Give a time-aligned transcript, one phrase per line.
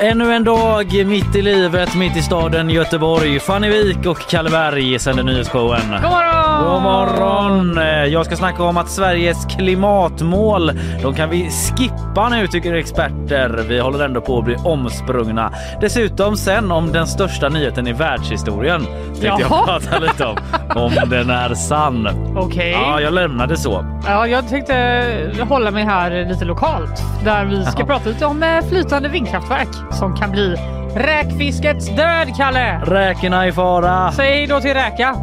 [0.00, 3.40] Ännu en dag mitt i livet, mitt i staden Göteborg.
[3.40, 5.80] Fanny Wik och Kalle Berg sänder nyhetsshowen.
[5.90, 6.47] God morgon!
[6.58, 7.78] God morgon!
[7.78, 10.70] Eh, Jag ska snacka om att Sveriges klimatmål,
[11.02, 13.64] de kan vi skippa nu tycker experter.
[13.68, 15.52] Vi håller ändå på att bli omsprungna.
[15.80, 19.64] Dessutom sen om den största nyheten i världshistorien tänkte jag Jaha.
[19.66, 20.36] prata lite om.
[20.76, 22.08] Om den är sann.
[22.36, 22.70] Okej.
[22.70, 23.84] Ja, jag lämnade så.
[24.06, 27.86] Ja, jag tänkte hålla mig här lite lokalt där vi ska Jaha.
[27.86, 30.56] prata lite om eh, flytande vindkraftverk som kan bli
[30.96, 32.80] räkfiskets död, Kalle!
[32.86, 34.12] Räkorna i fara.
[34.12, 35.14] Säg då till räka.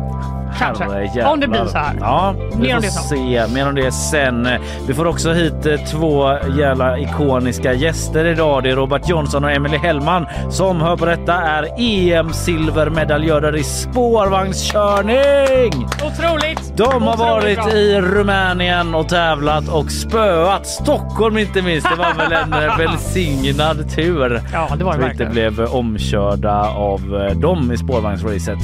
[0.59, 1.23] Kanske.
[1.25, 1.95] Om det blir så här.
[1.99, 3.03] Ja, vi Mer om det sen.
[3.17, 3.47] se.
[3.53, 4.47] Mer om det sen.
[4.87, 8.63] Vi får också hit eh, två jävla ikoniska gäster idag.
[8.63, 15.87] Det är Robert Jonsson och Emily Hellman som hör på detta är EM-silvermedaljörer i spårvagnskörning.
[16.05, 16.77] Otroligt!
[16.77, 17.73] De har Otroligt varit bra.
[17.73, 21.89] i Rumänien och tävlat och spöat Stockholm inte minst.
[21.89, 24.41] Det var väl en eh, välsignad tur.
[24.53, 25.31] Ja, det var det vi inte verkligen.
[25.55, 28.59] blev omkörda av eh, dem i spårvagnsracet.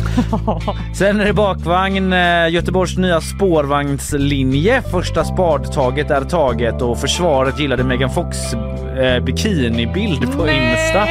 [0.95, 1.80] Sen är det bakvagn.
[1.87, 4.81] Eh, Göteborgs nya spårvagnslinje.
[4.81, 8.53] Första spadtaget är taget och försvaret gillade Megan Fox
[8.97, 10.71] eh, bikinibild på Nej.
[10.71, 11.07] Insta.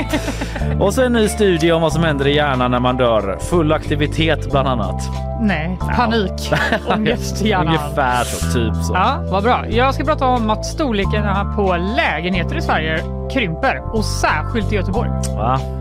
[0.85, 3.39] Och så en ny studie om vad som händer i hjärnan när man dör.
[3.41, 5.03] Full aktivitet bland annat.
[5.41, 6.53] Nej, panik.
[7.43, 7.67] Hjärnan.
[7.67, 8.95] Ungefär så, typ så.
[8.95, 9.65] Ja, vad bra.
[9.69, 11.25] Jag ska prata om att storleken
[11.57, 13.01] på lägenheter i Sverige
[13.33, 15.11] krymper och särskilt i Göteborg.
[15.37, 15.80] Va?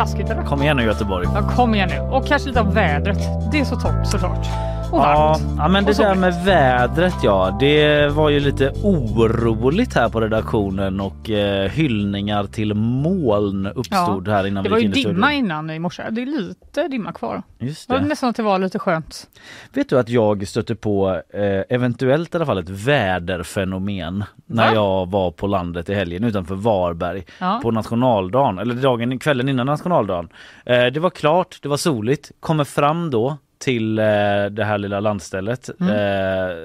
[0.00, 0.42] Taskigt eller?
[0.42, 1.26] Kom igen nu Göteborg.
[1.34, 2.00] Ja, kom igen nu.
[2.00, 3.18] Och kanske lite av vädret.
[3.52, 4.46] Det är så torrt såklart.
[4.92, 5.54] Och Ja, varmt.
[5.58, 11.00] ja, men det där med vädret ja, det var ju lite oroligt här på redaktionen
[11.00, 15.00] och eh, hyllningar till moln uppstod här innan Det vi var gick ju in i
[15.00, 15.14] studion.
[15.14, 16.02] dimma innan i morse.
[16.10, 17.42] Det är lite dimma kvar.
[17.58, 18.06] Just Det var det.
[18.06, 19.26] nästan att det var lite skönt.
[19.72, 21.42] Vet du att jag stötte på eh,
[21.76, 24.74] eventuellt i alla fall ett väderfenomen när Va?
[24.74, 27.60] jag var på landet i helgen utanför Varberg Ja.
[27.62, 30.28] på nationaldagen eller dagen, kvällen innan nationaldagen.
[30.64, 34.04] Eh, det var klart, det var soligt, kommer fram då till eh,
[34.50, 36.56] det här lilla landstället eh,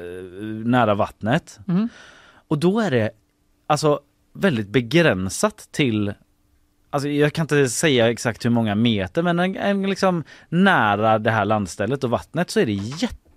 [0.66, 1.60] nära vattnet.
[1.68, 1.90] Mm.
[2.48, 3.12] Och då är det
[3.68, 4.00] alltså
[4.34, 6.14] väldigt begränsat till
[6.90, 11.32] Alltså jag kan inte säga exakt hur många meter men en, en liksom nära det
[11.32, 12.72] här landstället och vattnet så är det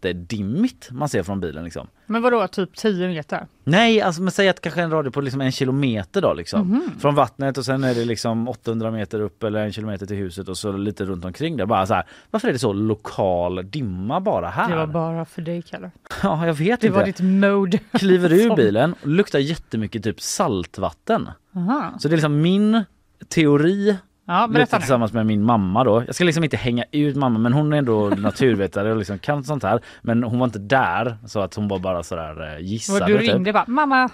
[0.04, 1.86] jättedimmigt man ser från bilen liksom.
[2.06, 3.46] Men vadå, typ 10 meter?
[3.64, 6.68] Nej, alltså men säg att kanske en radie på liksom en kilometer då liksom.
[6.68, 6.90] Mhm.
[7.00, 10.48] Från vattnet och sen är det liksom 800 meter upp eller en kilometer till huset
[10.48, 11.66] och så lite runt omkring det.
[11.66, 14.70] Bara så här, varför är det så lokal dimma bara här?
[14.70, 15.90] Det var bara för dig Kalle.
[16.22, 16.98] Ja, jag vet Det inte.
[16.98, 17.78] var ditt mode.
[17.92, 21.30] Kliver ur bilen och luktar jättemycket typ saltvatten.
[21.56, 21.92] Aha.
[21.98, 22.84] Så det är liksom min
[23.28, 23.96] teori
[24.28, 26.02] Ja, lite berätta tillsammans med min mamma då.
[26.06, 29.44] Jag ska liksom inte hänga ut mamma men hon är ändå naturvetare och liksom kan
[29.44, 29.80] sånt här.
[30.02, 33.04] Men hon var inte där så att hon var bara sådär eh, gissade.
[33.04, 33.34] Och du typ.
[33.34, 34.08] ringde bara, mamma,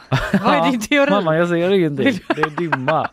[0.45, 1.11] vad är din teori?
[1.11, 3.09] Mamma jag ser ingenting, det är dimma.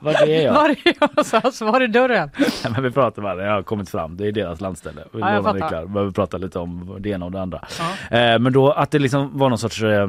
[0.00, 0.54] Vad är jag?
[0.54, 2.30] Var är så var det dörren.
[2.38, 5.04] Nej, men vi pratar bara, jag har kommit fram, det är deras landställe.
[5.12, 5.86] Vi Ja, jag fattar.
[5.86, 7.60] behöver prata lite om det ena och det andra.
[8.10, 8.18] Ja.
[8.18, 10.08] Eh, men då att det liksom var någon sorts eh,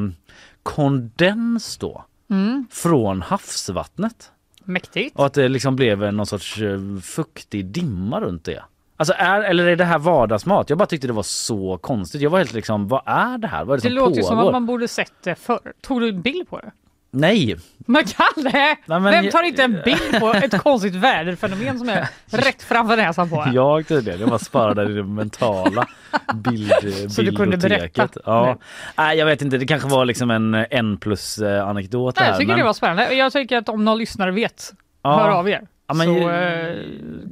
[0.63, 2.65] kondens då Mm.
[2.71, 4.31] från havsvattnet.
[4.65, 5.15] Mäktigt.
[5.15, 8.63] Och att det liksom blev någon sorts eh, fuktig dimma runt det.
[8.97, 10.69] Alltså är, eller är det här vardagsmat?
[10.69, 12.21] Jag bara tyckte det var så konstigt.
[12.21, 13.65] Jag var helt liksom, vad är det här?
[13.65, 14.27] Vad är det, Det som låter pågår?
[14.27, 15.73] som att man borde sett det förr.
[15.81, 16.71] Tog du en bild på det?
[17.15, 17.55] Nej!
[17.87, 18.51] Men Kalle!
[18.53, 22.97] Nej, men Vem tar inte en bild på ett konstigt väderfenomen som är rätt framför
[22.97, 23.53] näsan på en?
[23.53, 25.87] Jag tydligen, jag bara sparade i det mentala
[26.33, 26.71] bild,
[27.11, 28.09] Så du kunde berätta?
[28.25, 28.57] Ja.
[28.97, 29.17] Nej.
[29.17, 32.47] Jag vet inte, det kanske var liksom en en plus eh, anekdot Nej, jag tycker
[32.47, 33.13] men- det var spännande.
[33.13, 34.73] Jag tycker att om någon lyssnare vet,
[35.03, 35.17] Ja.
[35.17, 35.61] hör av er.
[35.87, 36.75] Ja, men- så eh,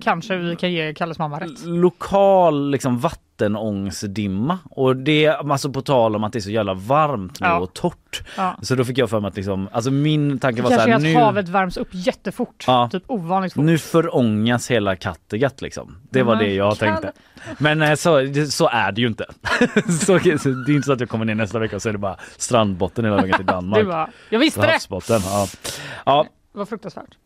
[0.02, 1.66] kanske vi kan ge Kalles mamma rätt.
[1.66, 7.40] lokal liksom vattenångsdimma och det alltså på tal om att det är så jävla varmt
[7.40, 7.60] nu Ja.
[7.60, 8.24] och torrt.
[8.38, 8.56] Ja.
[8.62, 10.98] Så då fick jag för mig att liksom, alltså min tanke var så Kanske här,
[10.98, 12.64] att nu, havet värms upp jättefort.
[12.68, 12.90] Ja.
[12.92, 13.64] Typ ovanligt fort.
[13.64, 15.98] nu förångas hela Kattegatt liksom.
[16.10, 17.12] Det var det jag Kalle- tänkte.
[17.58, 19.26] Men eh, så, så är det ju inte.
[19.86, 21.94] så, så det är inte så att jag kommer ner nästa vecka och så är
[21.94, 23.80] det bara strandbotten hela vägen till Danmark.
[23.80, 24.80] Du bara, jag visste det!
[25.10, 25.48] Ja.
[26.06, 27.18] Ja, Det var fruktansvärt.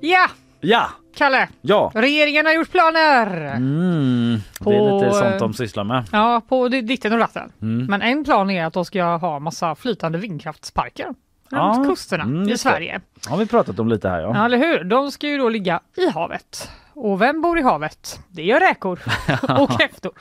[0.00, 1.48] Ja, Ja, Kalle.
[1.60, 1.90] ja.
[1.94, 3.26] Regeringen har gjort planer.
[3.56, 6.04] Mm, det är lite sånt eh, de sysslar med.
[6.12, 7.52] Ja, på di- ditten och ratten.
[7.62, 7.86] Mm.
[7.86, 11.14] Men en plan är att de ska ha massa flytande vindkraftsparker
[11.50, 12.70] runt Ja, kusterna mm, i just det.
[12.70, 13.00] Sverige.
[13.28, 14.30] har vi pratat om lite här ja.
[14.34, 14.84] Ja, eller hur?
[14.84, 16.70] De ska ju då ligga i havet.
[16.94, 18.20] Och vem bor i havet?
[18.28, 19.00] Det gör räkor
[19.60, 20.12] och kräftor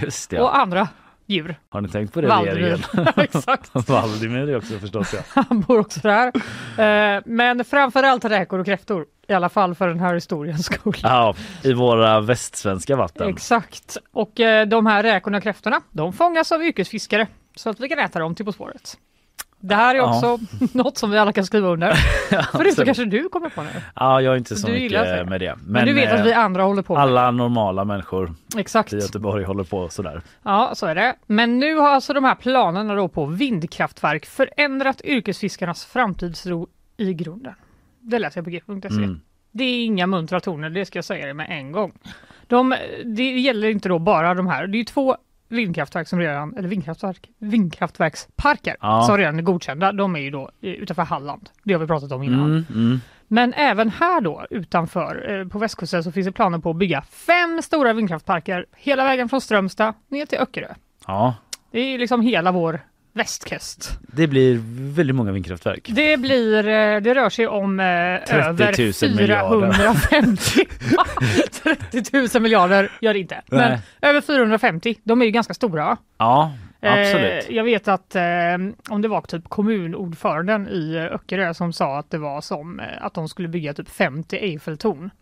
[0.00, 0.40] Just det.
[0.40, 0.50] och Ja.
[0.60, 0.88] andra
[1.26, 1.56] djur.
[1.70, 2.26] Har ni tänkt på det?
[2.28, 2.86] Valdemir.
[3.16, 5.42] Exakt, Valdemir är också förstås ja.
[5.48, 6.26] han bor också där.
[7.16, 9.06] Eh, Men framförallt räkor och kräftor.
[9.28, 10.96] I alla fall för den här historiens skull.
[11.02, 11.34] ja.
[11.62, 13.28] I våra västsvenska vatten.
[13.28, 13.96] Exakt.
[14.12, 17.26] Och eh, de här räkorna och kräftorna, de fångas av yrkesfiskare
[17.56, 18.98] så att vi kan äta dem till På spåret.
[19.64, 20.16] Det här är Ja.
[20.16, 20.38] också
[20.78, 21.92] något som vi alla kan skriva under.
[22.30, 22.86] Förutom absolut.
[22.86, 23.68] kanske du kommer på nu.
[23.96, 25.24] Ja, jag är inte så Du mycket det.
[25.24, 25.54] med det.
[25.66, 28.34] Men, du vet eh, att vi andra håller på alla normala människor.
[28.56, 28.92] Exakt.
[28.92, 30.22] i Göteborg håller på sådär.
[30.42, 31.14] Ja, så är det.
[31.26, 37.54] Men nu har alltså de här planerna då på vindkraftverk förändrat yrkesfiskarnas framtidstro i grunden.
[38.00, 38.94] Det läser jag på g.se.
[38.96, 39.20] Mm.
[39.52, 41.92] Det är inga muntra toner, det ska jag säga det med en gång.
[42.46, 42.74] De,
[43.04, 45.16] det gäller inte då bara de här, det är två
[45.52, 49.02] vindkraftverk som redan, eller vindkraftverk, vindkraftverksparker Ja.
[49.06, 49.92] som redan är godkända.
[49.92, 51.50] De är ju då utanför Halland.
[51.62, 52.44] Det har vi pratat om innan.
[52.44, 53.00] Mm, mm.
[53.28, 57.02] Men även här då utanför eh, på västkusten så finns det planer på att bygga
[57.02, 60.74] fem stora vindkraftparker hela vägen från Strömstad ner till Öckerö.
[61.06, 61.34] Ja,
[61.70, 62.80] Det är liksom hela vår
[63.12, 63.98] västkust.
[64.00, 64.60] det blir
[64.94, 65.88] väldigt många vindkraftverk.
[65.92, 67.84] Det blir, eh, det rör sig om eh,
[68.28, 69.72] 30 000 över miljarder.
[69.72, 70.64] 450.
[71.90, 73.42] 30 000 miljarder gör det inte.
[73.46, 73.80] Men Nej.
[74.02, 75.96] över 450, de är ju ganska stora.
[76.18, 76.52] Ja,
[76.88, 77.48] absolut.
[77.48, 78.22] Eh, jag vet att eh,
[78.88, 83.14] om det var typ kommunordföranden i Öckerö som sa att det var som eh, att
[83.14, 85.10] de skulle bygga typ 50 Eiffeltorn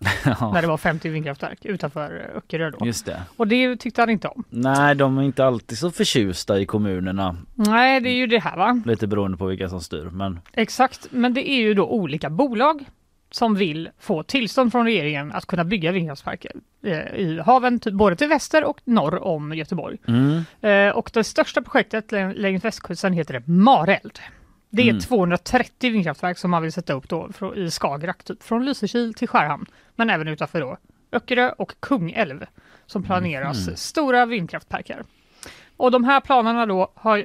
[0.53, 2.87] när det var 50 vindkraftverk utanför Öckerö då.
[2.87, 3.23] Just det.
[3.37, 4.45] Och det tyckte han inte om.
[4.51, 7.37] Nej, de är inte alltid så förtjusta i kommunerna.
[7.55, 8.83] Nej, det är ju det här va?
[8.87, 10.05] Lite beroende på vilka som styr.
[10.13, 12.85] Men Exakt, men det är ju då olika bolag
[13.31, 18.17] som vill få tillstånd från regeringen att kunna bygga vindkraftsparker eh, i haven, typ både
[18.17, 19.99] till väster och norr om Göteborg.
[20.09, 24.19] mm, Eh, och det största projektet lä- längs västkusten heter det Mareld.
[24.71, 25.01] Det är Mm.
[25.01, 29.67] 230 vindkraftverk som man vill sätta upp då i Skagerrak, typ från Lysekil till Skärhamn,
[29.97, 30.77] men även utanför då
[31.13, 32.45] Öckerö och Kungälv
[32.87, 33.77] som planeras Mhm.
[33.77, 35.03] stora vindkraftparker.
[35.81, 37.19] Och de här planerna då, har,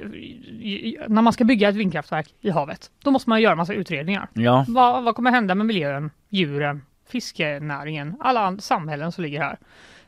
[1.08, 4.28] när man ska bygga ett vindkraftverk i havet, då måste man göra massa utredningar.
[4.32, 9.58] ja, Vad, vad kommer hända med miljön, djuren, fiskenäringen, alla samhällen som ligger här?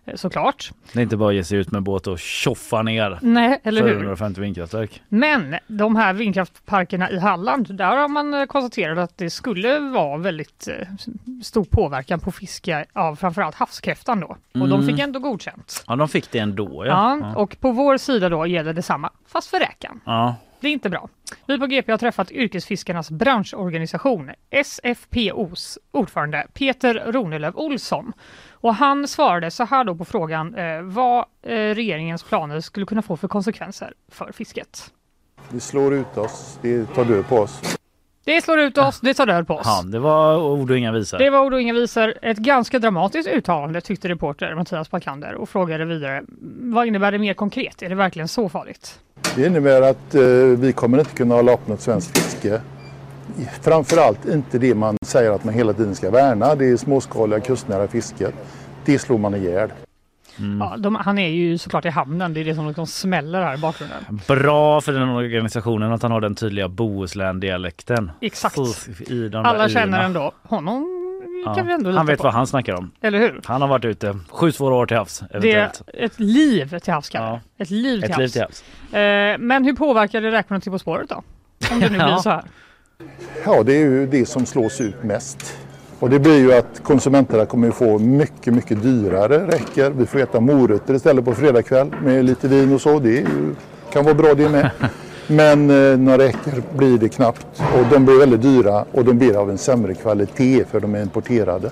[0.08, 0.70] Eh, Såklart.
[0.92, 3.82] det är inte bara att ge sig ut med båt och tjoffa ner Nej, eller
[3.82, 3.94] hur?
[3.94, 5.02] 450 vindkraftverk.
[5.08, 10.18] Men de här vindkraftparkerna i Halland, där har man eh, konstaterat att det skulle vara
[10.18, 10.74] väldigt eh,
[11.42, 14.26] stor påverkan på fiske av framförallt havskräftan då.
[14.26, 14.86] Och de Mm.
[14.86, 15.84] fick ändå godkänt.
[15.86, 17.18] Ja, de fick det ändå Ja.
[17.22, 17.34] ja.
[17.36, 20.00] och på vår sida då gäller detsamma, fast för räkan.
[20.06, 21.08] Ja, det är inte bra.
[21.46, 24.30] Vi på GP har träffat yrkesfiskarnas branschorganisation,
[24.64, 28.12] SFPOs ordförande Peter Ronelöv Olsson.
[28.52, 33.02] Och han svarade så här då på frågan eh, vad eh, regeringens planer skulle kunna
[33.02, 34.92] få för konsekvenser för fisket.
[35.50, 37.77] Det slår ut oss, det tar död på oss.
[38.28, 39.62] Det slår ut oss, det tar död på oss.
[39.64, 41.18] ja, det var ord och inga visor.
[41.18, 42.14] Det var ord och inga visor.
[42.22, 46.22] Ett ganska dramatiskt uttalande tyckte reporter Mattias Bakander och frågade vidare.
[46.60, 47.82] Vad innebär det mer konkret?
[47.82, 48.98] Är det verkligen så farligt?
[49.36, 50.22] Det innebär att eh,
[50.58, 52.60] vi kommer inte kunna hålla upp något svenskt fiske.
[53.62, 57.88] Framförallt inte det man säger att man hela tiden ska värna, det är småskaliga kustnära
[57.88, 58.34] fisket.
[58.84, 59.70] Det slår man ihjäl.
[60.38, 60.58] Mm.
[60.60, 62.34] Ja, de, han är ju såklart i hamnen.
[62.34, 64.20] Det är det som liksom smäller här i bakgrunden.
[64.28, 68.10] Bra för den organisationen att han har den tydliga Bohuslän-dialekten.
[68.20, 68.58] Exakt.
[69.10, 70.94] I de Alla känner ändå honom
[71.46, 71.54] Ja.
[71.54, 72.24] kan vi ändå lita Han vet på.
[72.24, 72.90] vad han snackar om.
[73.00, 73.40] Eller hur?
[73.44, 75.82] Han har varit ute sju svåra år till havs Det är eventuellt.
[75.94, 77.10] ett liv till havs.
[77.14, 77.40] Ja.
[77.58, 78.32] Ett liv till Ett liv havs.
[78.32, 78.94] till havs.
[78.94, 81.22] Eh, men hur påverkar det räkorna till På spåret då?
[81.70, 82.18] Om det nu blir Ja.
[82.18, 82.42] så här.
[83.44, 85.58] Ja, det är ju det som slås ut mest.
[86.00, 89.90] Och det blir ju att konsumenterna kommer att få mycket, mycket dyrare räcker.
[89.90, 92.98] Vi får äta morötter istället på fredagkväll med lite vin och så.
[92.98, 93.54] Det ju,
[93.92, 94.70] kan vara bra det med.
[95.26, 99.36] Men eh, några räkor blir det knappt och de blir väldigt dyra och de blir
[99.36, 101.70] av en sämre kvalitet för de är importerade.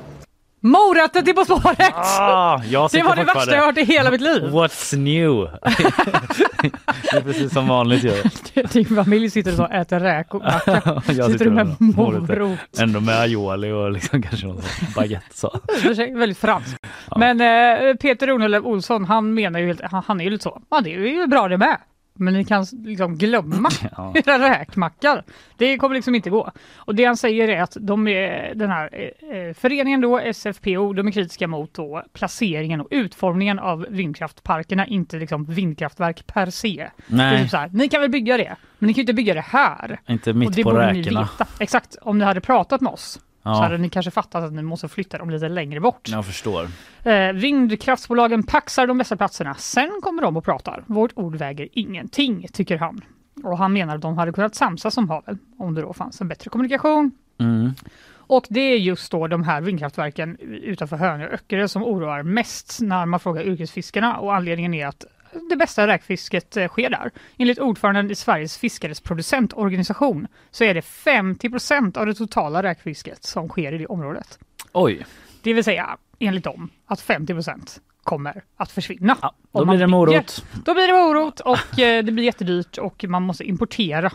[0.67, 1.95] Morötter till På spåret!
[1.95, 4.43] Ah, det sitter var det värsta jag hört i hela mitt liv.
[4.43, 5.51] What's new?
[7.11, 8.13] det är precis som vanligt ju.
[8.73, 11.03] Din familj sitter och äter räkmacka.
[11.07, 12.59] Sitter du med morot?
[12.81, 14.63] Ändå med aioli och liksom kanske någon
[14.95, 15.61] baguette så.
[16.19, 16.87] Väldigt franskt.
[17.17, 20.63] Men eh, Peter Ronelöv Olsson, han menar ju helt, han, han är ju lite så.
[20.71, 21.77] Ja, det är ju bra det med.
[22.17, 24.15] Men ni kan liksom glömma Ja.
[24.25, 25.25] era räkmackar.
[25.57, 26.51] Det kommer liksom inte gå.
[26.77, 30.93] Och det han säger är att de är, den här eh, eh, föreningen då, SFPO,
[30.93, 36.91] de är kritiska mot då placeringen och utformningen av vindkraftparkerna, inte liksom vindkraftverk per se.
[37.07, 39.45] Nej, typ här, ni kan väl bygga det, men ni kan ju inte bygga det
[39.49, 40.01] här.
[40.07, 41.29] inte och mitt det på räkorna.
[41.61, 43.21] Exakt, om ni hade pratat med oss
[43.55, 46.09] så hade ni kanske fattat att ni måste flytta dem lite längre bort.
[46.09, 46.69] Jag förstår.
[47.03, 50.85] Eh, vindkraftsbolagen paxar de bästa platserna, sen kommer de och pratar.
[50.87, 53.01] Vårt ord väger ingenting, tycker han.
[53.45, 56.29] Och han menar att de hade kunnat samsas om haven om det då fanns en
[56.29, 57.11] bättre kommunikation.
[57.39, 57.75] Mm.
[58.29, 62.79] Och det är just då de här vindkraftverken utanför Hönö och Öckerö som oroar mest
[62.81, 65.05] när man frågar yrkesfiskarna och anledningen är att
[65.51, 67.11] det bästa räkfisket eh, sker där.
[67.39, 73.25] Enligt ordföranden i Sveriges fiskares producentorganisation så är det 50 procent av det totala räkfisket
[73.25, 74.39] som sker i det området.
[74.73, 75.07] Oj,
[75.43, 79.17] Det vill säga enligt dem att 50 procent kommer att försvinna.
[79.23, 80.45] ja, då blir det morot.
[80.65, 84.13] Då blir det morot och eh, det blir jättedyrt och man måste importera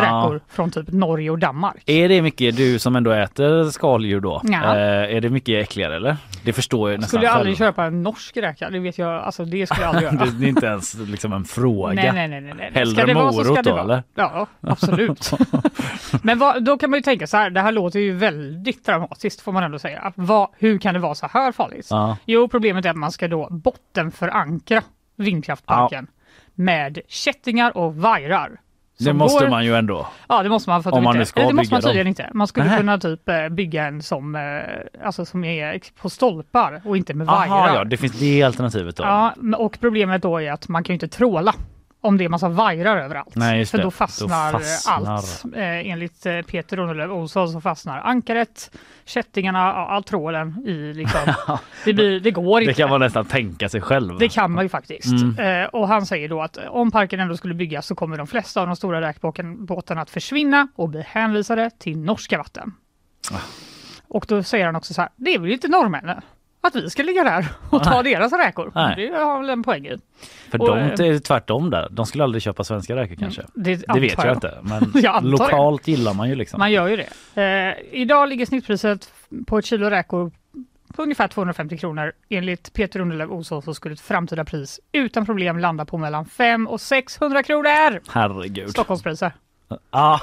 [0.00, 1.82] räkor från typ Norge och Danmark.
[1.86, 4.76] Är det mycket, du som ändå äter skaldjur då, Ja.
[4.76, 6.16] eh, är det mycket äckligare eller?
[6.44, 7.68] Det förstår jag nästan Skulle jag aldrig själv.
[7.68, 10.26] köpa en norsk räka, det vet jag, alltså det skulle jag aldrig göra.
[10.38, 11.92] Det är inte ens liksom en fråga.
[11.94, 12.70] Nej, nej, nej, nej, nej.
[12.74, 14.02] Hellre Ska ska morot det då, eller?
[14.14, 15.30] Ja, absolut.
[16.22, 19.40] Men vad, då kan man ju tänka så här, det här låter ju väldigt dramatiskt
[19.40, 20.12] får man ändå säga.
[20.16, 21.86] Vad, hur kan det vara så här farligt?
[21.90, 22.16] Ja.
[22.24, 24.82] Jo, problemet är att man ska då bottenförankra
[25.16, 26.06] vindkraftparken
[26.54, 28.50] med kättingar och vajrar.
[29.04, 30.06] Det måste går- man ju ändå.
[30.28, 32.08] Ja, det måste man för att Om man inte, ska det måste man tydligen dem.
[32.08, 32.30] inte.
[32.34, 32.76] Man skulle Nähä.
[32.78, 34.40] kunna typ eh, bygga en som, eh,
[35.06, 37.56] alltså som är på stolpar och inte med vajrar.
[37.56, 39.02] Aha, ja, det finns det alternativet då.
[39.02, 41.54] Ja, och problemet då är att man kan ju inte tråla
[42.02, 43.36] om det är massa vajrar överallt.
[43.36, 43.82] Nej, För det.
[43.82, 45.44] då Då fastnar, fastnar- allt.
[45.56, 48.70] Eh, enligt eh, Peter Ronelöv Olsson så fastnar ankaret,
[49.04, 51.20] kättingarna, all trålen i liksom.
[51.84, 52.74] det, blir, det går Det inte.
[52.74, 54.18] kan man nästan tänka sig själv.
[54.18, 55.12] Det kan man ju faktiskt.
[55.22, 55.62] Mm.
[55.62, 58.60] Eh, och han säger då att om parken ändå skulle byggas så kommer de flesta
[58.60, 62.72] av de stora räkbåtarna att försvinna och bli hänvisade till norska vatten.
[63.32, 63.36] Ah.
[64.08, 66.20] Och då säger han också så här, det är väl inte norrmännen
[66.60, 68.72] att vi ska ligga där och ta deras räkor.
[68.74, 68.96] Nej.
[68.96, 69.96] Det har väl en poäng i.
[70.50, 71.88] För och, de eh, är tvärtom där.
[71.90, 73.42] De skulle aldrig köpa svenska räkor kanske.
[73.54, 74.58] Det, Det vet antar jag inte.
[74.62, 75.28] Men Jag antar det.
[75.28, 76.58] lokalt gillar man ju liksom.
[76.58, 77.42] Man gör ju det.
[77.42, 79.12] Eh, idag ligger snittpriset
[79.46, 80.32] på ett kilo räkor
[80.96, 82.12] på ungefär 250 kronor.
[82.28, 86.72] Enligt Peter Underlöv Olsson så skulle ett framtida pris utan problem landa på mellan 500
[86.72, 88.00] och 600 kronor.
[88.12, 88.70] Herregud.
[88.70, 89.32] Stockholmspriser.
[89.90, 90.18] Ah,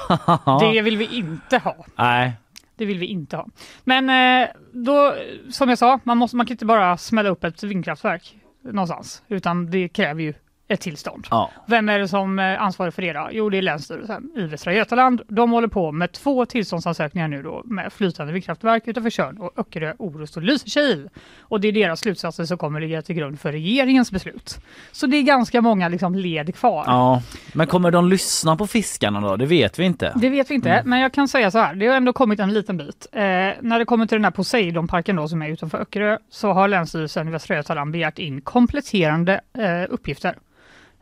[0.60, 1.76] Det vill vi inte ha.
[1.96, 2.32] Nej,
[2.78, 3.48] det vill vi inte ha.
[3.84, 4.10] Men
[4.42, 5.14] eh, då,
[5.50, 9.70] som jag sa, man, måste, man kan inte bara smälla upp ett vindkraftverk någonstans, utan
[9.70, 10.34] det kräver ju
[10.68, 11.26] ett tillstånd.
[11.30, 11.50] ja.
[11.66, 13.28] Vem är det som är ansvarig för det då?
[13.32, 15.22] Jo, det är Länsstyrelsen i Västra Götaland.
[15.28, 19.94] De håller på med två tillståndsansökningar nu då med flytande vindkraftverk utanför Tjörn och Öckerö,
[19.98, 21.08] Orust och Lysekil.
[21.40, 24.58] Och det är deras slutsatser som kommer ligga till grund för regeringens beslut.
[24.92, 26.84] Så det är ganska många liksom led kvar.
[26.86, 27.22] ja.
[27.54, 29.36] Men kommer de lyssna på fiskarna då?
[29.36, 30.12] Det vet vi inte.
[30.16, 30.90] Det vet vi inte, Mm.
[30.90, 31.74] men jag kan säga så här.
[31.74, 33.06] Det har ändå kommit en liten bit.
[33.12, 36.68] Eh, när det kommer till den här Poseidonparken då som är utanför Öckerö så har
[36.68, 40.34] Länsstyrelsen i Västra Götaland begärt in kompletterande eh, uppgifter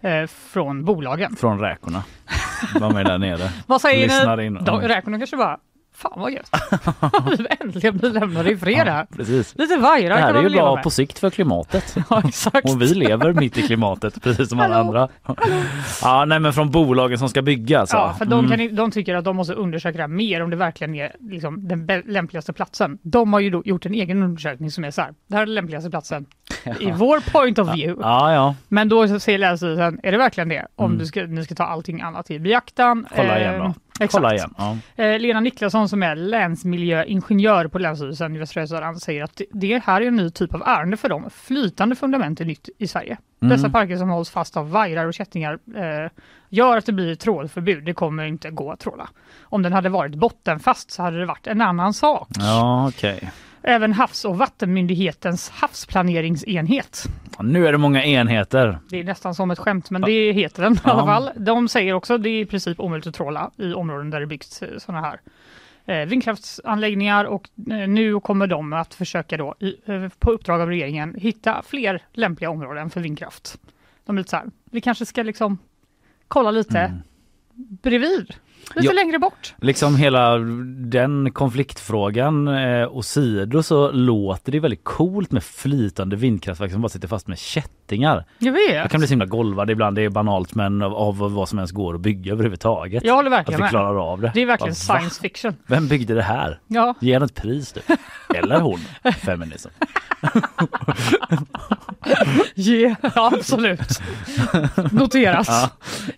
[0.07, 1.37] eh, från bolagen.
[1.37, 2.03] Från räkorna.
[2.81, 3.51] De är där nere.
[3.67, 4.45] Vad säger Lyssnar ni?
[4.45, 4.55] in.
[4.65, 5.59] De, räkorna kanske bara,
[5.97, 6.51] fan vad gött.
[7.39, 9.07] Vi äntligen blir lämnade i fred här.
[9.17, 9.55] Precis.
[9.59, 10.85] Lite vajrar Det här kan är ju bra med.
[10.85, 11.97] på sikt för klimatet.
[12.11, 12.71] Ja, exakt.
[12.71, 14.89] Och vi lever mitt i klimatet precis som alla Hallå?
[14.89, 15.09] andra.
[16.03, 17.97] Ja, nej men från bolagen som ska bygga alltså.
[17.97, 18.51] Ja, för de, Mm.
[18.51, 21.13] kan, i- de tycker att de måste undersöka det här mer om det verkligen är
[21.21, 22.99] liksom, den lämpligaste platsen.
[23.03, 25.55] De har ju gjort en egen undersökning som är så här, det här är den
[25.55, 26.27] lämpligaste platsen
[26.81, 28.03] i vår point of view.
[28.03, 28.55] Ja, ja.
[28.69, 30.67] Men då säger Länsstyrelsen, är det verkligen det?
[30.77, 30.99] Om Mm.
[30.99, 33.07] du ska, ni ska ta allting annat i beaktan.
[33.17, 33.75] Kolla igen då.
[34.01, 34.13] Exakt.
[34.13, 34.55] Kolla igen.
[34.59, 34.77] Ja.
[34.97, 40.01] Eh, Lena Niklasson som är länsmiljöingenjör på Länsstyrelsen i Västra Götaland säger att det- här
[40.01, 41.31] är en ny typ av ärende för dem.
[41.31, 43.17] Flytande fundament är nytt i Sverige.
[43.43, 43.57] Mm.
[43.57, 46.11] Dessa parker som hålls fast av vajrar och kättingar eh,
[46.49, 47.85] gör att det blir trålförbud.
[47.85, 49.09] Det kommer inte gå att tråla.
[49.43, 52.29] Om den hade varit bottenfast så hade det varit en annan sak.
[52.39, 53.31] Ja, okej.
[53.69, 57.05] Även Havs och vattenmyndighetens havsplaneringsenhet
[57.41, 58.79] Nu är det många enheter.
[58.91, 61.31] Det är nästan som ett skämt, men det heter den i alla fall.
[61.37, 64.27] De säger också att det är i princip omöjligt att tråla i områden där det
[64.27, 65.21] byggts sådana här
[65.87, 69.55] eh, vindkraftsanläggningar och eh, nu kommer de att försöka då
[69.87, 73.59] eh, på uppdrag av regeringen hitta fler lämpliga områden för vindkraft.
[74.05, 75.59] De är lite så här, vi kanske ska liksom
[76.29, 77.03] kolla lite Mm.
[77.83, 78.35] bredvid,
[78.75, 78.93] lite Ja.
[78.93, 79.55] längre bort.
[79.61, 80.37] Liksom hela
[80.89, 87.09] den konfliktfrågan eh, åsido så låter det väldigt coolt med flytande vindkraftverk som bara sitter
[87.09, 88.25] fast med kättingar.
[88.39, 88.91] Jag Jag vet.
[88.91, 91.73] kan bli så himla golvad ibland, det är banalt men av, av vad som ens
[91.73, 93.05] går att bygga överhuvudtaget.
[93.05, 93.71] Jag håller Att verkligen vi med.
[93.71, 94.31] klarar av det.
[94.35, 94.99] Det är verkligen Bara, va?
[95.01, 95.55] science fiction.
[95.67, 96.61] Vem byggde det här?
[96.67, 97.81] Ja, Ge henne ett pris du.
[98.39, 98.79] Eller hon.
[99.25, 99.69] Feminism.
[102.55, 104.01] Ge, ja, absolut.
[104.93, 105.49] Noteras.
[105.49, 105.69] Ja.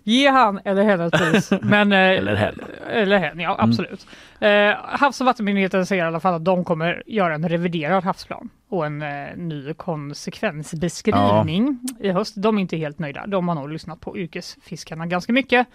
[0.03, 1.51] Ge han eller henne ett pris.
[1.61, 2.59] Men, eh, Eller hen.
[2.89, 4.07] Eller hen, ja absolut.
[4.39, 8.49] Eh, Havs och vattenmyndigheten säger i alla fall att de kommer göra en reviderad havsplan
[8.69, 12.33] och en eh, ny konsekvensbeskrivning i höst.
[12.37, 13.27] De är inte helt nöjda.
[13.27, 15.67] De har nog lyssnat på yrkesfiskarna ganska mycket.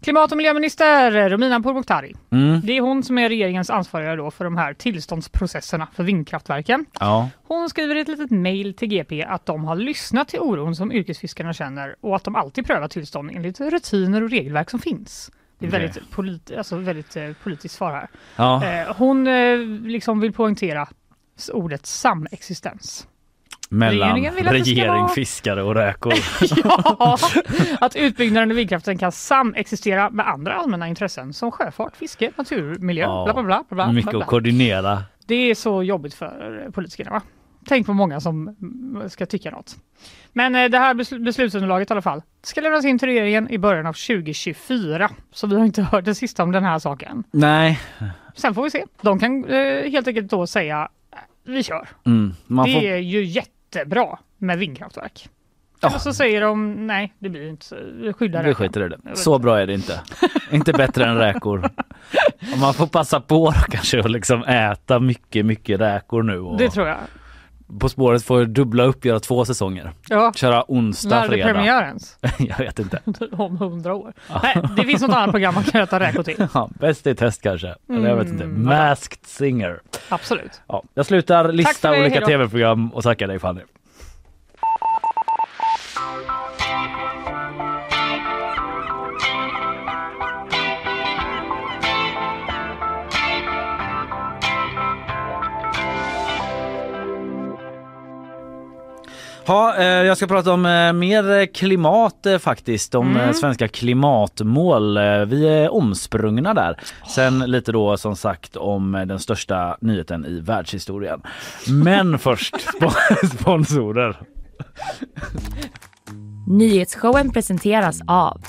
[0.00, 2.14] Klimat och miljöminister Romina Pourmokhtari.
[2.30, 2.60] Mm.
[2.64, 6.86] Det är hon som är regeringens ansvariga då för de här tillståndsprocesserna för vindkraftverken.
[7.00, 7.30] Ja.
[7.46, 10.92] Hon skriver i ett litet mejl till GP att de har lyssnat till oron som
[10.92, 15.30] yrkesfiskarna känner och att de alltid prövar tillstånd enligt rutiner och regelverk som finns.
[15.58, 18.08] Det är väldigt, polit, alltså väldigt eh, politiskt svar här.
[18.36, 18.64] ja.
[18.64, 20.88] Eh, hon eh, liksom vill poängtera
[21.52, 23.06] ordet samexistens.
[23.68, 26.12] Mellan regeringen vill att det ska regering, vara- fiskare och räkor.
[26.64, 27.18] ja,
[27.80, 33.24] att utbyggnaden av vindkraften kan samexistera med andra allmänna intressen som sjöfart, fiske, naturmiljö, Ja,
[33.24, 33.64] bla bla bla.
[33.68, 34.20] bla, bla, Mycket bla.
[34.20, 35.02] att koordinera.
[35.26, 37.10] Det är så jobbigt för eh, politikerna.
[37.10, 37.22] Va?
[37.66, 38.56] Tänk på många som
[39.08, 39.76] ska tycka något.
[40.32, 43.58] Men eh, det här besl- beslutsunderlaget i alla fall ska lämnas in till regeringen i
[43.58, 45.10] början av 2024.
[45.32, 47.24] Så vi har inte hört det sista om den här saken.
[47.30, 47.80] Nej,
[48.36, 48.84] Sen får vi se.
[49.00, 51.88] De kan eh, helt enkelt då säga eh, vi kör.
[52.06, 52.34] mm.
[52.48, 52.82] det får...
[52.82, 55.28] är ju jättebra med vindkraftverk.
[55.80, 55.94] Ja.
[55.94, 57.76] Och så säger de nej, det blir inte så.
[57.94, 59.16] Vi skyddar Vi skiter i det.
[59.16, 60.00] Så bra är det inte.
[60.50, 61.64] inte bättre än räkor.
[62.52, 66.38] Och man får passa på kanske att liksom äta mycket, mycket räkor nu.
[66.38, 66.98] Och Det tror jag.
[67.80, 69.92] På spåret får dubbla upp, göra två säsonger.
[70.08, 70.32] Ja.
[70.32, 71.52] Köra onsdag, När fredag.
[71.52, 72.18] premiär ens?
[72.38, 73.00] Jag vet inte.
[73.32, 74.12] Om hundra år.
[74.42, 76.48] Nej, det finns något annat program man kan äta räkor till.
[76.54, 77.74] Ja, bäst i test kanske.
[77.90, 78.44] Eller jag vet inte.
[78.44, 78.64] Mm.
[78.64, 79.80] Masked singer.
[80.08, 80.60] Absolut.
[80.68, 83.60] Ja, jag slutar lista olika tv-program och tackar dig Fanny.
[99.46, 104.98] Ja, eh, jag ska prata om eh, mer klimat eh, faktiskt, om eh, svenska klimatmål.
[105.26, 106.76] Vi är omsprungna där.
[107.08, 111.22] Sen lite då som sagt om den största nyheten i världshistorien.
[111.68, 114.20] Men först sp- sponsorer.
[116.48, 118.40] Nyhetsshowen presenteras av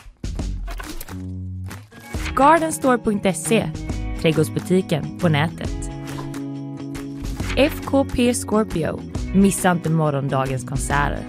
[2.36, 3.70] Gardenstore.se
[4.22, 5.90] Trädgårdsbutiken på nätet.
[7.58, 9.00] FKP Scorpio
[9.36, 11.20] Missa inte morgondagens konserter.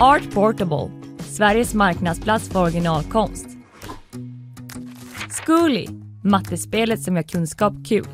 [0.00, 3.46] Art Portable Sveriges marknadsplats för originalkonst.
[5.30, 5.86] Zcooly
[6.24, 8.06] Mattespelet som gör kunskap kul.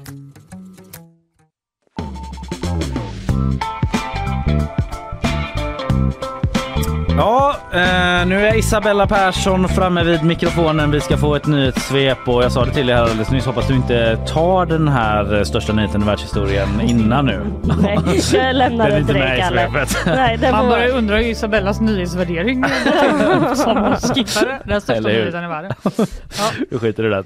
[7.16, 10.90] Ja, eh, nu är Isabella Persson framme vid mikrofonen.
[10.90, 13.46] Vi ska få ett nyhetssvep och jag sa det till er alldeles nyss.
[13.46, 17.40] Hoppas du inte tar den här eh, största nyheten i världshistorien innan nu.
[17.82, 17.98] Nej,
[18.32, 19.68] jag lämnar Den inte dig med i Kalle.
[19.70, 19.96] svepet.
[20.06, 20.68] Nej, den Man får...
[20.70, 22.64] börjar undra i Isabellas nyhetsvärdering
[23.54, 25.18] som skippade den största Eller hur?
[25.20, 25.72] nyheten i världen.
[26.70, 27.24] Vi skiter i det.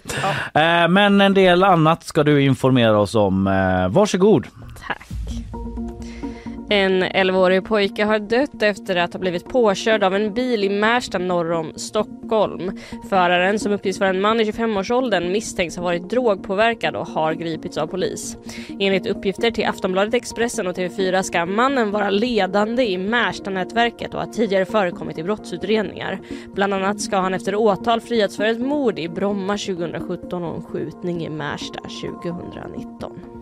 [0.60, 3.46] Eh, men en del annat ska du informera oss om.
[3.46, 4.46] Eh, varsågod.
[4.86, 5.08] Tack.
[6.70, 11.18] En 11-årig pojke har dött efter att ha blivit påkörd av en bil i Märsta
[11.18, 12.78] norr om Stockholm.
[13.08, 17.78] Föraren, som uppges vara en man i 25-årsåldern, misstänks ha varit drogpåverkad och har gripits
[17.78, 18.36] av polis.
[18.80, 24.32] Enligt uppgifter till Aftonbladet Expressen och TV4 ska mannen vara ledande i Märsta-nätverket och ha
[24.32, 26.20] tidigare förekommit i brottsutredningar.
[26.54, 30.62] Bland annat ska han efter åtal friats för ett mord i Bromma 2017 och en
[30.62, 33.37] skjutning i Märsta 2019.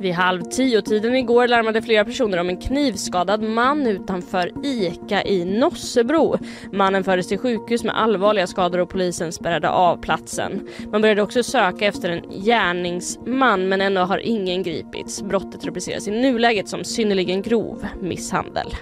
[0.00, 6.38] Vid halv tio-tiden igår larmade flera personer om en knivskadad man utanför ICA i Nossebro.
[6.72, 10.68] Mannen fördes till sjukhus med allvarliga skador och polisen spärrade av platsen.
[10.92, 15.22] Man började också söka efter en gärningsman men ännu har ingen gripits.
[15.22, 18.74] Brottet rubriceras i nuläget som synnerligen grov misshandel.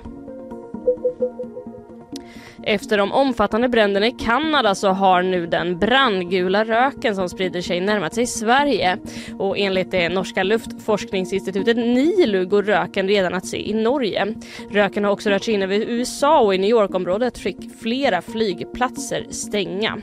[2.69, 7.81] Efter de omfattande bränderna i Kanada så har nu den brandgula röken som sprider sig
[7.81, 8.99] närmat sig Sverige.
[9.39, 14.35] Och enligt det norska luftforskningsinstitutet NILU går röken redan att se i Norge.
[14.71, 19.27] Röken har också rört sig in över USA och i New York-området fick flera flygplatser
[19.31, 19.99] stänga.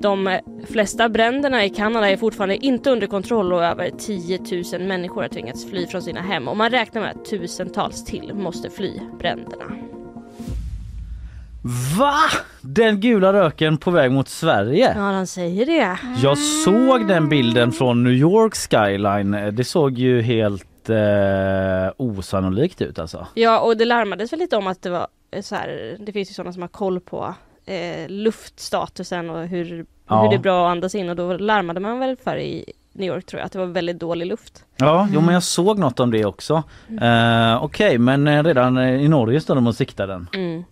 [0.00, 4.38] De flesta bränderna i Kanada är fortfarande inte under kontroll och över 10
[4.78, 8.34] 000 människor har tvingats fly från sina hem och man räknar med att tusentals till
[8.34, 9.87] måste fly bränderna.
[11.98, 12.14] Va?
[12.60, 14.94] Den gula röken på väg mot Sverige?
[14.96, 15.98] Ja, de säger det.
[16.22, 19.54] Jag såg den bilden från New York skyline.
[19.56, 23.26] Det såg ju helt eh, osannolikt ut alltså.
[23.34, 26.30] Ja, och det larmades väl lite om att det var eh, så här, det finns
[26.30, 27.34] ju sådana som har koll på
[27.66, 30.22] eh, luftstatusen och hur, Ja.
[30.22, 33.08] hur det är bra att andas in och då larmade man väl för i New
[33.14, 34.64] York tror jag att det var väldigt dålig luft.
[34.76, 36.62] Ja, jo men jag såg något om det också.
[37.00, 40.28] Eh, Okej, men eh, redan eh, i Norge står de och siktar den.
[40.34, 40.64] Mm.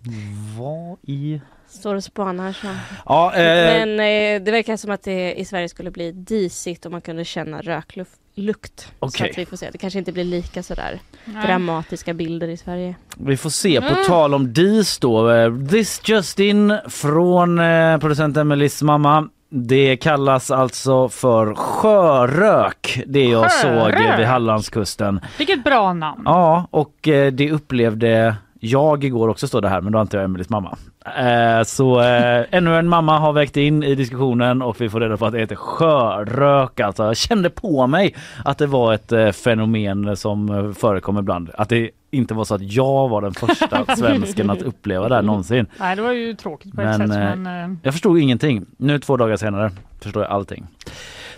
[0.59, 2.67] Vad i står och spanar så.
[3.05, 3.39] Ja, eh,
[3.87, 7.25] Men eh, det verkar som att det i Sverige skulle bli disigt och man kunde
[7.25, 8.79] känna röklukt.
[8.79, 9.29] Så Okej.
[9.31, 9.69] att vi får se.
[9.71, 11.47] Det kanske inte blir lika sådär Nej.
[11.47, 12.95] dramatiska bilder i Sverige.
[13.17, 13.81] vi får se.
[13.81, 14.05] På Mm.
[14.07, 15.31] tal om dis då.
[15.31, 19.29] eh, This just in från eh, producent Emelies mamma.
[19.49, 24.19] Det kallas alltså för sjörök, det jag såg Sjörök?
[24.19, 25.19] vid Hallandskusten.
[25.37, 26.21] Vilket bra namn.
[26.25, 30.25] Ja, och eh, det upplevde jag igår också står det här, men då antar jag
[30.25, 30.77] Emelies mamma.
[31.17, 35.17] Eh, så eh, ännu en mamma har vägt in i diskussionen och vi får reda
[35.17, 36.79] på att det heter sjörök.
[36.79, 38.15] Alltså, jag kände på mig
[38.45, 41.49] att det var ett eh, fenomen som eh, förekom ibland.
[41.57, 45.21] Att det inte var så att jag var den första svensken att uppleva det här
[45.21, 45.65] någonsin.
[45.79, 47.17] Nej, det var ju tråkigt på Men, ett sätt.
[47.17, 48.65] eh, Men, eh, Jag förstod ingenting.
[48.77, 50.67] Nu två dagar senare förstår jag allting.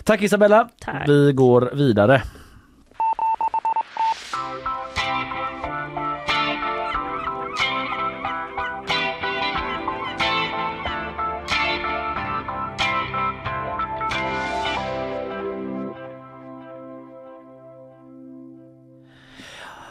[0.04, 0.68] Tack Isabella.
[0.80, 1.08] Tack.
[1.08, 2.22] Vi går vidare.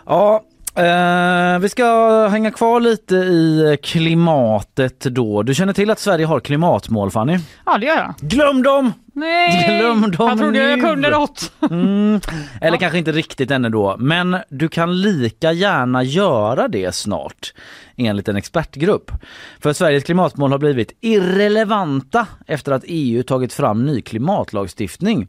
[0.09, 0.43] Ja,
[0.75, 5.43] eh, vi ska hänga kvar lite i klimatet då.
[5.43, 7.37] Du känner till att Sverige har klimatmål Fanny?
[7.65, 8.29] ja, det gör jag.
[8.29, 8.93] Glöm dem!
[9.19, 9.79] Nej!
[9.79, 10.85] Glöm dem jag trodde jag nu.
[10.85, 11.51] kunde något.
[11.71, 12.19] Mm.
[12.61, 17.53] Eller kanske inte riktigt ännu då, men du kan lika gärna göra det snart
[17.97, 19.11] enligt en expertgrupp.
[19.59, 25.27] För Sveriges klimatmål har blivit irrelevanta efter att EU tagit fram ny klimatlagstiftning.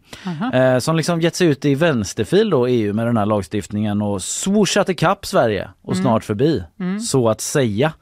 [0.53, 4.22] Eh, som liksom gett sig ut i vänsterfil då EU med den här lagstiftningen och
[4.22, 6.64] swooshat ikapp Sverige och snart förbi,
[7.09, 7.92] så att säga.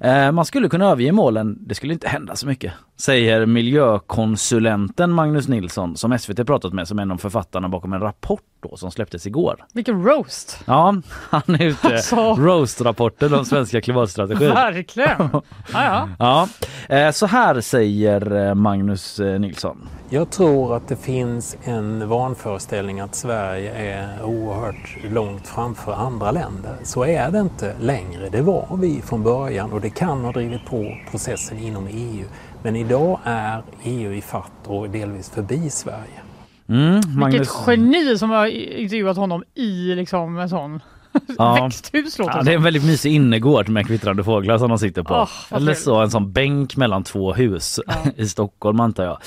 [0.00, 5.48] Eh, man skulle kunna överge målen, det skulle inte hända så mycket, säger miljökonsulenten Magnus
[5.48, 9.26] Nilsson som SVT pratat med som en av författarna bakom en rapport då som släpptes
[9.26, 9.64] igår.
[9.72, 10.58] Vilken roast.
[10.64, 10.94] Ja,
[11.30, 11.88] han är ute.
[11.92, 12.34] Alltså.
[12.34, 14.48] Roast-rapporten om svenska klimatstrategin.
[14.54, 15.28] Verkligen.
[15.32, 16.08] Ja, ja.
[16.88, 19.88] Ja, eh, så här säger eh, Magnus Nilsson.
[20.08, 26.72] Jag tror att det finns en vanföreställning att Sverige är oerhört långt framför andra länder.
[26.82, 28.28] Så är det inte längre.
[28.28, 32.24] Det var vi från början och det kan ha drivit på processen inom EU.
[32.62, 36.20] Men idag är EU i fatt och delvis förbi Sverige.
[36.68, 40.80] Mm, Vilket geni som har intervjuat honom i liksom en sån
[41.38, 41.64] Ja.
[41.64, 45.02] växthus låter Ja, det är en väldigt mysig innergård med kvittrande fåglar som de sitter
[45.02, 45.14] på.
[45.50, 47.80] Vad Eller så en sån bänk mellan två hus
[48.16, 49.18] i Stockholm antar jag.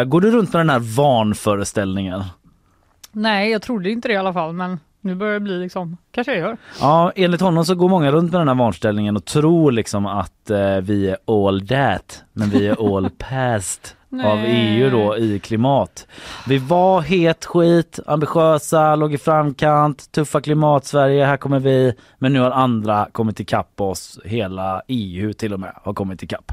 [0.00, 2.22] Eh, går du runt med den här vanföreställningen?
[3.12, 6.32] Nej, jag trodde inte det i alla fall, men nu börjar det bli liksom, kanske
[6.32, 6.56] jag gör.
[6.80, 10.50] Ja, enligt honom så går många runt med den här vanställningen och tror liksom att
[10.50, 14.38] eh, vi är all that, men vi är all past av.
[14.46, 16.06] EU då i klimat.
[16.46, 21.94] Vi var het skit, ambitiösa, låg i framkant, tuffa klimat Sverige, här kommer vi.
[22.18, 26.52] Men nu har andra kommit ikapp oss, hela EU till och med har kommit ikapp.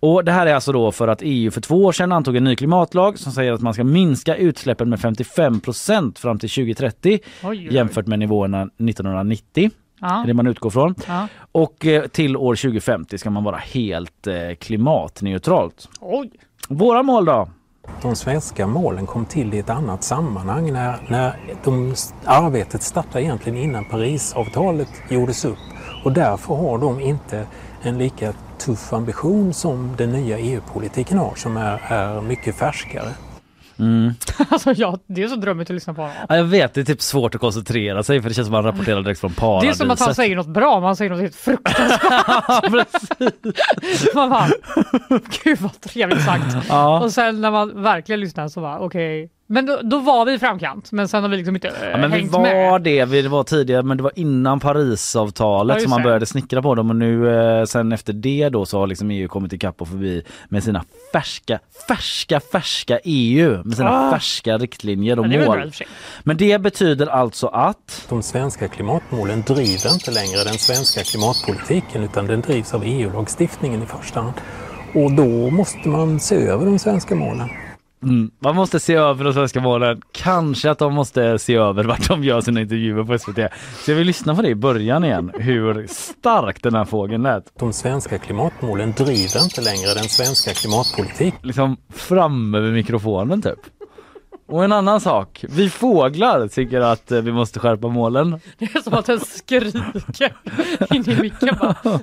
[0.00, 2.44] Och det här är alltså då för att EU för två år sedan antog en
[2.44, 7.48] ny klimatlag som säger att man ska minska utsläppen med 55% fram till 2030 Oj,
[7.48, 9.70] oj, jämfört med nivåerna 1990.
[10.00, 10.94] Ja, det man utgår från.
[11.06, 11.28] ja.
[11.52, 15.88] Och eh, till år 2050 ska man vara helt eh, klimatneutralt.
[16.00, 16.30] Oj.
[16.68, 17.48] Våra mål då?
[18.02, 23.58] De svenska målen kom till i ett annat sammanhang när, när de, arbetet startade egentligen
[23.58, 25.58] innan Parisavtalet gjordes upp.
[26.04, 27.46] Och därför har de inte
[27.82, 28.32] en lika
[28.64, 33.08] tuff ambition som den nya EU-politiken har som är, är mycket färskare.
[34.48, 36.16] Alltså ja, det är så drömmigt att lyssna på honom.
[36.28, 38.64] Ja, jag vet, det är typ svårt att koncentrera sig för det känns som att
[38.64, 39.76] man rapporterar direkt från Det är paradiset.
[39.76, 42.88] som att han säger något bra, men han säger något helt fruktansvärt.
[44.14, 44.48] man bara,
[45.44, 46.56] gud vad trevligt sagt.
[46.68, 47.00] Ja.
[47.04, 49.30] Och sen när man verkligen lyssnar så var okej.
[49.46, 51.96] Men då, då var vi i framkant, men sen har vi liksom inte äh, Ja,
[51.96, 52.82] men vi hängt var med.
[52.82, 56.04] det, vi var tidigare men det var innan Parisavtalet Ja, som man det.
[56.04, 59.28] började snickra på dem och nu eh, sen efter det då så har liksom EU
[59.28, 64.10] kommit ikapp och förbi med sina färska, färska, färska EU med sina Ah.
[64.12, 65.72] färska riktlinjer och Ja, det mål.
[65.72, 65.86] sig.
[66.22, 72.26] Men det betyder alltså att De svenska klimatmålen driver inte längre den svenska klimatpolitiken utan
[72.26, 74.34] den drivs av EU-lagstiftningen i första hand.
[74.94, 77.48] Och då måste man se över de svenska målen.
[78.04, 78.30] Mm.
[78.38, 80.02] Man måste se över de svenska målen.
[80.12, 83.52] Kanske att de måste se över vart de gör sina intervjuer på SVT.
[83.84, 85.32] Så jag vill lyssna på det i början igen.
[85.34, 87.44] Hur stark den här fågeln lät.
[87.58, 91.40] De svenska klimatmålen driver inte längre den svenska klimatpolitiken.
[91.42, 93.58] Liksom framme vid mikrofonen typ.
[94.46, 95.44] Och en annan sak.
[95.48, 98.40] Vi fåglar tycker att eh, vi måste skärpa målen.
[98.58, 100.34] Det är som att den skriker
[100.94, 101.76] in i micken bara.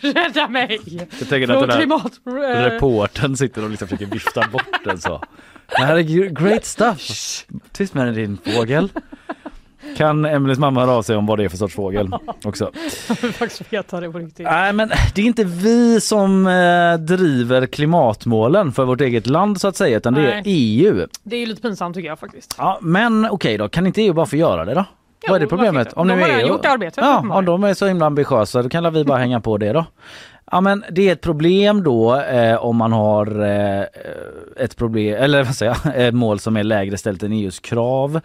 [0.00, 0.80] Rädda mig!
[1.18, 2.12] Jag tänker att den här klimat...
[2.26, 2.30] eh,
[2.70, 5.22] reportern sitter och liksom försöker vifta bort den så.
[5.68, 7.00] Det här är gr- great stuff.
[7.72, 8.88] Tyst med dig din fågel.
[9.96, 12.10] Kan Emelies mamma höra av sig om vad det är för sorts fågel
[12.44, 12.70] också.
[13.08, 14.46] Jag vill faktiskt veta det på riktigt.
[14.46, 19.68] Nej men det är inte vi som eh, driver klimatmålen för vårt eget land så
[19.68, 20.42] att säga utan det är Nej.
[20.46, 21.06] EU.
[21.22, 22.54] Det är ju lite pinsamt tycker jag faktiskt.
[22.58, 24.84] Ja, men okej då, kan inte EU bara få göra det då?
[25.28, 25.86] Vad är det varför problemet?
[25.86, 25.96] inte?
[26.00, 27.48] De har redan gjort arbetet, Ja, uppenbarligen.
[27.54, 29.84] om de är så himla ambitiösa då kan vi bara hänga på det då.
[30.50, 33.84] Ja men det är ett problem då eh, om man har eh,
[34.56, 38.16] ett problem, eller vad säger jag, ett mål som är lägre ställt än EUs krav.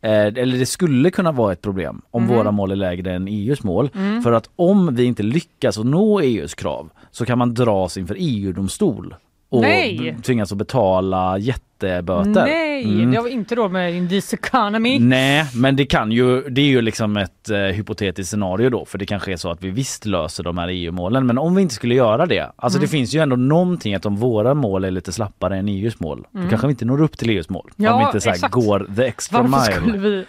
[0.00, 2.34] Eh, eller det skulle kunna vara ett problem om Mhm.
[2.36, 3.90] våra mål är lägre än EUs mål.
[3.94, 4.22] Mm.
[4.22, 8.16] För att om vi inte lyckas att nå EUs krav så kan man dras inför
[8.18, 9.14] EU-domstol
[9.48, 10.16] och Nej!
[10.22, 12.44] tvingas att betala jätteböter.
[12.46, 13.10] Nej, Mm.
[13.10, 14.98] det har inte råd med in this economy.
[14.98, 18.98] Nej, men det kan ju, det är ju liksom ett eh, hypotetiskt scenario då för
[18.98, 21.74] det kanske är så att vi visst löser de här EU-målen men om vi inte
[21.74, 22.84] skulle göra det, alltså Mm.
[22.86, 26.26] det finns ju ändå någonting att om våra mål är lite slappare än EUs mål
[26.34, 26.44] Mm.
[26.46, 27.70] då kanske vi inte når upp till EUs mål.
[27.76, 29.80] Ja, om vi inte så här går the extra Varför mile.
[29.80, 30.24] skulle vi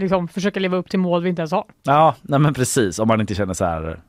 [0.00, 1.64] liksom försöka leva upp till mål vi inte ens har?
[1.82, 4.00] Ja, nej men precis om man inte känner så här,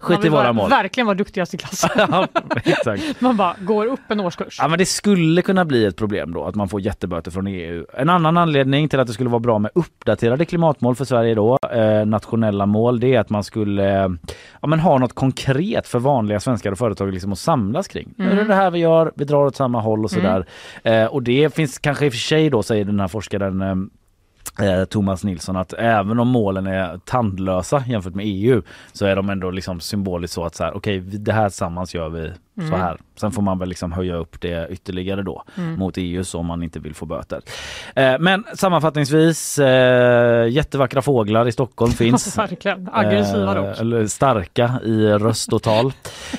[0.00, 0.70] skit i våra mål.
[0.70, 1.90] Verkligen vara duktigast i klassen.
[1.96, 2.28] ja,
[2.64, 3.02] exakt.
[3.20, 4.58] Man bara går upp en årskurs.
[4.60, 7.84] Ja men det skulle kunna bli ett problem då att man får jätteböter från EU.
[7.96, 11.58] En annan anledning till att det skulle vara bra med uppdaterade klimatmål för Sverige då,
[11.72, 14.08] eh, nationella mål, det är att man skulle eh,
[14.62, 18.14] ja, men ha något konkret för vanliga svenskar och företag liksom att samlas kring.
[18.16, 20.46] Nu är det det här vi gör, vi drar åt samma håll och sådär.
[20.82, 23.74] Eh, och det finns kanske i och för sig då säger den här forskaren eh,
[24.62, 29.30] Eh, Thomas Nilsson att även om målen är tandlösa jämfört med EU så är de
[29.30, 32.32] ändå liksom symboliskt så att så här, okej okay, det här tillsammans gör vi
[32.70, 32.98] så här.
[33.16, 36.62] Sen får man väl liksom höja upp det ytterligare då mot EU så om man
[36.62, 37.40] inte vill få böter.
[37.94, 42.38] Eh, men sammanfattningsvis eh, jättevackra fåglar i Stockholm finns.
[42.38, 42.88] Verkligen.
[42.92, 43.80] Aggressiva Eh, dock.
[43.80, 45.92] Eller starka i röst och tal.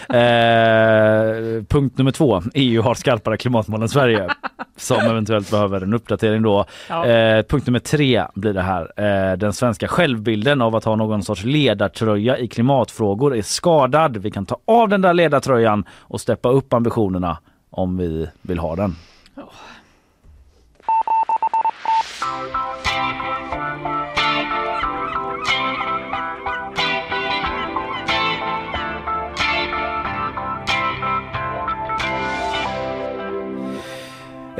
[0.09, 2.41] Eh, punkt nummer två.
[2.53, 4.27] EU har skarpare klimatmål än Sverige.
[4.77, 6.65] Som eventuellt behöver en uppdatering då.
[6.89, 7.05] Ja.
[7.05, 8.91] Eh, punkt nummer tre blir det här.
[8.97, 14.17] Eh, den svenska självbilden av att ha någon sorts ledartröja i klimatfrågor är skadad.
[14.17, 17.37] Vi kan ta av den där ledartröjan och steppa upp ambitionerna
[17.69, 18.95] om vi vill ha den.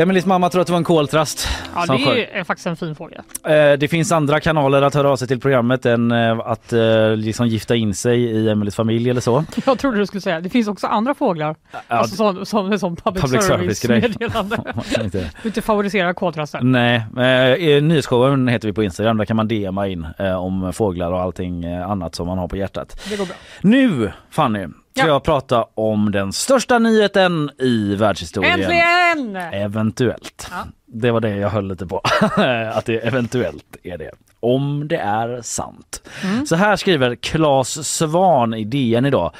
[0.02, 2.26] Emelies mamma tror att det var en koltrast Ja, som det sjöng.
[2.32, 3.24] är faktiskt en fin fråga.
[3.48, 7.10] Eh, Det finns andra kanaler att höra av sig till programmet än eh, att eh,
[7.16, 9.46] liksom gifta in sig i Emelies familj eller så.
[9.66, 11.56] Jag trodde du skulle säga det finns också andra fåglar.
[11.72, 13.80] Ja, alltså som, som, som public, public
[14.96, 16.72] kan inte- Du inte favorisera koltrasten.
[16.72, 19.18] Nej, eh, nyhetsshowen heter vi på Instagram.
[19.18, 20.08] Där kan man DMa in
[20.38, 23.02] om fåglar och allting annat som man har på hjärtat.
[23.10, 23.36] Det går bra.
[23.62, 25.08] Nu Fanny ska Ja.
[25.08, 28.60] jag prata om den största nyheten i världshistorien.
[28.60, 29.36] Äntligen!
[29.36, 30.48] Eventuellt.
[30.52, 30.66] Ja.
[30.86, 32.02] Det var det jag höll lite på.
[32.74, 34.12] att det eventuellt är det.
[34.40, 36.02] Om det är sant.
[36.24, 36.46] Mm.
[36.46, 39.32] Så här skriver Claes Svan i DN idag.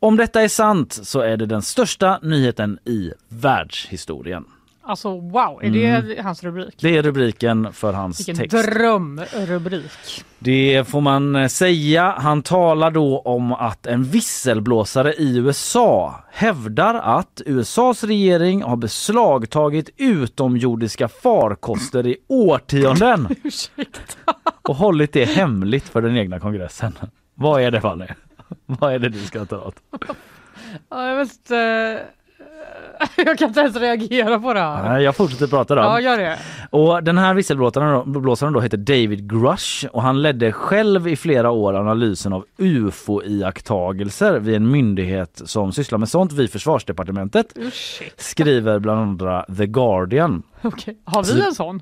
[0.00, 4.44] Om detta är sant så är det den största nyheten i världshistorien.
[4.88, 6.74] Alltså wow, är det hans rubrik?
[6.80, 8.66] Det är rubriken för hans Vilken text.
[8.66, 10.24] drömrubrik.
[10.38, 12.14] Det får man eh, säga.
[12.18, 19.90] Han talar då om att en visselblåsare i USA hävdar att USAs regering har beslagtagit
[19.96, 23.28] utomjordiska farkoster i årtionden
[24.68, 26.92] och hållit det hemligt för den egna kongressen.
[27.34, 28.06] Vad är det Fanny?
[28.66, 29.76] Vad är det du ska ta åt?
[30.88, 32.02] Ja, jag vet inte.
[33.16, 34.88] Jag kan inte ens reagera på det här.
[34.88, 35.80] Nej, Jag fortsätter prata då.
[35.80, 36.38] Ja, gör det.
[36.70, 41.16] Och den här visselblåsaren då, blåsaren då heter David Grush och han ledde själv i
[41.16, 47.52] flera år analysen av ufo-iakttagelser vid en myndighet som sysslar med sånt vid försvarsdepartementet.
[47.54, 48.22] Ursäkta.
[48.22, 50.42] Skriver bland andra The Guardian.
[50.62, 50.98] Okej.
[51.04, 51.80] Har vi en sån?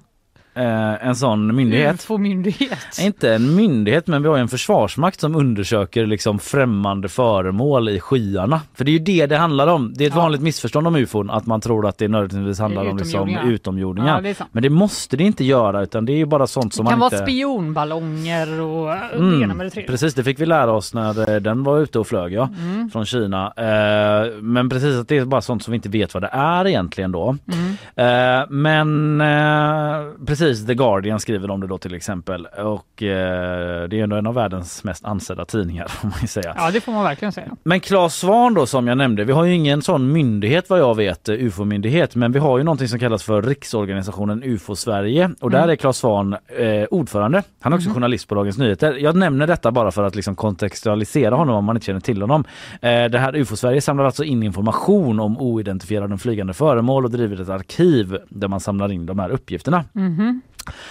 [0.55, 1.95] Eh, en sån myndighet.
[1.95, 2.99] Ufo-myndighet.
[3.01, 8.01] Inte en myndighet men vi har ju en försvarsmakt som undersöker liksom främmande föremål i
[8.01, 8.61] skyarna.
[8.75, 9.93] För det är ju det det handlar om.
[9.97, 10.21] Det är ett Ja.
[10.21, 14.15] vanligt missförstånd om ufon att man tror att det nödvändigtvis handlar om liksom utomjordingar.
[14.15, 14.45] Ja, det.
[14.53, 16.99] Men det måste det inte göra utan det är ju bara sånt som Det kan
[16.99, 17.33] man vara inte...
[17.33, 19.91] spionballonger och Mm, det ena med det tredje.
[19.91, 22.91] Precis, det fick vi lära oss när eh, den var ute och flög ja, Mm.
[22.91, 23.47] från Kina.
[23.57, 26.67] Eh, men precis att det är bara sånt som vi inte vet vad det är
[26.67, 27.37] egentligen då.
[27.53, 28.41] Mm.
[28.41, 30.07] Eh, men eh,
[30.45, 34.27] precis, The Guardian skriver om det då till exempel och eh, det är ändå en
[34.27, 36.55] av världens mest ansedda tidningar får man säga.
[36.57, 37.57] Ja, det får man verkligen säga.
[37.65, 40.97] Men Claes Svahn då som jag nämnde, vi har ju ingen sån myndighet vad jag
[40.97, 45.51] vet, eh, UFO-myndighet, men vi har ju någonting som kallas för Riksorganisationen UFO Sverige och
[45.51, 47.43] där är Claes Svahn eh, ordförande.
[47.61, 48.93] Han är också journalist på Dagens Nyheter.
[48.93, 52.45] Jag nämner detta bara för att liksom kontextualisera honom om man inte känner till honom.
[52.81, 57.41] Eh, det här UFO Sverige samlar alltså in information om oidentifierade flygande föremål och driver
[57.41, 59.85] ett arkiv där man samlar in de här uppgifterna.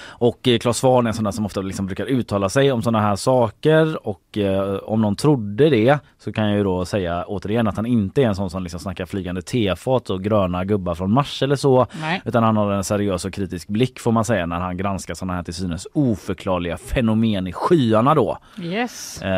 [0.08, 2.82] Och eh, Claes Svahn är en sån där som ofta liksom brukar uttala sig om
[2.82, 7.26] sådana här saker och eh, om någon trodde det så kan jag ju då säga
[7.28, 10.96] återigen att han inte är en sån som liksom snackar flygande tefat och gröna gubbar
[10.96, 11.88] från Mars eller så.
[12.02, 12.22] Nej.
[12.26, 15.34] Utan han har en seriös och kritisk blick får man säga när han granskar sådana
[15.34, 18.38] här till synes oförklarliga fenomen i skyarna då.
[18.62, 19.22] Yes.
[19.22, 19.30] Eh,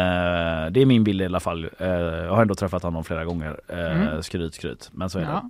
[0.71, 1.69] det är min bild i alla fall.
[1.80, 3.60] Eh, jag har ändå träffat honom flera gånger.
[3.69, 4.24] Mm.
[4.24, 4.89] Skryt, skryt.
[4.93, 5.50] Men så är Ja.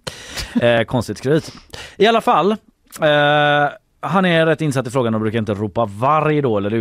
[0.53, 0.73] det.
[0.79, 1.51] Eh, konstigt skryt.
[1.97, 2.51] I alla fall.
[3.01, 3.69] Eh,
[4.05, 6.73] han är rätt insatt i frågan och brukar inte ropa varg då eller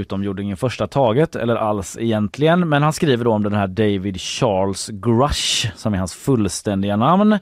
[0.52, 2.68] i första taget eller alls egentligen.
[2.68, 7.38] Men han skriver då om den här David Charles Grush som är hans fullständiga namn.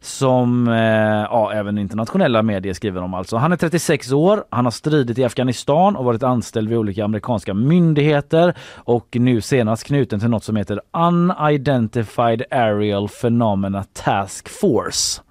[0.00, 3.36] Som eh, ja, även internationella medier skriver om alltså.
[3.36, 7.54] Han är 36 år, han har stridit i Afghanistan och varit anställd vid olika amerikanska
[7.54, 15.22] myndigheter och nu senast knuten till något som heter Unidentified Aerial Phenomena Task Force.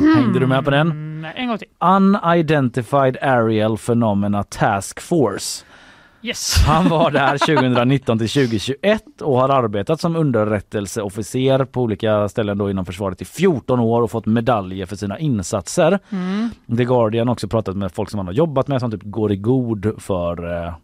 [0.00, 0.90] Hängde du med på den?
[0.90, 1.68] Mm, en gång till.
[1.80, 5.64] Unidentified Aerial Phenomena Task Force.
[6.22, 6.64] Yes.
[6.66, 12.70] Han var där 2019 till 2021 och har arbetat som underrättelseofficer på olika ställen då
[12.70, 15.98] inom försvaret i 14 år och fått medaljer för sina insatser.
[16.10, 16.50] Mm.
[16.76, 19.32] The Guardian har också pratat med folk som han har jobbat med som typ går
[19.32, 20.74] i god för eh,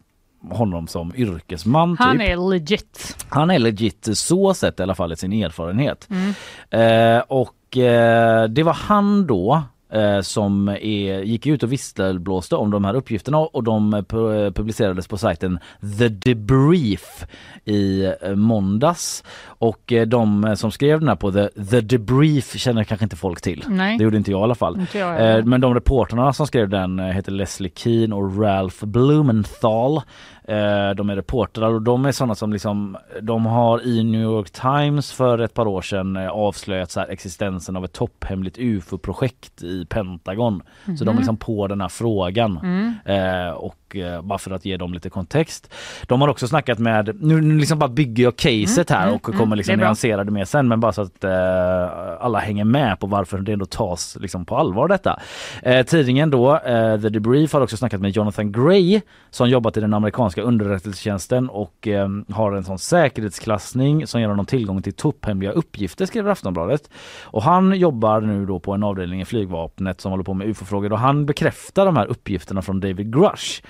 [0.51, 1.97] honom som yrkesman.
[1.99, 2.29] Han typ.
[2.29, 3.27] är legit.
[3.29, 6.09] Han är legit så sett i alla fall i sin erfarenhet.
[6.11, 7.17] Mm.
[7.17, 12.71] Eh, och eh, det var han då eh, som är, gick ut och visselblåste om
[12.71, 15.59] de här uppgifterna och de eh, pu- publicerades på sajten
[15.99, 17.27] The Debrief
[17.65, 19.25] i eh, måndags.
[19.45, 23.17] Och eh, de eh, som skrev den här på The, The Debrief känner kanske inte
[23.17, 23.65] folk till.
[23.69, 23.99] Nej.
[23.99, 24.87] Det gjorde inte jag i alla fall.
[24.95, 25.37] Jag.
[25.39, 30.01] Eh, men de reportrarna som skrev den eh, heter Leslie Keane och Ralph Blumenthal.
[30.45, 34.51] Eh, de är reportrar och de är sådana som liksom de har i New York
[34.51, 39.87] Times för ett par år sedan eh, avslöjat så existensen av ett topphemligt ufo-projekt i
[39.87, 40.63] Pentagon.
[40.99, 42.57] Så de är liksom på den här frågan.
[43.05, 45.75] Eh, och eh, bara för att ge dem lite kontext.
[46.07, 49.57] De har också snackat med, nu nu liksom bara bygger jag caset här och kommer
[49.57, 53.07] liksom det nyansera det mer sen men bara så att eh, alla hänger med på
[53.07, 55.21] varför det ändå tas liksom på allvar detta.
[55.63, 59.01] Eh, tidningen då, eh, The Debrief har också snackat med Jonathan Gray
[59.31, 64.47] som jobbat i den amerikanska underrättelsetjänsten och eh, har en sån säkerhetsklassning som ger honom
[64.47, 66.91] tillgång till topphemliga uppgifter skriver Aftonbladet.
[67.23, 70.93] Och han jobbar nu då på en avdelning i flygvapnet som håller på med ufo-frågor
[70.93, 73.63] och han bekräftar de här uppgifterna från David Grush.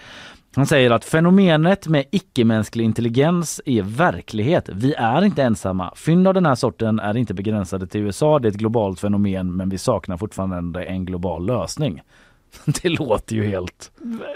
[0.57, 4.69] Han säger att fenomenet med icke-mänsklig intelligens är verklighet.
[4.73, 5.93] Vi är inte ensamma.
[5.97, 8.39] Fynd av den här sorten är inte begränsade till USA.
[8.39, 12.03] Det är ett globalt fenomen men vi saknar fortfarande en global lösning.
[12.83, 13.91] Det låter ju helt...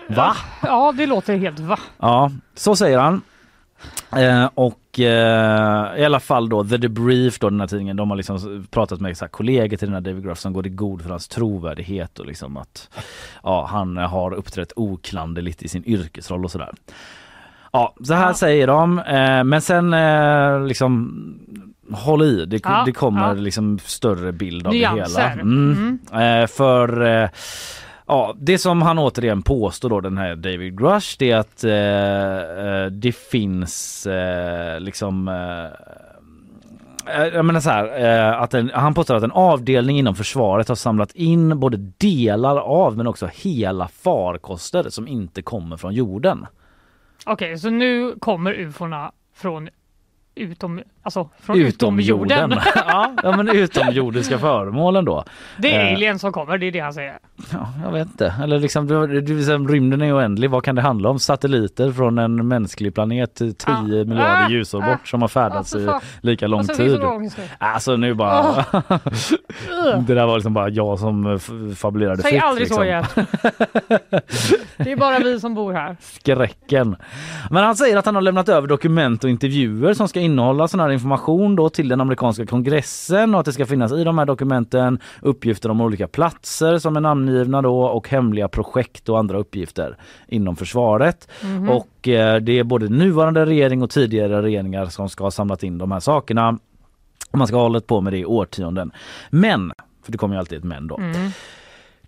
[0.09, 0.37] Va?
[0.62, 1.79] Ja, det låter helt va?
[1.98, 3.22] Ja, så säger han.
[4.17, 8.17] Eh, och eh, i alla fall då The Debrief då den här tidningen de har
[8.17, 11.11] liksom pratat med så kollegor till den här David Gruff som går i god för
[11.11, 12.89] hans trovärdighet och liksom att
[13.43, 16.73] ja, han har uppträtt oklanderligt i sin yrkesroll och sådär.
[17.73, 18.35] Ja, så här Ja.
[18.35, 18.99] säger de.
[18.99, 21.12] Eh, men sen eh, liksom
[21.93, 23.33] håll i, det, Ja, det kommer ja.
[23.33, 25.21] liksom större bild av Nyanser.
[25.23, 25.41] det hela.
[25.43, 25.99] Mm.
[26.12, 27.29] Eh, för eh,
[28.09, 31.73] Ja, det som han återigen påstår då den här David Grush det är att eh,
[32.66, 35.64] eh, det finns eh, liksom eh,
[37.16, 40.69] eh jag menar så här, eh, att en, han påstår att en avdelning inom försvaret
[40.69, 46.47] har samlat in både delar av men också hela farkoster som inte kommer från jorden.
[47.27, 49.69] Okej, så nu kommer ufona från
[50.35, 52.55] utom, alltså från utom, jorden.
[52.75, 55.25] ja, ja, men utomjordiska föremålen då.
[55.59, 55.92] Det är Eh.
[55.95, 57.19] alien som kommer, det är det han säger.
[57.53, 58.35] Ja, jag vet inte.
[58.42, 60.51] Eller liksom, du, du, liksom, rymden är oändlig.
[60.51, 61.19] Vad kan det handla om?
[61.19, 63.83] Satelliter från en mänsklig planet 10 Ah.
[63.83, 64.49] miljarder Ah.
[64.51, 64.87] ljusår Ah.
[64.87, 65.87] bort som har färdats Ah, i
[66.21, 67.01] lika lång Och så finns tid.
[67.38, 67.49] nu.
[67.59, 68.42] Alltså nu bara...
[70.07, 72.42] det där var liksom bara jag som f- fabulerade Säg fritt.
[72.42, 72.77] aldrig liksom.
[72.77, 73.05] så igen.
[74.77, 75.97] det är bara vi som bor här.
[76.01, 76.97] skräcken.
[77.51, 80.81] Men han säger att han har lämnat över dokument och intervjuer som ska innehålla sån
[80.81, 84.26] här information då till den amerikanska kongressen och att det ska finnas i de här
[84.26, 89.96] dokumenten uppgifter om olika platser som är namngivna då och hemliga projekt och andra uppgifter
[90.28, 91.28] inom försvaret.
[91.70, 95.78] Och eh, det är både nuvarande regering och tidigare regeringar som ska ha samlat in
[95.78, 96.59] de här sakerna.
[97.30, 98.92] Och man ska ha hållit på med det i årtionden.
[99.30, 100.96] Men, för det kommer ju alltid ett men då.
[100.96, 101.30] Mm.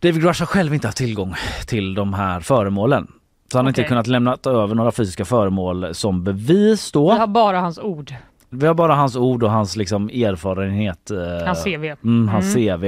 [0.01, 1.35] David Grush har själv inte haft tillgång
[1.67, 3.13] till de här föremålen.
[3.53, 3.89] Så han har inte Okej.
[3.89, 7.13] kunnat lämna över några fysiska föremål som bevis då.
[7.13, 8.15] Vi har bara hans ord,
[8.51, 11.11] Vi har bara hans ord och hans liksom erfarenhet.
[11.11, 11.85] eh, hans CV.
[12.05, 12.85] Mm, hans CV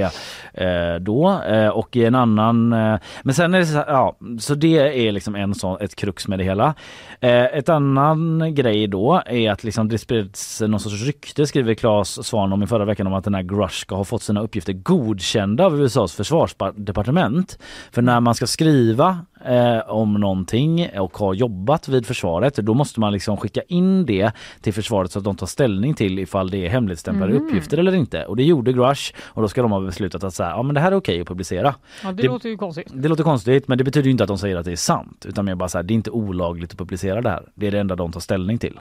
[0.54, 4.54] eh, då eh, och i en annan eh, men sen är det så, ja, så
[4.54, 6.74] det är liksom en sån, ett krux med det hela.
[7.20, 12.26] Eh, ett annan grej då är att liksom det spreds någon sorts rykte skriver Claes
[12.26, 14.72] Svan om i förra veckan om att den här Grush ska ha fått sina uppgifter
[14.72, 17.58] godkända av USAs försvarsdepartement.
[17.92, 23.00] För när man ska skriva eh, om någonting och har jobbat vid försvaret då måste
[23.00, 26.66] man liksom skicka in det till försvaret så att de tar ställning till ifall det
[26.66, 27.46] är hemligstämplade Mm.
[27.46, 28.24] uppgifter eller inte.
[28.26, 30.80] Och det gjorde Grush och då ska de ha beslutat att säga, ja men det
[30.80, 31.74] här är okej att publicera.
[32.02, 32.86] Ja, det, Det- låter ju konstigt.
[32.94, 35.26] Det låter konstigt men det betyder ju inte att de säger att det är sant
[35.28, 37.42] utan mer bara så här, det är inte olagligt att publicera det här.
[37.54, 38.80] Det är det enda de tar ställning till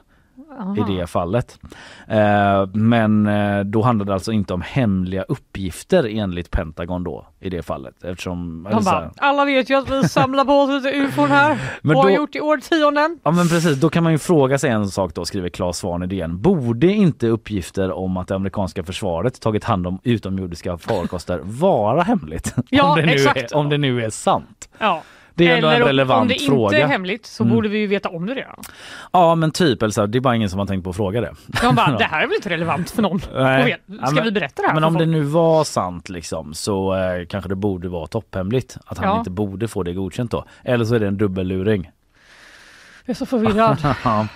[0.78, 1.60] i det fallet.
[2.08, 7.50] Eh, men eh, då handlar det alltså inte om hemliga uppgifter enligt Pentagon då i
[7.50, 11.30] det fallet eftersom De bara, alla vet ju att vi samlar på oss lite ufon
[11.32, 13.20] här Men och har då- gjort i årtionden.
[13.24, 16.04] Ja men precis, då kan man ju fråga sig en sak då, skriver Claes Svahn
[16.04, 16.42] i DN.
[16.42, 22.56] Borde inte uppgifter om att det amerikanska försvaret tagit hand om utomjordiska farkoster vara hemligt?
[22.70, 23.52] Ja, om, det nu exakt.
[23.52, 24.70] är, om det nu är sant.
[24.78, 25.02] Ja.
[25.40, 26.78] Det är ändå en Eller relevant om det fråga.
[26.78, 27.56] inte är hemligt så Mm.
[27.56, 28.56] borde vi ju veta om det redan.
[29.14, 30.96] Ja men typ, eller så här, det är bara ingen som har tänkt på att
[30.96, 31.34] fråga det.
[31.62, 33.66] De bara, det här är väl inte relevant för någon Nej.
[33.66, 33.80] veta.
[33.86, 35.10] Ja, Ska men- vi berätta det här Men för om det folk?
[35.12, 38.78] nu var sant liksom så eh, kanske det borde vara topphemligt.
[38.86, 39.18] Att han Ja.
[39.18, 40.46] inte borde få det godkänt då.
[40.64, 41.90] Eller så är det en dubbelluring.
[43.10, 43.78] Jag är så förvirrad.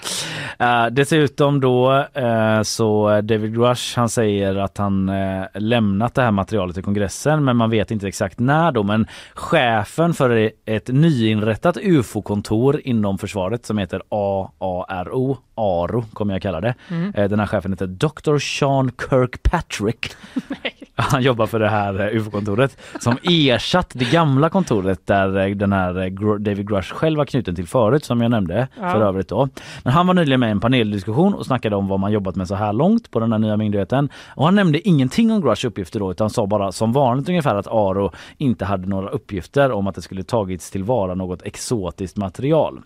[0.61, 6.31] uh, dessutom då uh, så David Grush han säger att han uh, lämnat det här
[6.31, 11.77] materialet till kongressen men man vet inte exakt när då men chefen för ett nyinrättat
[11.77, 16.73] ufo-kontor inom försvaret som heter AARO, ARO kommer jag kalla det.
[17.15, 18.37] Eh, den här chefen heter Dr.
[18.37, 20.07] Sean Kirkpatrick.
[20.95, 25.73] Han jobbar för det här eh, ufo-kontoret som ersatt det gamla kontoret där eh, den
[25.73, 28.91] här David Grush själv var knuten till förut som jag nämnde Ja.
[28.91, 29.49] för övrigt då.
[29.83, 32.47] Men han var nyligen med i en paneldiskussion och snackade om vad man jobbat med
[32.47, 34.09] så här långt på den här nya myndigheten.
[34.27, 37.67] Och han nämnde ingenting om Grush uppgifter då utan sa bara som vanligt ungefär att
[37.67, 42.81] Aro inte hade några uppgifter om att det skulle tagits tillvara något exotiskt material.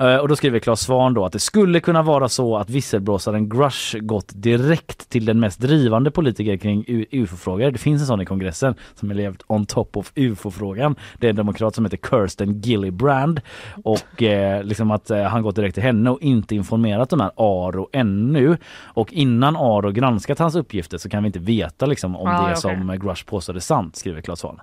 [0.00, 3.48] Eh, Och då skriver Claes Svahn då att det skulle kunna vara så att visselblåsaren
[3.48, 7.70] Grush gått direkt till den mest drivande politiker kring ufo-frågor.
[7.70, 10.96] Det finns en sån i kongressen som är levt on top of ufo-frågan.
[11.18, 13.40] Det är en demokrat som heter Kirsten Gillibrand
[13.84, 17.30] och eh, liksom att eh, han gått direkt till henne och inte informerat de här
[17.36, 18.56] Aro ännu.
[18.84, 22.42] Och innan Aro granskat hans uppgifter så kan vi inte veta liksom om Ah, det
[22.42, 22.56] okej.
[22.56, 24.60] som Grush påstår är sant, skriver Claes Svahn.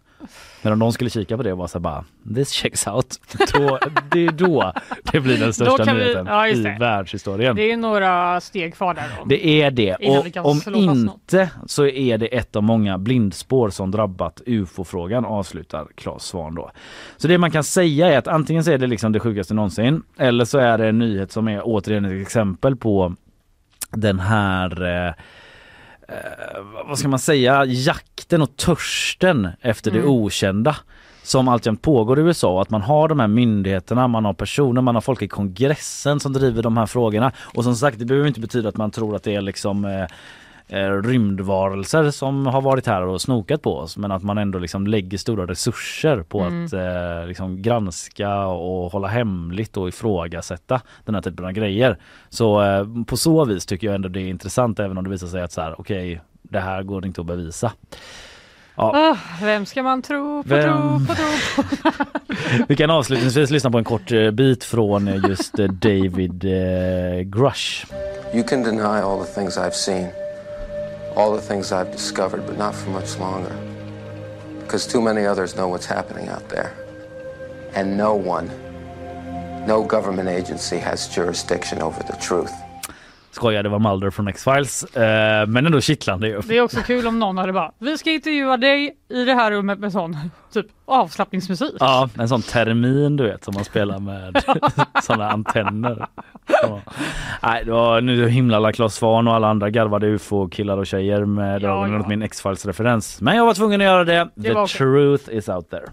[0.62, 2.06] Men om de skulle kika på det och vara så bara
[2.36, 3.20] this checks out.
[3.54, 3.80] Då,
[4.12, 4.74] det är då
[5.12, 6.78] det blir den största kan vi- nyheten ja, i det.
[6.80, 7.56] världshistorien.
[7.56, 9.26] Det är några steg kvar där då.
[9.26, 14.42] Det är det och om inte så är det ett av många blindspår som drabbat
[14.46, 16.72] ufo-frågan avslutar Claes Svahn då.
[17.18, 20.04] Så det man kan säga är att antingen så är det liksom det sjukaste någonsin
[20.18, 23.16] eller så är det en nyhet som är återigen ett exempel på
[23.92, 25.14] den här eh,
[26.86, 30.10] vad ska man säga, jakten och törsten efter det Mm.
[30.12, 30.76] okända
[31.24, 32.62] som alltjämt pågår i USA.
[32.62, 36.34] Att man har de här myndigheterna, man har personer, man har folk i kongressen som
[36.34, 37.32] driver de här frågorna.
[37.40, 40.02] Och som sagt, det behöver inte betyda att man tror att det är liksom eh,
[40.02, 40.08] eh,
[41.02, 45.18] rymdvarelser som har varit här och snokat på oss men att man ändå liksom lägger
[45.18, 46.66] stora resurser på Mm.
[46.66, 51.98] att eh, liksom granska och hålla hemligt och ifrågasätta den här typen av grejer.
[52.30, 55.28] Så eh, på så vis tycker jag ändå det är intressant även om det visar
[55.28, 57.72] sig att så här, okej det här går inte att bevisa.
[58.76, 61.92] Ah, vem ska man tro på, Vem- tro på, tro på?
[62.68, 67.22] Vi kan avslutningsvis lyssna på en kort eh, bit från eh, just eh, David eh,
[67.22, 67.86] Grush.
[68.34, 70.08] You can deny all the things I've seen,
[71.16, 73.56] all the things I've discovered, but not for much longer.
[74.60, 76.76] Because too many others know what's happening out there.
[77.76, 78.48] And no one,
[79.66, 82.54] no government agency has jurisdiction over the truth.
[83.34, 84.84] Skojar, det var Mulder från X-Files.
[84.96, 86.42] Eh, men ändå kittlande ju.
[86.42, 89.52] Det är också kul om någon hade bara, vi ska intervjua dig i det här
[89.52, 90.18] rummet med sån
[90.54, 91.76] typ avslappningsmusik.
[91.80, 94.44] Ja, en sån termin du vet som man spelar med
[95.04, 96.06] såna antenner.
[96.64, 96.82] Ja.
[97.44, 101.26] Nej, det var nu himla alla Claes Svahn och alla andra garvade ufo-killar och tjejer
[101.26, 102.08] med Ja, ja.
[102.08, 103.22] min X-Files referens.
[103.22, 104.30] Men jag var tvungen att göra det.
[104.36, 105.86] Det The truth is out there.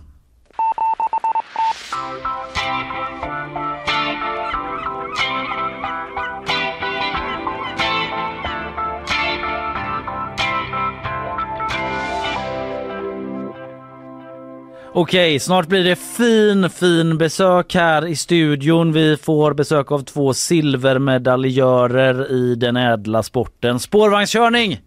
[14.92, 18.92] Okej, snart blir det fin, fin besök här i studion.
[18.92, 24.80] Vi får besök av två silvermedaljörer i den ädla sporten spårvagnskörning.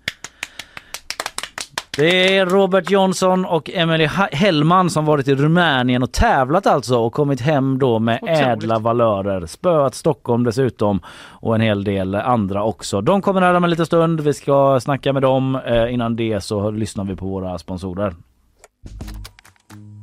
[1.98, 7.14] Det är Robert Jonsson och Emily Hellman som varit i Rumänien och tävlat alltså och
[7.14, 8.40] kommit hem då med Otroligt.
[8.42, 9.46] ädla valörer.
[9.46, 11.00] Spöat Stockholm dessutom
[11.30, 13.02] och en hel del andra också.
[13.02, 14.22] De kommer här om en liten stund.
[14.22, 15.56] Vi ska snacka med dem.
[15.66, 18.14] Eh, Innan det så lyssnar vi på våra sponsorer.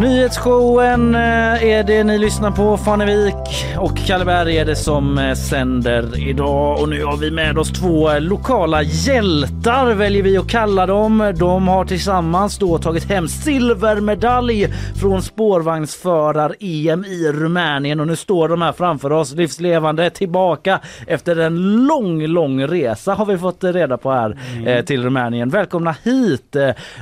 [0.00, 2.76] Nyhetsshowen eh, är det ni lyssnar på.
[2.76, 6.80] Fannevik och Kalleberg är det som eh, sänder idag.
[6.80, 11.34] Och nu har vi med oss två lokala hjältar väljer vi att kalla dem.
[11.38, 14.68] De har tillsammans då tagit hem silvermedalj
[15.00, 21.86] från spårvagnsförar-EM i Rumänien och nu står de här framför oss livslevande tillbaka efter en
[21.86, 25.48] lång, lång resa har vi fått reda på här eh, till Rumänien.
[25.48, 26.56] Välkomna hit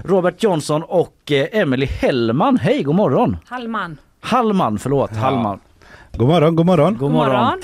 [0.04, 2.56] Robert Johnson och eh, Emily Hellman.
[2.58, 3.36] Hej, god morgon!
[3.46, 3.96] Hallman.
[4.20, 5.16] Hallman, förlåt.
[5.16, 5.60] Hallman.
[6.16, 6.96] God morgon, god morgon.
[6.98, 7.62] God morgon.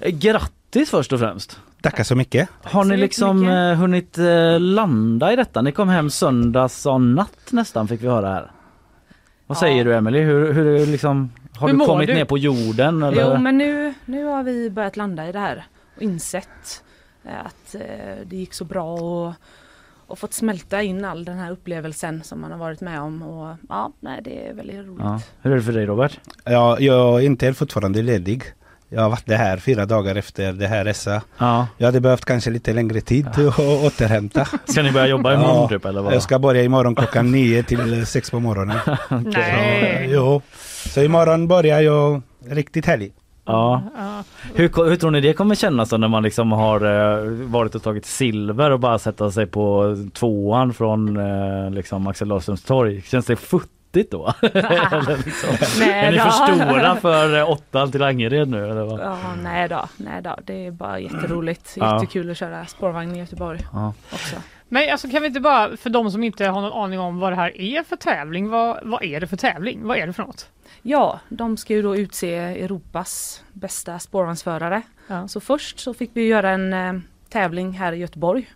[0.00, 1.60] Eh, Grattis först och främst.
[1.82, 2.48] Tackar så mycket.
[2.62, 4.18] Har ni liksom jättemycket.
[4.18, 5.62] eh, hunnit landa i detta?
[5.62, 8.50] Ni kom hem söndags och natt nästan fick vi höra här.
[9.46, 10.20] Vad säger du Emily?
[10.20, 12.14] Hur, hur liksom, har Hur du kommit du?
[12.14, 13.02] ner på jorden?
[13.02, 13.22] Eller?
[13.34, 15.64] Jo men nu, nu har vi börjat landa i det här
[15.96, 16.82] och insett
[17.44, 17.72] att
[18.26, 19.32] det gick så bra och,
[20.12, 23.56] och fått smälta in all den här upplevelsen som man har varit med om och
[23.68, 25.00] ja, nej det är väldigt roligt.
[25.04, 25.20] ja.
[25.42, 26.20] Hur är det för dig Robert?
[26.44, 28.42] Ja, jag är inte fortfarande ledig.
[28.88, 31.22] Jag har varit det här fyra dagar efter det här resa.
[31.38, 31.66] Ja.
[31.78, 34.48] Jag hade behövt kanske lite längre tid att återhämta.
[34.64, 36.14] Ska ni börja jobba imorgon Ja, typ eller vad?
[36.14, 38.78] Jag ska börja imorgon klockan nio till sex på morgonen.
[39.24, 40.08] Nej.
[40.10, 40.42] Jo.
[40.88, 43.12] Så imorgon börjar jag riktigt helg.
[43.44, 43.82] Ja.
[43.96, 44.24] Ja.
[44.54, 47.82] Hur, hur tror ni det kommer kännas då när man liksom har eh, varit och
[47.82, 53.02] tagit silver och bara sätta sig på tvåan från eh, liksom Axel Larssons torg?
[53.02, 54.32] Känns det futtigt då?
[54.42, 59.00] eller liksom, Nej är ni för stora för eh, åttan till Angered nu eller vad?
[59.00, 60.36] Ja, nej då, nej då.
[60.44, 61.74] Det är bara jätteroligt.
[61.76, 61.94] Ja.
[61.94, 63.94] Jättekul att köra spårvagn i Göteborg Ja.
[64.12, 64.36] också.
[64.72, 67.32] Men alltså kan vi inte bara, för de som inte har någon aning om vad
[67.32, 69.86] det här är för tävling, vad, vad är det för tävling?
[69.86, 70.50] Vad är det för något?
[70.82, 74.82] Ja, de ska ju då utse Europas bästa spårvagnsförare.
[75.06, 75.28] Ja.
[75.28, 76.92] Så först så fick vi göra en eh,
[77.28, 78.50] tävling här i Göteborg.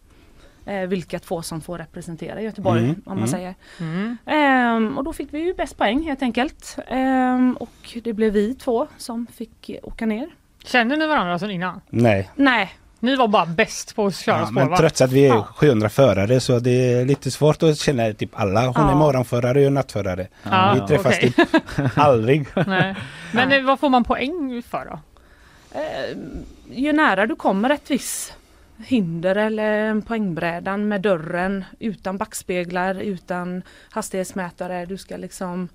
[0.67, 3.29] Eh, vilka två som får representera Göteborg Mm, om man mm.
[3.29, 3.55] säger.
[3.81, 4.17] Mm.
[4.27, 6.79] Ehm, och då fick vi ju bäst poäng helt enkelt.
[6.89, 10.29] Ehm, och det blev vi två som fick åka ner.
[10.64, 11.81] Känner ni varandra sedan innan?
[11.91, 12.31] Nej.
[12.35, 12.75] Nej,
[13.07, 14.77] Ni var bara bäst på att köra Ja, men spårvagn?
[14.81, 15.49] trots att vi är Ja.
[15.57, 18.67] 700 förare så det är lite svårt att känna typ alla.
[18.67, 18.95] Hon är Ja.
[18.95, 20.27] morgonförare och jag är nattförare.
[20.43, 21.33] Ja, vi träffas okej.
[21.33, 21.49] typ
[21.99, 22.47] aldrig.
[22.67, 22.95] Nej.
[23.33, 24.99] Men eh, vad får man poäng för då?
[25.81, 26.17] eh,
[26.71, 28.33] ju nära du kommer ett visst
[28.87, 34.87] hinder eller poängbrädan med dörren utan backspeglar, utan hastighetsmätare.
[34.87, 35.69] Du ska liksom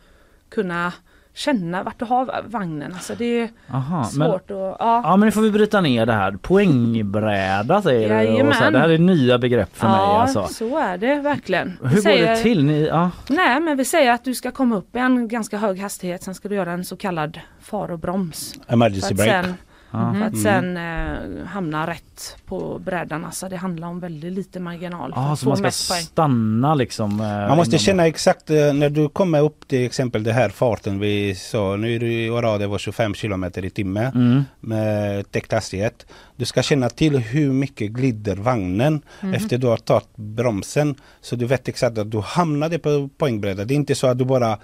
[0.50, 0.94] kunna
[1.34, 2.94] känna vart du har vagnen.
[2.94, 4.58] Alltså det är Aha, men, svårt att...
[4.58, 4.76] Ja.
[5.04, 6.32] ja men nu får vi bryta ner det här.
[6.32, 8.54] Poängbräda säger du.
[8.54, 8.70] Så.
[8.70, 10.48] Det här är nya begrepp för mig ja, alltså.
[10.48, 11.78] så är det verkligen.
[11.82, 12.66] Vi Hur går säger- det till?
[12.66, 13.12] Ni, ja.
[13.28, 16.36] Nej men vi säger att du ska komma upp i en ganska hög hastighet, sen
[16.36, 18.56] ska du göra en så kallad far och broms.
[18.68, 19.46] För Emergency att
[19.92, 20.14] Ja.
[20.20, 20.44] för att Mm.
[20.44, 23.26] sen eh, hamna rätt på brädan.
[23.26, 27.12] Alltså det handlar om väldigt lite marginal Ah, så man ska stanna liksom?
[27.22, 31.00] eh, Man måste känna exakt eh, när du kommer upp till exempel det här farten
[31.00, 31.76] vi sa.
[31.76, 34.44] Nu är det i Orade var 25 kilometer i timmen Mm.
[34.60, 36.06] med täckt hastighet.
[36.36, 39.34] Du ska känna till hur mycket glider vagnen Mhm.
[39.34, 40.96] efter du har tagit bromsen.
[41.22, 43.68] Så du vet exakt att du hamnade på poängbrädan.
[43.68, 44.58] Det är inte så att du bara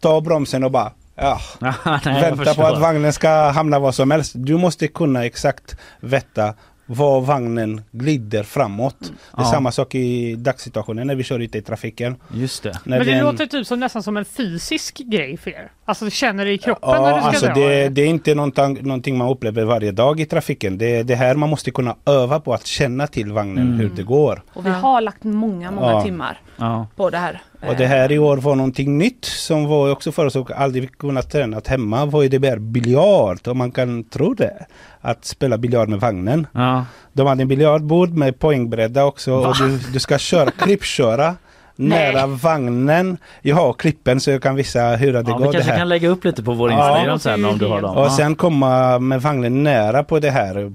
[0.00, 1.40] tar bromsen och bara ja,
[2.04, 4.32] Nej, vänta på att vagnen ska hamna var som helst.
[4.36, 6.54] Du måste kunna exakt veta
[6.86, 8.96] var vagnen glider framåt.
[9.00, 9.44] Det är Ja.
[9.44, 12.16] samma sak i dagssituationen när vi kör ute i trafiken.
[12.34, 12.78] Just det.
[12.84, 15.70] När Men det en- låter typ som nästan som en fysisk grej för er.
[15.84, 17.54] Alltså du känner det i kroppen när Ja, du ska alltså dra.
[17.54, 20.78] det, det är inte någonting, någonting man upplever varje dag i trafiken.
[20.78, 23.78] Det är det här man måste kunna öva på att känna till vagnen Mm.
[23.80, 24.42] hur det går.
[24.54, 26.02] Och vi har lagt många, många Ja.
[26.02, 26.86] timmar Ja.
[26.96, 27.42] på det här.
[27.68, 30.98] Och det här i år var någonting nytt som var också för oss att aldrig
[30.98, 32.06] kunnat träna hemma.
[32.06, 34.66] Var ju det mer biljard, om man kan tro det.
[35.00, 36.46] Att spela biljard med vagnen.
[36.52, 36.84] Ja.
[37.12, 41.34] De hade en biljardbord med poängbräda också och du, du ska köra, klippköra
[41.76, 43.16] nära vagnen.
[43.42, 45.46] Jag har klippen så jag kan visa hur det Ja, går.
[45.46, 46.88] vi kanske kan lägga upp lite på vår Ja.
[46.96, 47.96] Instagram sen om du har dem.
[47.96, 48.10] Och Ja.
[48.10, 50.72] sen komma med vagnen nära på det här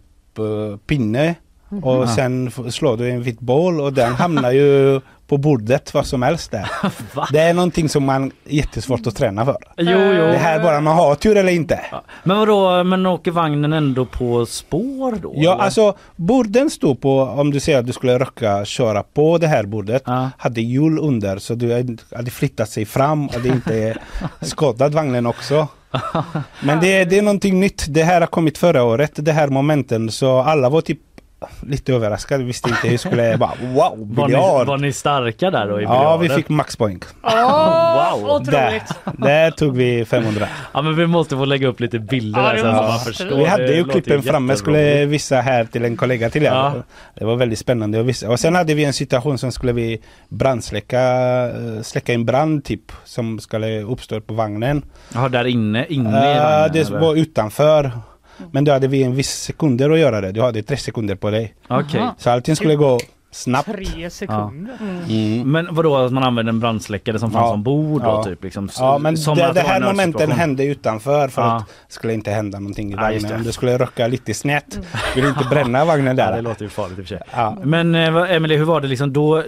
[0.88, 1.36] pinne.
[1.70, 2.08] Och Mhm.
[2.08, 6.52] sen slår du en vit boll och den hamnar ju på bordet vad som helst
[6.52, 6.70] där.
[7.16, 7.28] Va?
[7.32, 9.56] Det är någonting som man jättesvårt att träna för.
[9.78, 10.22] Jo, jo.
[10.24, 11.80] Det här bara man har tur eller inte.
[11.92, 12.04] Ja.
[12.24, 15.34] Men vadå, men åker vagnen ändå på spår då?
[15.36, 15.64] Ja, eller?
[15.64, 19.64] alltså borden stod på, om du säger att du skulle råka köra på det här
[19.64, 20.30] bordet, Ja.
[20.38, 23.98] hade hjul under så du hade flyttat sig fram och det inte
[24.42, 25.68] skadat vagnen också.
[26.64, 27.86] Men det, det är någonting nytt.
[27.90, 31.00] Det här har kommit förra året, det här momenten, så alla var typ
[31.68, 32.42] lite överraskad.
[32.42, 34.68] Visste inte hur jag skulle bara wow, Var ni, biljard.
[34.68, 36.44] var ni starka där då i Ja, vi biljarden?
[36.44, 37.00] fick maxpoäng.
[37.24, 38.44] Åh, Wow.
[38.46, 39.18] Där, otroligt!
[39.18, 40.48] där tog vi 500.
[40.74, 43.00] Ja men vi måste få lägga upp lite bilder Ja, där det sen så man
[43.00, 43.36] förstår.
[43.38, 43.46] vi.
[43.46, 46.48] Hade Det ju klippen framme, skulle visa här till en kollega till er.
[46.48, 46.74] Ja.
[47.16, 48.30] Det var väldigt spännande att visa.
[48.30, 51.02] Och sen hade vi en situation som skulle vi brandsläcka,
[51.48, 54.86] eh, släcka en brand typ, som skulle uppstå på vagnen.
[55.14, 57.00] Ja, där inne, inne i Uh, vagnen, det eller?
[57.00, 57.92] var utanför.
[58.52, 60.32] Men då hade vi en viss sekunder att göra det.
[60.32, 61.54] Du hade tre sekunder på dig.
[61.68, 62.10] Okej.
[62.18, 63.00] Så allting skulle gå
[63.32, 63.70] snabbt.
[63.72, 64.74] Tre sekunder.
[65.10, 65.52] Mm.
[65.52, 67.54] Men vadå att man använder en brandsläckare som fanns Ja.
[67.54, 68.24] ombord då Ja.
[68.24, 68.44] typ?
[68.44, 70.40] Liksom, Ja men som det, att det var här en momenten nödsituation.
[70.40, 71.56] hände utanför för Ja.
[71.56, 73.32] att det skulle inte hända någonting i Ja, just vagnen.
[73.32, 73.42] det.
[73.42, 74.80] Om det skulle röka lite snett.
[75.16, 76.42] Vill inte bränna vagnen Ja, det där.
[76.42, 77.24] låter ju farligt i och för sig.
[77.36, 77.58] Ja.
[77.64, 79.44] Men eh, vad- Emily, hur var det liksom då?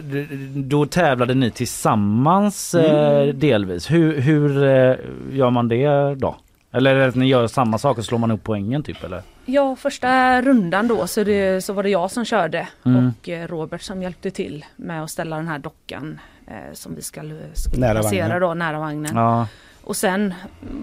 [0.56, 3.92] Då tävlade ni tillsammans eh, delvis.
[3.92, 4.96] Hur, hur eh,
[5.32, 6.36] gör man det då?
[6.72, 9.22] Eller är det att ni gör samma sak och slår man upp poängen typ eller?
[9.46, 13.08] Ja, första rundan då så, det, så var det jag som körde Mm.
[13.20, 17.02] och eh, Robert som hjälpte till med att ställa den här dockan eh, som vi
[17.02, 17.22] ska,
[17.54, 18.42] ska Nära placera vagnen.
[18.42, 19.12] då nära vagnen.
[19.16, 19.48] Ja,
[19.84, 20.34] Och sen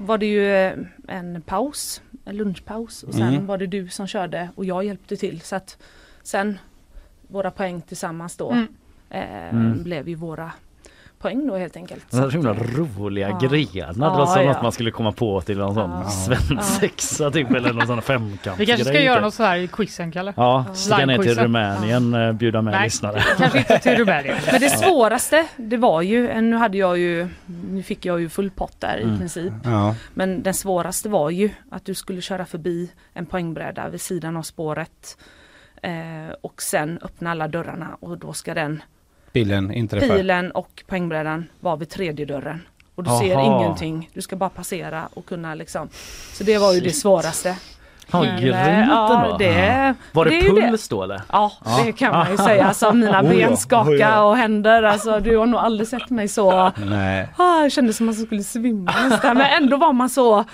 [0.01, 0.73] var det ju eh,
[1.09, 3.47] en paus, en lunchpaus och sen Mm.
[3.47, 5.79] var det du som körde och jag hjälpte till så att
[6.23, 6.59] sen
[7.29, 8.67] våra poäng tillsammans då Mm.
[9.11, 9.83] eh, Mm.
[9.83, 10.53] blev ju våra
[11.19, 12.05] poäng då helt enkelt.
[12.09, 12.65] Så himla att, eh,
[12.99, 13.39] roliga ja.
[13.39, 13.93] grenar.
[13.93, 14.53] Det var Ja, som ja.
[14.53, 16.09] något man skulle komma på till någon sån Ja.
[16.11, 18.61] svensexa typ eller någon sån femkant.
[18.61, 20.33] Vi kanske ska göra något så här i quizen Kalle?
[20.37, 21.39] Ja, sticka ner till.
[21.39, 22.85] Rumänien, eh, bjuda med Nej.
[22.85, 23.23] lyssnare.
[23.39, 24.37] Kanske inte till Rumänien.
[24.53, 27.29] Men det svåraste det var ju, eh, nu hade jag ju,
[27.71, 29.15] nu fick jag ju full pott där Mm.
[29.15, 29.53] i princip.
[29.65, 29.95] Ja.
[30.15, 34.43] Men den svåraste var ju att du skulle köra förbi en poängbräda vid sidan av
[34.43, 35.19] spåret.
[35.83, 38.83] Eh, och sen öppna alla dörrarna och då ska den
[39.37, 40.17] Bilen inträffar.
[40.17, 42.63] pilen och poängbrädan vara vid tredje dörren.
[42.95, 43.47] Och du ser Aha.
[43.61, 45.89] ingenting, du ska bara passera och kunna liksom.
[46.33, 47.57] Så det var ju det svåraste.
[48.13, 51.21] Ja, grymt eh, ja, det, Var det, det puls då eller?
[51.33, 51.83] Ja, Ja.
[51.85, 52.67] det kan man ju säga.
[52.67, 54.23] Alltså mina Oh ja, ben skaka oh ja.
[54.23, 54.83] och händer.
[54.83, 56.73] Alltså du har nog aldrig sett mig så.
[56.87, 59.37] Nej, Ah, jag kände som att jag skulle svimma nästan.
[59.37, 60.45] Men ändå var man så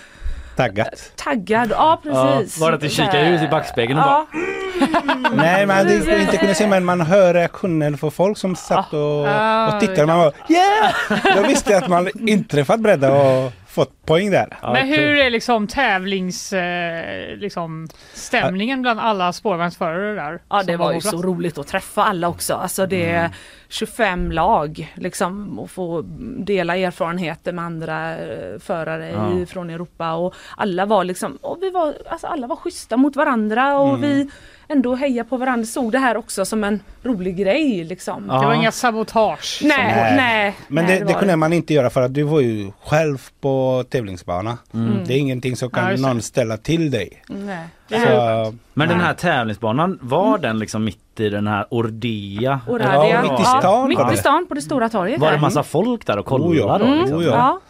[0.57, 1.13] taggat.
[1.17, 1.71] taggad.
[1.71, 2.59] Ja precis.
[2.59, 4.27] Ja, var det att du kikade ut i backspegeln och Ja,
[5.35, 9.27] Nej, man hade inte kunnat se men man hör reaktionen för folk som satt och,
[9.29, 10.07] Ah, och tittade.
[10.07, 11.37] Man var yeah!
[11.43, 14.59] Då visste jag att man inträffat bredda och fått poäng där.
[14.63, 16.53] Ja, Men hur är liksom tävlings...
[16.53, 20.43] Eh, liksom, stämningen bland alla spårvagnsförare där?
[20.49, 22.55] ja det var ju så roligt att träffa alla också.
[22.55, 23.31] Alltså det är
[23.69, 26.03] 25 lag liksom och få
[26.39, 29.47] dela erfarenheter med andra eh, förare Ja.
[29.47, 33.79] från Europa och alla var liksom, och vi var, alltså alla var schyssta mot varandra
[33.79, 34.31] och vi
[34.73, 35.67] ändå heja på varandra.
[35.67, 38.27] Såg det här också som en rolig grej liksom.
[38.29, 38.41] Ja.
[38.41, 39.61] Det var inga sabotage?
[39.65, 40.17] Nej, Nej.
[40.17, 40.57] nej.
[40.69, 43.19] Men nej, det, det var kunde man inte göra för att du var ju själv
[43.41, 44.59] på tävlingsbana.
[44.75, 45.05] Mm.
[45.07, 46.01] Det är ingenting som Ja, kan det.
[46.01, 47.23] någon ställa till dig.
[47.27, 47.67] Nej.
[47.91, 52.61] Så, Men den här tävlingsbanan, var den liksom mitt i den här Ordea?
[52.69, 53.09] Orädiga.
[53.11, 54.21] Ja, mitt i stan mitt var i det.
[54.21, 55.21] stan på det stora torget.
[55.21, 56.79] Var det massa folk där och kollade Oh ja.
[56.79, 56.85] då?
[56.85, 57.19] Mm, Liksom?
[57.19, 57.61] Oh ja.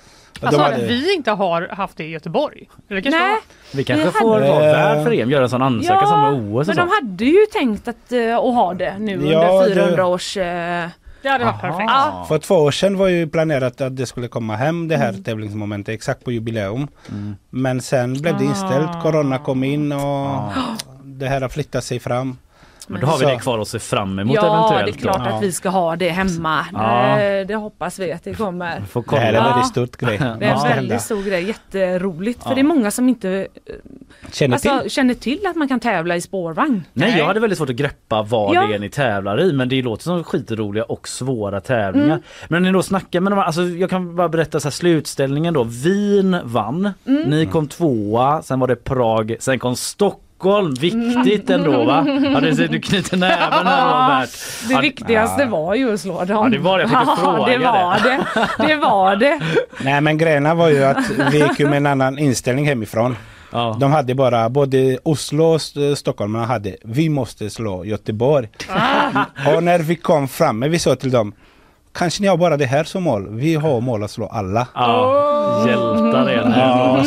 [0.43, 0.51] Ja.
[0.51, 2.68] de Alltså hade- att vi inte har haft det i Göteborg?
[2.90, 5.51] Eller kanske Nej, var- Vi kanske Vi får hade- vara värd för EM, göra en
[5.51, 8.99] sån ansökan som med OS men de hade ju tänkt att, eh, att ha det
[8.99, 10.36] nu Ja, under det- 400 års...
[10.36, 10.88] eh,
[11.22, 11.84] Det hade varit perfekt.
[11.90, 12.24] Ja.
[12.28, 15.95] För två år sedan var ju planerat att det skulle komma hem det här tävlingsmomentet
[15.95, 16.88] exakt på jubileum.
[17.11, 17.36] Mm.
[17.51, 19.01] Men sen blev det inställt, Ah.
[19.03, 20.53] corona kom in och Ja.
[21.05, 22.38] det här har flyttat sig fram.
[22.93, 24.93] Men då har vi det kvar att se fram emot ja, eventuellt.
[24.99, 25.36] det är klart då.
[25.36, 26.66] att vi ska ha det hemma.
[26.72, 27.16] Ja.
[27.18, 28.80] Det, det hoppas vi att det kommer.
[28.80, 29.38] Får Det här är kolla.
[29.38, 29.51] en Ja.
[29.55, 30.18] väldigt stort grej.
[30.18, 32.43] Det är en väldigt stor grej, jätteroligt.
[32.43, 32.55] För Ja.
[32.55, 33.74] det är många som inte eh,
[34.32, 34.90] Känner alltså, till?
[34.90, 36.84] känner till att man kan tävla i spårvagn.
[36.93, 38.66] Nej, jag hade väldigt svårt att greppa vad Ja.
[38.66, 42.07] det är ni tävlar i men det låter som skitroliga och svåra tävlingar.
[42.07, 42.22] Mm.
[42.49, 44.70] Men när ni då snackar med de här, alltså jag kan bara berätta så här
[44.72, 45.64] slutställningen då.
[45.64, 47.22] Wien vann, Mm.
[47.30, 50.21] ni kom tvåa, sen var det Prag, sen kom Stockholm.
[50.80, 52.05] Viktigt ändå va?
[52.34, 54.30] Ja, du, ser, du knyter näven här Robert.
[54.68, 56.36] Det Ja, viktigaste var ju att slå dem.
[56.45, 56.82] Ja, det var det.
[56.84, 58.66] Jag Ja, fråga det var det.
[58.66, 59.40] Det var det.
[59.84, 63.16] Nej men grejen var ju att vi gick ju med en annan inställning hemifrån.
[63.53, 63.76] Ja.
[63.80, 68.49] De hade bara, både Oslo och St- Stockholm hade, vi måste slå Göteborg.
[69.57, 71.32] och när vi kom framme, vi sa till dem,
[71.95, 74.66] kanske ni har bara det här som mål, vi har mål att slå alla.
[74.74, 76.55] Ja, hjältar är ni.
[76.59, 77.05] Ja,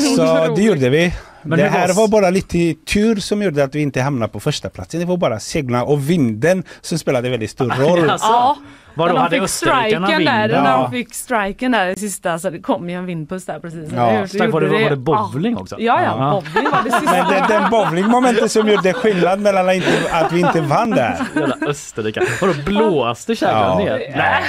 [0.48, 1.14] så det gjorde vi.
[1.46, 4.70] Men det här var- bara lite tur som gjorde att vi inte hamnade på första
[4.70, 5.00] platsen.
[5.00, 8.10] Det var bara segla och vinden som spelade väldigt stor roll.
[8.10, 8.58] Alltså, Ja.
[8.96, 10.64] Vadå, När de hade fick österrikarna striken där, vind?
[10.64, 10.78] när Ja.
[10.78, 13.89] de fick striken där i sista så det kom ju en vindpust där precis.
[13.96, 14.10] Ja.
[14.10, 14.28] eller hur?
[14.28, 15.60] Strax var det, var det bowling ja.
[15.62, 15.76] också?
[15.80, 17.12] Ja, ja, bowling var det sista.
[17.12, 21.18] Men det, den bowlingmomentet som gjorde skillnad mellan att, inte, att vi inte vann där.
[21.36, 22.26] Jävla österrikare.
[22.41, 23.86] Vadå blåste kärran Ja.
[23.86, 24.14] ner?
[24.16, 24.43] Nej,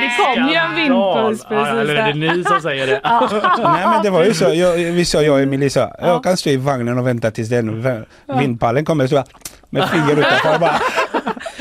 [0.00, 3.00] det kom ju en vindpust Ja, precis Eller är det ni som säger det?
[3.72, 4.44] Nej men det var ju så.
[4.54, 7.48] Jag, vi sa, jag och Emilie sa, jag kan stå i vagnen och vänta tills
[7.48, 7.84] den
[8.38, 9.06] vindpallen kommer.
[9.06, 9.24] Så jag,
[9.70, 10.74] med finger utanför bara.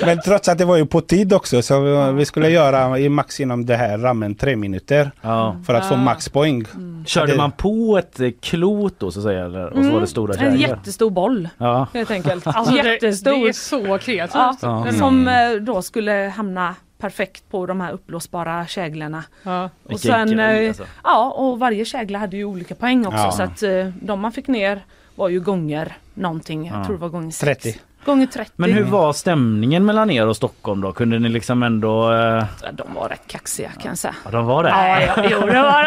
[0.05, 3.09] Men trots att det var ju på tid också så vi- vi skulle göra i
[3.09, 5.55] max inom det här rammen tre minuter Ja.
[5.65, 6.65] för att få max poäng.
[7.05, 9.65] Körde Det- man på ett eh, klot då så att säga eller?
[9.77, 10.53] och så var det stora Mm.
[10.53, 11.87] En jättestor boll Ja.
[11.93, 12.47] helt enkelt.
[12.47, 13.47] Alltså det, det Jättestor.
[13.49, 14.59] är så kreativt.
[14.61, 14.81] Ja.
[14.87, 14.97] Mm.
[14.97, 19.23] Som eh, då skulle hamna perfekt på de här uppblåsbara käglorna.
[19.43, 19.69] Ja.
[19.83, 20.83] Och sen, grej, eh, alltså.
[21.03, 23.31] ja och varje kägla hade ju olika poäng också Ja.
[23.31, 23.63] så att
[24.01, 24.81] de man fick ner
[25.15, 26.85] var ju gånger någonting, jag Ja.
[26.85, 27.63] tror det var gånger sex.
[27.63, 27.79] 30.
[28.05, 28.51] Gånger 30.
[28.55, 30.91] Men hur var stämningen mellan er och Stockholm då?
[30.91, 32.11] Kunde ni liksom ändå...
[32.13, 32.17] Eh,
[32.63, 34.15] Ja, De var rätt kaxiga kan jag säga.
[34.25, 34.69] ja, de var det?
[34.69, 35.83] Ja, ja, jo det var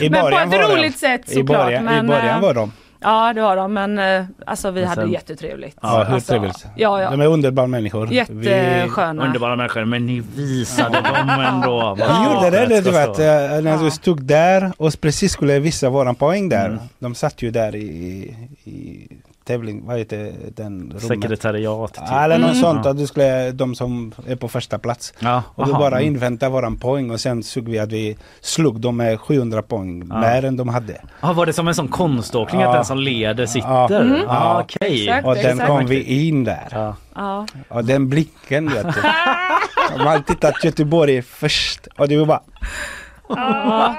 [0.00, 0.04] de.
[0.04, 1.64] I Men på ett roligt sätt I såklart.
[1.66, 2.72] början, men, I början eh, var de.
[3.04, 5.78] Ja det var de men eh, alltså vi Men hade sen- jättetrevligt.
[5.82, 6.66] Ja, hur alltså, trevligt.
[6.76, 7.10] Ja, ja.
[7.10, 8.06] De är underbara människor.
[8.06, 9.24] Vi, Jättesköna.
[9.26, 11.94] Underbara människor men ni visade dem ändå.
[11.94, 15.58] vi vad gjorde det, det du vet, eh, när vi stod där och precis skulle
[15.58, 16.66] visa våran poäng där.
[16.66, 16.78] Mm.
[16.98, 19.08] De satt ju där i, i
[19.44, 21.02] tävling, vad heter den rummet?
[21.02, 21.94] Sekretariat.
[21.94, 22.04] Typ.
[22.12, 22.60] Eller något Mm.
[22.62, 25.12] sånt, att du skulle, de som är på första plats.
[25.18, 25.80] Ja, Och vi aha.
[25.80, 26.06] bara Mm.
[26.14, 30.20] inväntade våran poäng och sen såg vi att vi slog dem med 700 poäng Ja.
[30.20, 31.00] mer än de hade.
[31.20, 32.74] Ja, var det som en sån konståkning att Ja.
[32.74, 33.68] den som leder sitter?
[33.68, 33.88] Ja.
[34.00, 34.20] Mm.
[34.26, 35.08] Ja, okej.
[35.08, 35.26] Exakt.
[35.26, 35.66] Och den exakt.
[35.68, 36.68] kom vi in där.
[36.70, 36.96] Ja.
[37.14, 37.46] Ja.
[37.68, 39.00] Och den blicken vet du.
[40.04, 42.40] Man tittat Göteborg först och det var bara
[43.36, 43.94] Ja.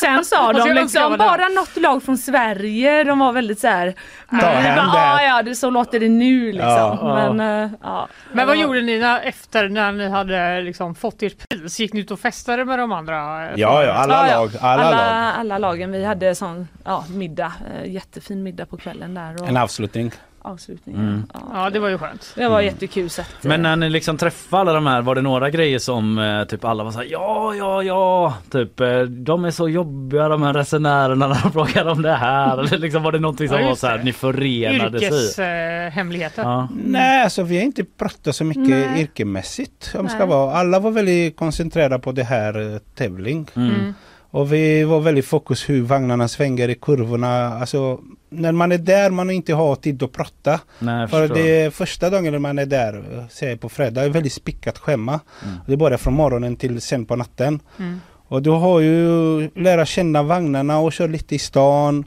[0.00, 3.04] Sen sa Alltså, de liksom bara något lag från Sverige.
[3.04, 3.94] De var väldigt så här.
[4.30, 4.98] Ta hem bara, det.
[4.98, 6.68] Ja, ja, det, så låter det nu liksom.
[6.70, 7.32] Ja.
[7.34, 8.08] Men, eh, ja.
[8.32, 8.62] Men vad Ja.
[8.62, 11.80] gjorde ni när, efter när ni hade liksom fått ert pris?
[11.80, 13.14] Gick ni ut och festade med de andra?
[13.56, 14.36] Ja, ja, alla Ja, ja.
[14.40, 14.50] lag.
[14.60, 15.32] Alla, alla, lag.
[15.40, 15.92] alla lagen.
[15.92, 17.52] Vi hade sån ja, middag,
[17.84, 20.12] eh, jättefin middag på kvällen där och En avslutning.
[20.44, 21.00] Avslutningen.
[21.08, 21.22] Mm.
[21.34, 21.40] Ja.
[21.54, 22.32] Ja, det var ju skönt.
[22.36, 23.26] Det var jättekul sätt.
[23.42, 26.44] eh, Men när ni liksom träffade alla de här, var det några grejer som eh,
[26.44, 30.52] typ alla var såhär ja, ja, ja, typ eh, de är så jobbiga de här
[30.54, 32.58] resenärerna när de frågar om det här.
[32.58, 34.04] Eller liksom var det någonting som Ja, var just så här, det.
[34.04, 35.06] ni förenades i?
[35.06, 36.42] Yrkeshemligheter.
[36.42, 36.68] Ja.
[36.84, 39.00] Nej, alltså vi har inte pratat så mycket Nej.
[39.02, 39.94] yrkesmässigt.
[39.98, 40.28] Om ska Nej.
[40.28, 40.54] vara.
[40.54, 43.46] Alla var väldigt koncentrerade på det här tävling.
[43.54, 43.70] Mm.
[43.74, 43.94] Mm.
[44.30, 47.46] Och vi var väldigt fokus hur vagnarna svänger i kurvorna.
[47.46, 47.98] Alltså
[48.34, 50.60] när man är där man inte har tid att prata.
[50.78, 54.08] Nej, För det är första dagen när man är där, eh, säger på fredag, är
[54.08, 55.20] väldigt spickat schema.
[55.44, 55.56] Mm.
[55.66, 57.60] Det börjar från morgonen till sen på natten.
[57.78, 58.00] Mm.
[58.28, 62.04] Och du har ju lära känna vagnarna och köra lite i stan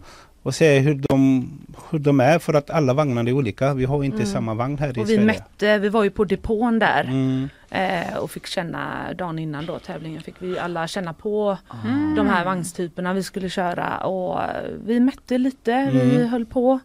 [0.48, 1.50] och se hur de,
[1.92, 3.74] hur de är för att alla vagnarna är olika.
[3.74, 4.28] Vi har inte Mm.
[4.28, 5.20] samma vagn här i och vi Sverige.
[5.26, 7.50] mätte, vi var ju på depån där Mm.
[7.70, 12.16] eh, och fick känna dagen innan då tävlingen fick vi alla känna på Mm.
[12.16, 14.40] de här vagnstyperna vi skulle köra och
[14.86, 16.28] vi mätte lite, vi Mm.
[16.30, 16.80] höll på.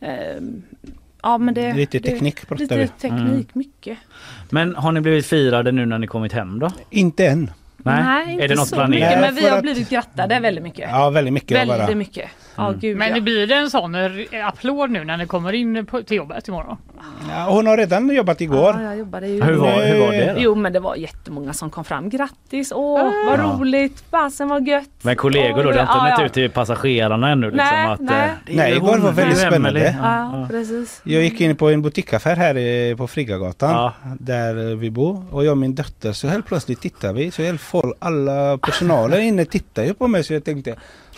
[0.00, 0.10] Eh,
[1.22, 2.88] ja men det Lite det, teknik pratar Lite vi.
[2.88, 3.46] teknik, Mm.
[3.52, 3.98] mycket.
[4.50, 6.70] Men har ni blivit firade nu när ni kommit hem då?
[6.90, 7.50] Inte än.
[7.76, 8.90] Nej, inte är det något så planerat?
[8.90, 10.88] mycket Nej, men vi har att- blivit grattade väldigt mycket.
[10.90, 11.56] Ja, väldigt mycket.
[11.58, 11.94] väldigt bara.
[11.94, 12.28] mycket.
[12.58, 12.80] Ja Mm.
[12.80, 13.14] gud Men ja.
[13.14, 13.94] det blir det en sån
[14.44, 16.76] applåd nu när ni kommer in på, till jobbet imorgon?
[17.30, 18.74] Ja, hon har redan jobbat igår.
[18.78, 19.42] Ja, jag jobbade ju.
[19.44, 20.40] Hur var, hur var det då?
[20.40, 22.08] Jo men det var jättemånga som kom fram.
[22.10, 22.72] Grattis!
[22.74, 23.42] Åh vad Ja.
[23.58, 24.04] roligt!
[24.10, 24.88] Fasen vad gött!
[25.02, 26.26] Men kollegor då, det har inte ja, nått ja.
[26.26, 28.00] ut till passagerarna ännu liksom Nej, att...
[28.00, 28.28] nej.
[28.46, 29.96] eh, Nej, igår var väldigt spännande.
[30.02, 31.00] Ja, precis.
[31.04, 33.92] Jag gick in på en butikaffär här på Frigagatan Ja.
[34.20, 37.60] där vi bor och jag och min dotter så helt plötsligt tittar vi så helt
[37.60, 40.74] folk, alla personalen inne tittar ju på mig så jag tänkte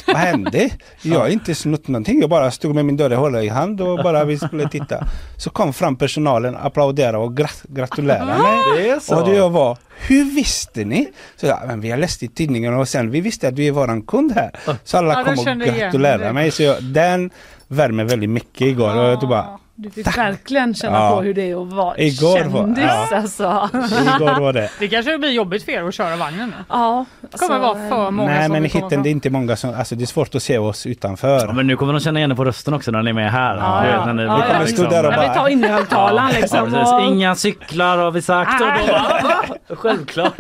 [0.07, 0.71] vad hände?
[1.03, 2.21] Jag har inte snott någonting.
[2.21, 5.07] Jag bara stod med min dörr hålla i hand och bara vi skulle titta.
[5.37, 8.59] Så kom fram personalen, applåderade och grat gratulerade mig.
[8.77, 9.23] Det är så.
[9.23, 11.09] Och jag var, hur visste ni?
[11.37, 13.71] Så jag, men vi har läst i tidningen och sen vi visste att du är
[13.73, 14.51] våran kund här.
[14.85, 16.51] Så alla Ja, kom och gratulerade mig.
[16.51, 17.31] Så jag, den
[17.69, 18.97] värmer väldigt mycket igår.
[18.97, 21.11] Och jag bara, Du fick verkligen känna Ja.
[21.17, 23.17] på hur det är att vara Igår var- kändis ja.
[23.17, 23.69] alltså.
[24.17, 24.71] igår var det.
[24.79, 26.65] Det kanske blir jobbigt för er att köra vagnen nu.
[26.69, 29.31] Ja, Det kommer alltså, vara för många Nej som men i hitten det är inte
[29.31, 31.47] många som, alltså det är svårt att se oss utanför.
[31.47, 33.33] Ja, men nu kommer de känna igen er på rösten också när ni är med
[33.33, 33.57] här.
[33.57, 34.05] Ja, vet, ja.
[34.07, 34.61] när ni Ja, blir ja.
[34.61, 36.75] liksom- Stå där och När vi tar in i högtalaren Ja, liksom.
[36.75, 38.61] och- Inga cyklar har vi sagt.
[38.61, 40.33] Och då, bara, Självklart.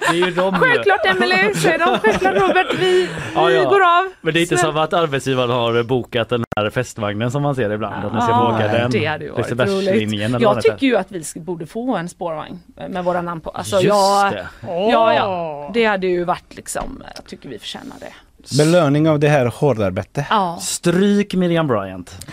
[0.00, 0.54] Det är ju de.
[0.54, 1.98] Självklart Emelie, säger de.
[1.98, 4.08] Självklart Robert, vi, Ja, vi går av.
[4.20, 7.70] Men det är inte som att arbetsgivaren har bokat den här festvagnen som man ser
[7.70, 8.04] ibland.
[8.04, 8.90] Att ni ska få Ja, åka den.
[8.90, 10.40] Det hade ju varit roligt.
[10.40, 13.50] Jag tycker ju att vi borde få en spårvagn med våra namn på.
[13.50, 14.48] Alltså Just jag, det.
[14.62, 15.70] Ja, ja.
[15.74, 18.12] Det hade ju varit liksom, jag tycker vi förtjänar det.
[18.58, 20.26] Belöning av det här hårdarbete.
[20.30, 20.58] Ja.
[20.60, 22.26] Stryk Miriam Bryant.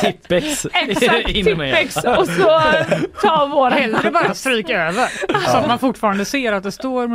[0.00, 0.66] Tippex.
[0.72, 1.26] Exakt.
[1.26, 2.60] Tippex och så
[3.22, 5.08] ta våra Hellre bara stryk över.
[5.50, 7.08] Så att man fortfarande ser att det står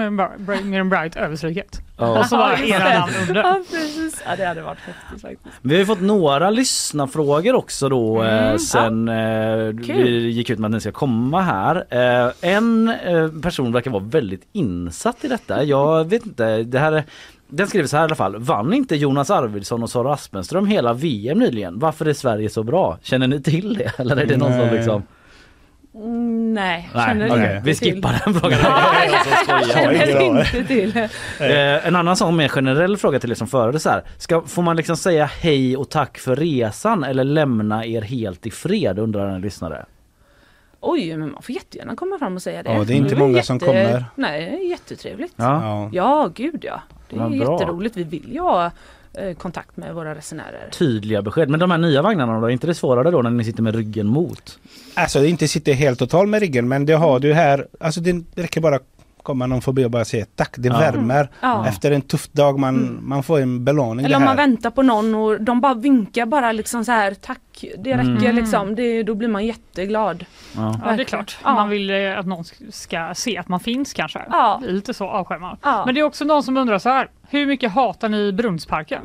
[0.64, 1.82] Miriam Bright överstryket.
[1.98, 2.20] Ja.
[2.20, 3.00] Och så bara Ja, era det.
[3.00, 3.44] namn under.
[3.44, 4.22] Ja, precis.
[4.26, 5.56] Ja, det hade varit häftigt faktiskt.
[5.62, 10.60] Vi har ju fått några lyssnarfrågor också då Mm, eh, sen eh, vi gick ut
[10.60, 11.76] med att ni ska komma här.
[11.90, 12.94] Eh, en
[13.44, 15.64] person verkar vara väldigt insatt i detta.
[15.64, 17.04] Jag vet inte, det här är
[17.50, 18.38] Den skriver så här i alla fall.
[18.38, 21.80] Vann inte Jonas Arvidsson och Sara Aspenström hela VM nyligen?
[21.80, 22.98] Varför är Sverige så bra?
[23.02, 23.92] Känner ni till det?
[24.00, 24.76] Eller är det någon som Nej.
[24.76, 25.04] liksom...
[25.96, 27.40] Mm, nej, Nej, känner okej.
[27.56, 27.94] inte Vi till.
[27.94, 28.60] skippar den frågan.
[29.74, 30.98] Känner inte till.
[31.40, 34.04] Eh, en annan sån mer generell fråga till er som förare så här.
[34.18, 38.52] Ska, får man liksom säga hej och tack för resan eller lämna er helt i
[38.52, 39.86] fred undrar en lyssnare.
[40.80, 42.74] Oj, men man får jättegärna komma fram och säga det.
[42.74, 44.06] Ja, det är inte väl många som kommer.
[44.16, 45.34] Nej, det är jättetrevligt.
[45.36, 45.90] Ja.
[45.94, 46.30] Ja.
[46.36, 46.82] Gud ja.
[47.10, 47.38] Det är Ja, bra.
[47.60, 47.98] jätteroligt.
[47.98, 48.72] Vi vill ju ha
[49.14, 50.70] eh, kontakt med våra resenärer.
[50.72, 51.50] Tydliga besked.
[51.50, 53.76] Men de här nya vagnarna då, är inte det svårare då när ni sitter med
[53.76, 54.60] ryggen mot?
[54.94, 57.68] Alltså det inte sitter helt totalt med ryggen men det har du här.
[57.80, 58.80] Alltså det räcker bara
[59.28, 60.54] komma någon förbi och bara säga tack.
[60.58, 60.78] Det Ja.
[60.80, 61.30] värmer.
[61.42, 61.68] Ja.
[61.68, 64.06] Efter en tuff dag man, man får en belöning.
[64.06, 67.40] Eller om man väntar på någon och de bara vinkar bara liksom så här tack.
[67.78, 68.36] Det räcker Mm.
[68.36, 68.76] liksom.
[68.76, 70.26] Det, då blir man jätteglad.
[70.56, 70.76] Ja.
[70.86, 71.38] Ja, det är klart.
[71.44, 71.54] Ja.
[71.54, 74.20] Man vill eh, att någon ska se att man finns kanske.
[74.30, 74.62] Ja.
[74.68, 75.58] Lite så avskärmad.
[75.64, 75.84] Ja.
[75.86, 77.10] Men det är också någon som undrar så här.
[77.30, 79.02] Hur mycket hatar ni Brunnsparken?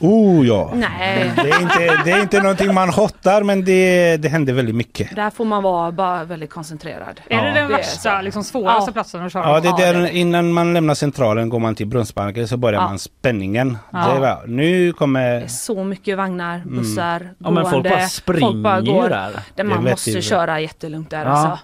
[0.00, 0.72] Oh ja.
[0.74, 4.74] Nej, Det är, inte, det är inte någonting man hatar men det, det händer väldigt
[4.74, 5.16] mycket.
[5.16, 7.20] där får man vara bara väldigt koncentrerad.
[7.30, 8.22] Är det den Det är värsta, så.
[8.22, 8.92] liksom svåraste Ja.
[8.92, 9.48] platsen att köra?
[9.48, 10.16] Ja, det Ja, är det är där det.
[10.16, 12.88] innan man lämnar centralen går man till Brunnsparken så börjar Ja.
[12.88, 13.78] man spänningen.
[13.92, 13.98] Ja.
[13.98, 15.20] Det är bara, nu Det kommer...
[15.42, 18.08] är så mycket vagnar, bussar, Ja men folk bara gående.
[18.08, 19.08] springer ju där.
[19.08, 21.30] Där Det man måste köra jättelugnt där Ja.
[21.30, 21.58] alltså.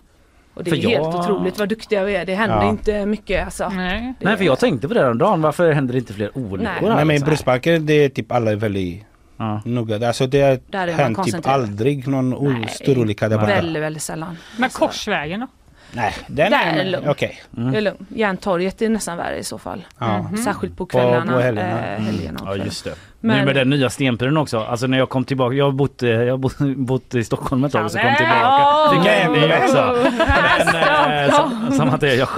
[0.55, 2.25] Och det är För jag- helt otroligt vad duktiga vi är.
[2.27, 2.69] Det händer Ja.
[2.69, 3.69] inte mycket alltså.
[3.69, 4.15] Nej.
[4.21, 5.43] Det Nej för jag tänkte på det den dagen.
[5.43, 6.73] Varför händer det inte fler olyckor Nej.
[6.75, 6.81] här?
[6.83, 7.27] Nej men i liksom?
[7.27, 9.05] Brunnsparken det är typ alla är väldigt
[9.37, 9.63] Ja.
[9.65, 10.07] noga.
[10.09, 12.31] Alltså det har är hänt typ aldrig någon
[12.61, 12.69] Nej.
[12.69, 13.47] stor olycka där borta.
[13.47, 14.37] Väldigt, väldigt sällan.
[14.59, 15.47] Men Korsvägen då?
[15.93, 16.81] Nej, den Där är...
[16.81, 17.09] är lugn.
[17.09, 17.41] Okej.
[17.51, 18.01] Det är lugnt.
[18.09, 19.87] Järntorget är nästan värre i så fall.
[19.99, 20.31] Ja.
[20.45, 21.33] Särskilt på På- kvällarna.
[21.33, 21.95] på helgerna.
[21.95, 22.95] eh, helgerna och Ja just det.
[23.25, 24.59] Men- Nu med den nya stenpiren också.
[24.61, 25.55] Alltså när jag kom tillbaka.
[25.55, 28.17] Jag har bott, eh, jag har bott, bott i Stockholm ett tag så kom Ja,
[28.17, 28.95] tillbaka.
[28.95, 29.97] Fick jag en ny också.
[30.73, 32.29] Men, eh, som, som att det är jag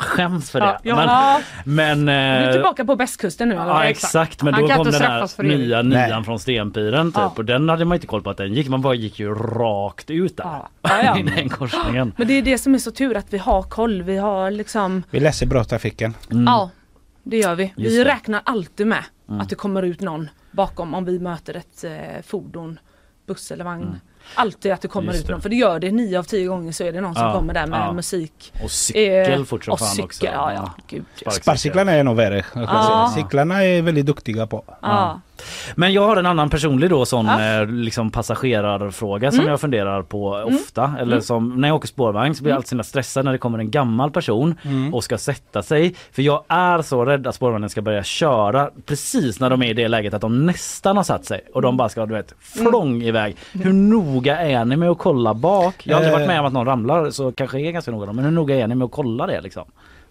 [0.00, 0.78] skäms för det.
[0.82, 3.66] Ja, Men, men du är eh, tillbaka på västkusten nu eller?
[3.66, 6.24] Ja exakt men då kom den här nya nian Nej.
[6.24, 7.32] från stenpiren typ Ja.
[7.36, 8.68] och den hade man inte koll på att den gick.
[8.68, 10.44] Man bara gick ju rakt ut där.
[10.44, 10.68] Ja.
[10.82, 11.18] Ja, ja.
[11.18, 12.12] I den korsningen.
[12.16, 14.02] Men det är det som är så tur att vi har koll.
[14.02, 16.14] Vi har liksom Vi läser brottrafiken.
[16.46, 16.70] Ja,
[17.22, 17.72] det gör vi.
[17.76, 18.04] Just Vi det.
[18.04, 22.78] räknar alltid med att det kommer ut någon bakom om vi möter ett eh, fordon,
[23.26, 24.00] buss eller vagn.
[24.34, 25.14] Alltid att det kommer Mm.
[25.14, 25.32] Just ut det.
[25.32, 25.40] någon.
[25.42, 27.54] För det gör det nio av tio gånger så är det någon som Ja, kommer
[27.54, 27.92] där med ja.
[27.92, 28.52] musik.
[28.64, 30.24] Och cykel Eh, fort som fan cykel, också.
[30.26, 30.70] Ja, ja.
[30.88, 31.04] Gud.
[31.32, 32.44] Sparkcyklarna är nog värre.
[32.54, 33.12] Ja.
[33.14, 34.64] Cyklarna är väldigt duktiga på.
[34.82, 35.20] Ja.
[35.74, 37.40] Men jag har en annan personlig då sån Ja.
[37.40, 37.62] Mm.
[37.68, 40.94] eh, liksom passagerarfråga som jag funderar på ofta.
[41.00, 43.70] Eller som när jag åker spårvagn så blir jag alltid stressad när det kommer en
[43.70, 44.94] gammal person Mm.
[44.94, 45.94] och ska sätta sig.
[46.12, 49.74] För jag är så rädd att spårvagnen ska börja köra precis när de är i
[49.74, 51.62] det läget att de nästan har satt sig och Mm.
[51.62, 53.36] de bara ska du vet flång iväg.
[53.52, 55.74] Hur noga är ni med att kolla bak?
[55.86, 58.24] Jag har aldrig varit med om att någon ramlar så kanske är ganska noga men
[58.24, 59.64] hur noga är ni med att kolla det liksom?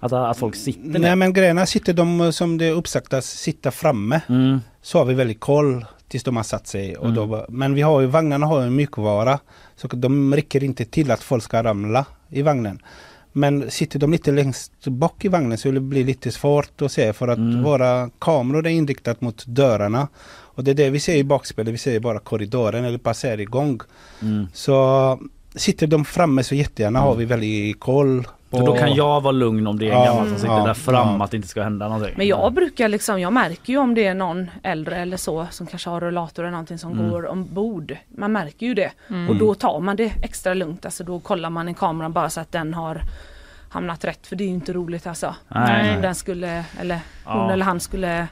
[0.04, 1.16] Att, att folk sitter Nej ner?
[1.16, 4.22] men grejerna sitter de som det uppsagt att sitta framme.
[4.30, 4.60] Mm.
[4.82, 6.97] Så har vi väldigt koll tills de har satt sig.
[6.97, 9.39] Och då, men vi har ju, vagnarna har ju mjukvara.
[9.76, 12.80] Så de räcker inte till att folk ska ramla i vagnen.
[13.32, 17.14] Men sitter de lite längst bak i vagnen så det blir lite svårt att se
[17.14, 20.08] för att våra kameror är inriktat mot dörrarna.
[20.28, 23.80] Och det är det vi ser i bakspelet, vi ser bara korridoren eller passerigång.
[24.22, 24.47] Mm.
[24.54, 25.20] Så
[25.56, 28.28] sitter de framme så jättegärna har vi väldigt koll.
[28.52, 30.66] För då kan jag vara lugn om det är en Ja, gammal som sitter ja,
[30.66, 31.24] där fram ja.
[31.26, 32.14] att det inte ska hända någonting.
[32.18, 35.68] Men jag brukar liksom, jag märker ju om det är någon äldre eller så som
[35.68, 37.10] kanske har rullator eller någonting som Mm.
[37.12, 37.95] går ombord.
[38.18, 38.91] Man märker ju det.
[39.30, 40.86] Och då tar man det extra lugnt.
[40.86, 43.02] Alltså då kollar man i kameran bara så att den har
[43.70, 44.28] hamnat rätt.
[44.28, 45.36] För det är ju inte roligt alltså.
[45.47, 47.52] Nej, Om den skulle, eller hon Ja.
[47.54, 48.28] eller han skulle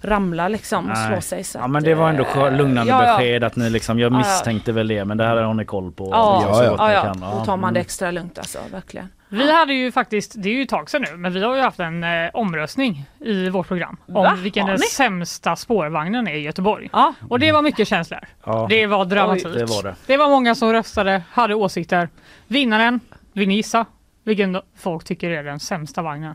[0.00, 1.08] ramla liksom och Nej.
[1.12, 1.44] slå sig.
[1.44, 3.16] Så Ja men det var ändå eh, lugnande ja, ja.
[3.16, 4.18] besked att ni liksom, jag Ja, ja.
[4.18, 6.08] misstänkte väl det men det här har ni koll på.
[6.12, 7.02] Ja, så ja, ja, ni ja.
[7.02, 7.20] kan.
[7.20, 7.86] då tar man det Mm.
[7.86, 9.08] extra lugnt alltså, verkligen.
[9.28, 11.62] Vi hade ju faktiskt, det är ju ett tag sedan nu, men vi har ju
[11.62, 14.34] haft en eh, omröstning i vårt program om Va?
[14.42, 14.86] vilken Har den ni?
[14.86, 16.88] sämsta spårvagnen är i Göteborg.
[16.92, 18.20] Ja, Och det var mycket känslor.
[18.44, 19.44] Ja, Det var dramatik.
[19.44, 19.94] det var det.
[20.06, 22.08] Det var många som röstade, hade åsikter.
[22.46, 23.00] Vinnaren,
[23.32, 23.86] vill ni gissa
[24.24, 26.34] vilken folk tycker är den sämsta vagnen?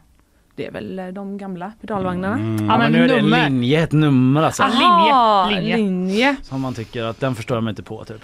[0.55, 2.35] det är väl eh, de gamla pedalvagnarna.
[2.35, 2.65] Mm.
[2.69, 3.49] Ja, men nu är det en nummer.
[3.49, 4.63] linje, ett nummer alltså.
[4.63, 5.77] Ah, linje, linje.
[5.77, 6.35] linje.
[6.43, 8.21] Som man tycker att den förstår jag mig inte på typ.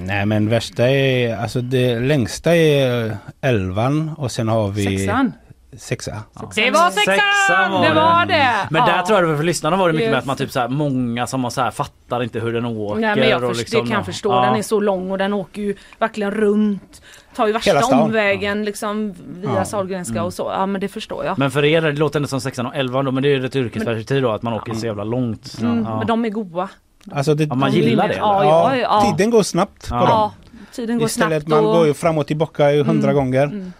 [0.00, 5.32] Nej men värsta är, alltså det längsta är elvan och sen har vi Sexan.
[5.76, 6.16] sexa.
[6.54, 7.14] Det var sexan!
[7.14, 7.94] Sexan var Det det.
[7.94, 8.48] var det!
[8.70, 8.92] Men Ja.
[8.96, 10.22] där tror jag det för lyssnarna var det mycket med Yes.
[10.22, 13.00] att man typ så här, många som har så här, fattar inte hur den åker.
[13.00, 14.32] Nej men jag och först, liksom, det kan jag förstå.
[14.32, 14.44] ja.
[14.46, 17.02] Den är så lång och den åker ju verkligen runt.
[17.36, 19.64] Tar ju värsta omvägen liksom via Ja.
[19.64, 20.50] Sahlgrenska och så.
[20.54, 21.38] Ja men det förstår jag.
[21.38, 23.46] Men för er det låter ändå som sexan och elvan då men det är ju
[23.46, 25.58] ett yrkesperspektiv då att man åker så jävla långt.
[25.60, 25.98] Mm, Ja.
[25.98, 26.68] Men de är goa.
[27.12, 29.00] Alltså det, Ja, man gillar det, Ja, ja, ja, ja.
[29.00, 30.04] Tiden går snabbt på dem.
[30.08, 30.32] ja.
[30.72, 31.72] Tiden går Istället snabbt man och...
[31.76, 33.72] går ju fram och tillbaka hundra gånger.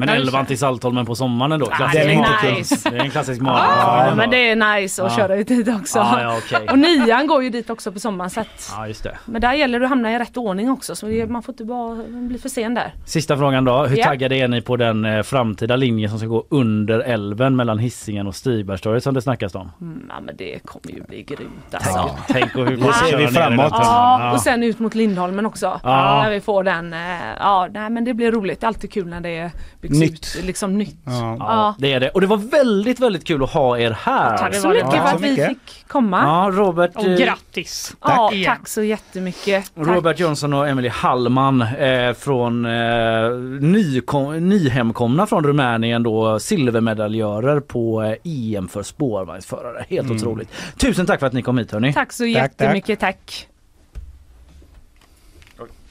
[0.00, 1.66] Men Ja, elvan till Saltholmen på sommaren då?
[1.70, 2.90] Ja, Klassisk det är nice.
[2.90, 4.16] Det är en klassisk Ja, mardröm.
[4.18, 5.16] men det är nice att Ja.
[5.18, 5.98] köra ut dit också.
[5.98, 6.68] Ja, ja, okej.
[6.70, 9.18] Och nian går ju dit också på sommaren så att, Ja, just det.
[9.24, 11.94] Men där gäller det att hamna i rätt ordning också så man får inte bara
[12.08, 12.94] bli för sen där.
[13.06, 13.86] Sista frågan då.
[13.86, 14.04] Hur Ja.
[14.04, 18.26] taggade är ni på den eh, framtida linjen som ska gå under älven mellan Hisingen
[18.26, 19.70] och Stigbergstorget som det snackas om?
[19.80, 22.10] Mm, ja men det kommer ju bli grymt alltså.
[22.28, 23.68] Tänk och hur Det ser vi framåt.
[23.72, 25.80] Ja, och sen ut mot Lindholmen också.
[25.82, 26.20] Ja.
[26.22, 26.92] När vi får den.
[26.92, 26.98] eh,
[27.40, 28.60] Ja, nej men det blir roligt.
[28.60, 30.36] Det är alltid kul när det byggs Nytt.
[30.38, 30.96] ut liksom nytt.
[31.04, 31.36] Ja.
[31.38, 32.10] Ja, det är det.
[32.10, 34.38] Och det var väldigt, väldigt kul att ha er här.
[34.38, 36.22] Tack så mycket Ja, för att vi fick komma.
[36.22, 37.96] Ja, Robert, Och eh, grattis!
[38.00, 38.44] Ja, igen.
[38.56, 39.74] tack så jättemycket.
[39.74, 39.86] Tack.
[39.86, 43.30] Robert Jönsson och Emily Hallman eh, från eh,
[43.60, 48.14] nykom, nyhemkomna från Rumänien då silvermedaljörer på eh,
[48.56, 49.84] EM för spårvagnsförare.
[49.88, 50.48] Helt otroligt.
[50.76, 51.92] Tusen tack för att ni kom hit hörni.
[51.92, 52.30] Tack så tack.
[52.30, 53.00] jättemycket.
[53.00, 53.46] Tack.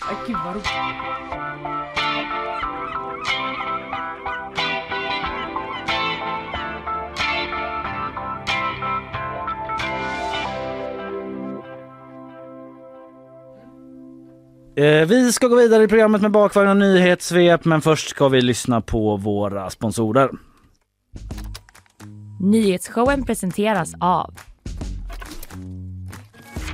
[0.01, 0.55] Ay, Gud vad
[14.79, 18.41] Eh, vi ska gå vidare i programmet med bakvagn och nyhetssvep men först ska vi
[18.41, 20.29] lyssna på våra sponsorer.
[22.39, 24.33] Nyhetsshowen presenteras av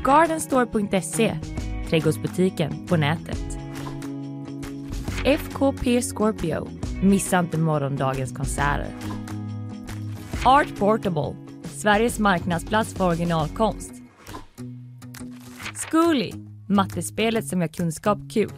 [0.04, 1.38] Gardenstore.se
[1.90, 3.58] Trädgårdsbutiken på nätet.
[5.26, 6.70] FKP Scorpio
[7.02, 8.88] Missa inte morgondagens konserter.
[10.46, 13.92] Art Portable Sveriges marknadsplats för originalkonst.
[15.76, 18.52] Zcooly Mattespelet som gör kunskap kul.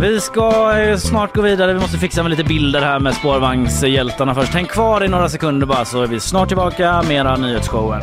[0.00, 1.72] Vi ska eh, snart gå vidare.
[1.72, 4.54] Vi måste fixa med lite bilder här med spårvagnshjältarna först.
[4.54, 8.02] Häng kvar i några sekunder bara så är vi snart tillbaka med era nyhetsshower.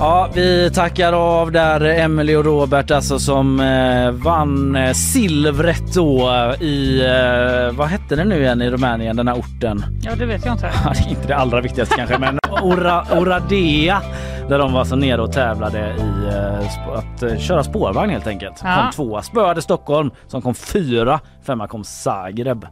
[0.00, 6.30] Ja, vi tackar av där Emily och Robert alltså som eh, vann eh, silvret då
[6.60, 9.84] i, eh, vad hette det nu igen i Rumänien, den här orten?
[10.02, 10.70] Ja det vet jag inte.
[10.84, 14.02] Ja, det är inte det allra viktigaste kanske, men Ora, Oradea
[14.48, 18.60] där de var så nere och tävlade i eh, att eh, köra spårvagn helt enkelt.
[18.64, 18.76] Ja.
[18.76, 22.66] Kom tvåa, spöade Stockholm som kom fyra, femma kom Zagreb.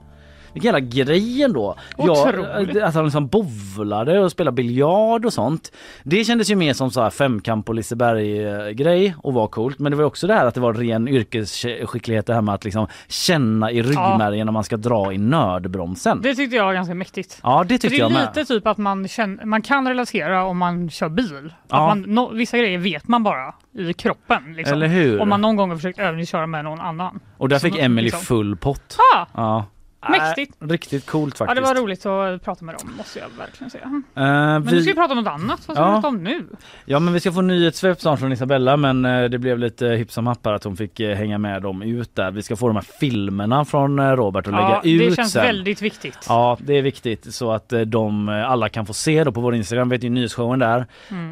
[0.53, 1.75] Vilken jävla grej ändå.
[1.97, 2.75] Otroligt.
[2.75, 5.73] Ja, att han liksom bowlade och spelade biljard och sånt.
[6.03, 9.79] Det kändes ju mer som så här femkamp på Liseberg eh, grej och var coolt.
[9.79, 12.65] Men det var också det här att det var ren yrkesskicklighet det här med att
[12.65, 16.21] liksom känna i ryggmärgen när man ska dra i nödbromsen.
[16.23, 17.41] Det tyckte jag var ganska mäktigt.
[17.43, 18.29] Ja det tyckte det är jag med.
[18.37, 21.55] lite typ att man, känner, man kan relatera om man kör bil.
[21.69, 21.87] Ja.
[21.87, 24.55] Man, no, vissa grejer vet man bara i kroppen.
[24.57, 24.75] Liksom.
[24.75, 25.21] Eller hur?
[25.21, 27.21] Om man någon gång har försökt övningsköra med någon annan.
[27.37, 28.21] Och där fick Emily liksom.
[28.21, 28.97] full pott.
[29.15, 29.65] Ah, Ja.
[30.11, 30.63] Mäktigt.
[30.63, 31.67] Äh, riktigt coolt ja, faktiskt.
[31.69, 33.85] det var roligt att prata med dem måste jag verkligen säga.
[33.85, 34.73] Eh, Men vi...
[34.73, 35.69] nu ska vi prata om något annat.
[35.69, 35.89] Vad ska Ja.
[35.89, 36.45] vi prata om nu?
[36.85, 40.13] Ja men vi ska få nyhetssvep snart från Isabella men eh, det blev lite hipp
[40.13, 42.31] som happ att hon fick eh, hänga med dem ut där.
[42.31, 45.43] Vi ska få de här filmerna från Robert och Ja, lägga ut det känns sen.
[45.45, 46.19] väldigt viktigt.
[46.29, 49.89] Ja det är viktigt så att de alla kan få se då på vår Instagram,
[49.89, 50.87] vet ju nyhetsshowen där.
[51.11, 51.31] Mm.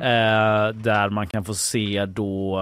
[0.82, 2.60] Där man kan få se då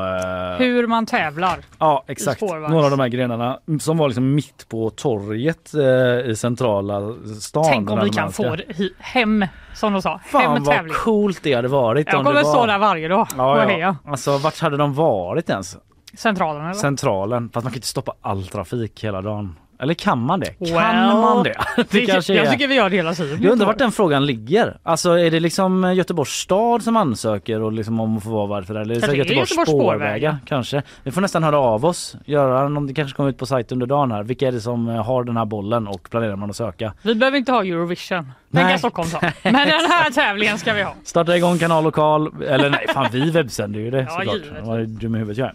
[0.58, 1.58] Hur man tävlar.
[1.78, 5.72] Ja exakt, några av de här grenarna som var liksom mitt på torget
[6.04, 7.64] i centrala stan.
[7.68, 8.56] Tänk om vi kan ska- få
[8.98, 9.44] hem,
[9.74, 10.20] som de sa.
[10.26, 10.94] Fan hem vad tävling.
[11.04, 12.50] coolt det hade varit Jag kommer var...
[12.50, 13.64] stå där varje dag och Ja, ja.
[13.68, 13.96] heja.
[14.06, 15.76] Alltså vart hade de varit ens?
[16.16, 16.74] Centralen eller?
[16.74, 17.50] Centralen.
[17.54, 19.56] Fast man kan inte stoppa all trafik hela dagen.
[19.78, 20.54] Eller kan man det?
[20.58, 21.54] Well, kan man det?
[21.76, 22.50] det Vi- kanske jag är...
[22.52, 23.42] tycker vi gör det hela tiden.
[23.42, 24.76] Jag undrar vart den frågan ligger.
[24.82, 28.74] Alltså är det liksom Göteborgs stad som ansöker och liksom om att få vara varför
[28.74, 29.98] eller är det Kanske är Göteborgs, Göteborgs spårvägar?
[30.08, 30.36] spårvägar.
[30.46, 30.82] Kanske.
[31.02, 32.16] Vi får nästan höra av oss.
[32.24, 34.22] Göra någon, det kanske kommer ut på sajt under dagen här.
[34.22, 36.92] Vilka är det som eh, har den här bollen och planerar man att söka?
[37.02, 38.32] Vi behöver inte ha Eurovision.
[38.50, 39.20] Den kan Stockholm ta.
[39.42, 40.94] Men den här tävlingen ska vi ha.
[41.04, 42.42] Starta igång kanal lokal.
[42.48, 44.34] Eller nej, fan vi webbsänder ju det Ja, såklart.
[44.34, 44.58] givetvis.
[44.66, 45.54] Vad dum i huvudet jag är.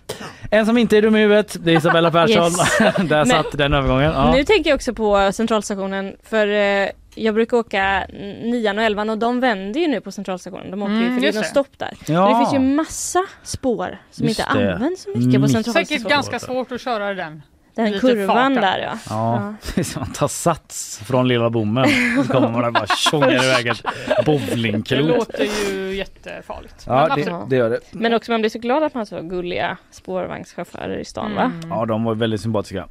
[0.60, 2.44] En som inte är dum i huvudet, det är Isabella Persson.
[2.44, 2.78] Yes.
[2.80, 4.09] Där Men- satt den övergången.
[4.14, 4.32] Ja.
[4.36, 8.04] Nu tänker jag också på centralstationen för eh, jag brukar åka
[8.44, 10.72] nian och elvan och de vänder ju nu på centralstationen.
[10.72, 11.44] De åker ju Mm, för det är det.
[11.48, 11.94] stopp där.
[12.08, 12.22] Ja.
[12.30, 14.74] Men Det finns ju massa spår som Just inte det.
[14.74, 15.86] används så mycket på Mitt- centralstationen.
[15.86, 17.42] Säkert ganska svårt att köra den.
[17.84, 18.80] Den lite kurvan fart där.
[18.80, 18.98] ja.
[19.10, 21.86] Ja, det är som att ta sats från lilla bommen.
[22.28, 23.84] Så kommer man där bara tjongar iväg ett
[24.18, 25.08] Det bowlingklot.
[25.18, 26.84] låter ju jättefarligt.
[26.88, 27.50] Ja, Men det, absolut.
[27.50, 27.80] det gör det.
[27.92, 31.42] Men också man blir så glad att man har så gulliga spårvagnschaufförer i stan va?
[31.42, 31.70] Mm.
[31.70, 32.88] Ja, de var väldigt sympatiska.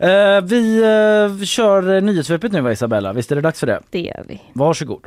[0.00, 3.12] Eh, vi eh, kör nyhetssvepet nu va Isabella?
[3.12, 3.80] Visst är det dags för det?
[3.90, 4.40] Det gör vi.
[4.52, 5.06] Varsågod.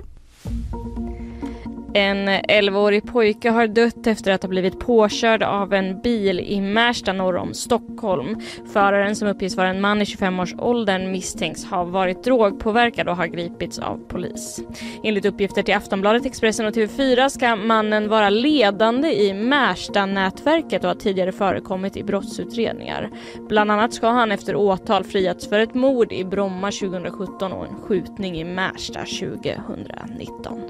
[1.93, 7.13] En 11-årig pojke har dött efter att ha blivit påkörd av en bil i Märsta
[7.13, 8.39] norr om Stockholm.
[8.73, 13.79] Föraren som uppges vara en man i 25-årsåldern misstänks ha varit drogpåverkad och har gripits
[13.79, 14.59] av polis.
[15.03, 20.95] Enligt uppgifter till Aftonbladet, Expressen och TV4 ska mannen vara ledande i Märsta-nätverket och har
[20.95, 23.09] tidigare förekommit i brottsutredningar.
[23.49, 27.75] Bland annat ska han efter åtal friats för ett mord i Bromma 2017 och en
[27.75, 30.61] skjutning i Märsta 2019.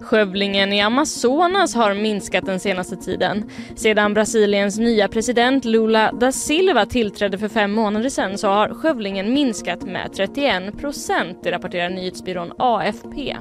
[0.00, 3.50] Skövlingen i Amazonas har minskat den senaste tiden.
[3.76, 9.34] Sedan Brasiliens nya president Lula da Silva tillträdde för fem månader sedan så har skövlingen
[9.34, 13.36] minskat med 31 procent, det rapporterar nyhetsbyrån AFP.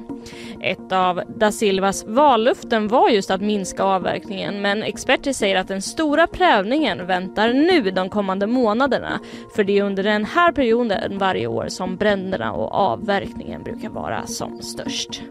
[0.61, 5.81] Ett av da Silvas vallöften var just att minska avverkningen men experter säger att den
[5.81, 9.19] stora prövningen väntar nu de kommande månaderna
[9.55, 14.27] för det är under den här perioden varje år som bränderna och avverkningen brukar vara
[14.27, 15.21] som störst.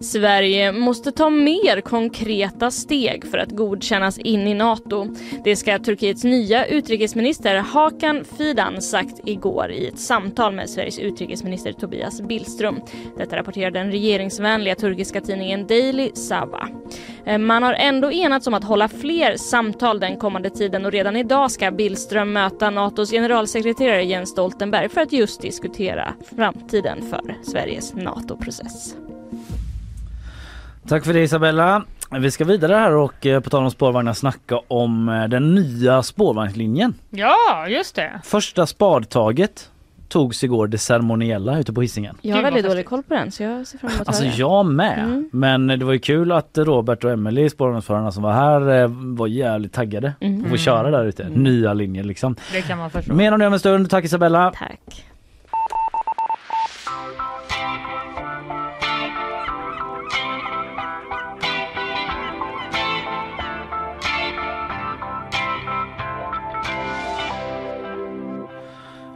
[0.00, 5.06] Sverige måste ta mer konkreta steg för att godkännas in i Nato.
[5.44, 11.72] Det ska Turkiets nya utrikesminister Hakan Fidan sagt igår i ett samtal med Sveriges utrikesminister
[11.72, 12.80] Tobias Billström.
[13.18, 16.68] Detta rapporterar den regeringsvänliga turkiska tidningen Daily Sava.
[17.26, 21.16] Eh, man har ändå enats om att hålla fler samtal den kommande tiden och redan
[21.16, 27.94] idag ska Billström möta Natos generalsekreterare Jens Stoltenberg för att just diskutera framtiden för Sveriges
[27.94, 28.96] NATO-process.
[30.88, 31.84] Tack för det Isabella.
[32.10, 36.02] Vi ska vidare här och eh, på tal om spårvagnar snacka om eh, den nya
[36.02, 36.94] spårvagnslinjen.
[37.10, 38.20] Ja, just det.
[38.24, 39.70] Första spadtaget
[40.08, 42.16] togs igår det ceremoniella ute på Hisingen.
[42.22, 44.66] Jag har väldigt dålig koll på den så jag ser fram emot att Alltså jag
[44.66, 44.98] med.
[44.98, 45.30] Mm.
[45.32, 49.26] Men det var ju kul att Robert och Emelie, spårvagnsförarna som var här, eh, var
[49.26, 50.40] jävligt taggade Mm.
[50.40, 51.22] på att få köra där ute.
[51.22, 51.42] Mm.
[51.42, 52.36] Nya linjer liksom.
[52.52, 53.14] Det kan man förstå.
[53.14, 53.90] Mer om det om en stund.
[53.90, 54.52] Tack Isabella.
[54.58, 55.04] Tack.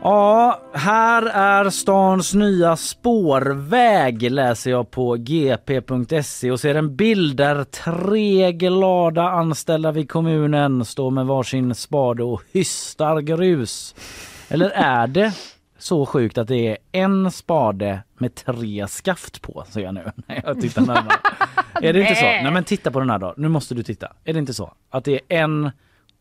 [0.02, 7.64] Ja, här är stans nya spårväg läser jag på gp.se och ser en bild där
[7.64, 13.94] tre glada anställda vid kommunen står med varsin spade och hystar grus.
[14.48, 15.32] Eller är det
[15.78, 20.42] så sjukt att det är en spade med tre skaft på ser jag nu när
[20.44, 21.16] jag tittar närmare.
[21.74, 22.24] är det inte så?
[22.24, 22.42] Nej.
[22.42, 23.34] Nej men titta på den här då.
[23.36, 24.12] Nu måste du titta.
[24.24, 24.72] Är det inte så?
[24.90, 25.70] Att det är en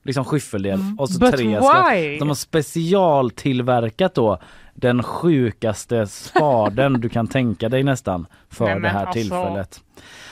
[0.08, 2.20] liksom skiffeldel och så But tre why?
[2.20, 4.40] De har specialtillverkat då
[4.74, 9.14] den sjukaste spaden du kan tänka dig nästan för Nej, det här alltså.
[9.14, 9.82] tillfället.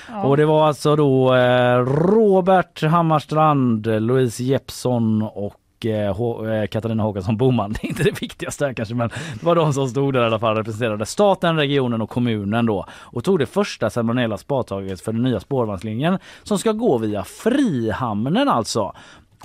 [0.09, 0.23] Ja.
[0.23, 7.37] Och det var alltså då eh, Robert Hammarstrand, Louise Jeppsson och eh, eh, Katarina Håkansson
[7.37, 7.73] Boman.
[7.81, 10.25] Det är inte det viktigaste här kanske men det var de som stod där i
[10.25, 15.13] alla fall representerade staten, regionen och kommunen då och tog det första ceremoniella spadtaget för
[15.13, 18.93] den nya spårvagnslinjen som ska gå via Frihamnen alltså.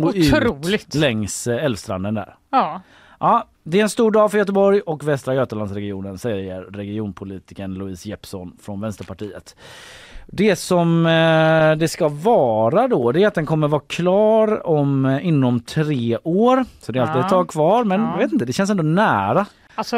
[0.04, 0.86] Och Otroligt.
[0.86, 2.34] ut längs eh, Älvstranden där.
[2.50, 2.80] Ja.
[3.20, 8.56] Ja, det är en stor dag för Göteborg och Västra Götalandsregionen säger regionpolitiken Louise Jeppsson
[8.62, 9.56] från Vänsterpartiet.
[10.26, 15.04] Det som eh, det ska vara då det är att den kommer vara klar om
[15.06, 16.64] eh, inom tre år.
[16.80, 18.10] Så det är alltid ett tag kvar men Ja.
[18.12, 19.46] jag vet inte, det känns ändå nära.
[19.74, 19.96] Alltså,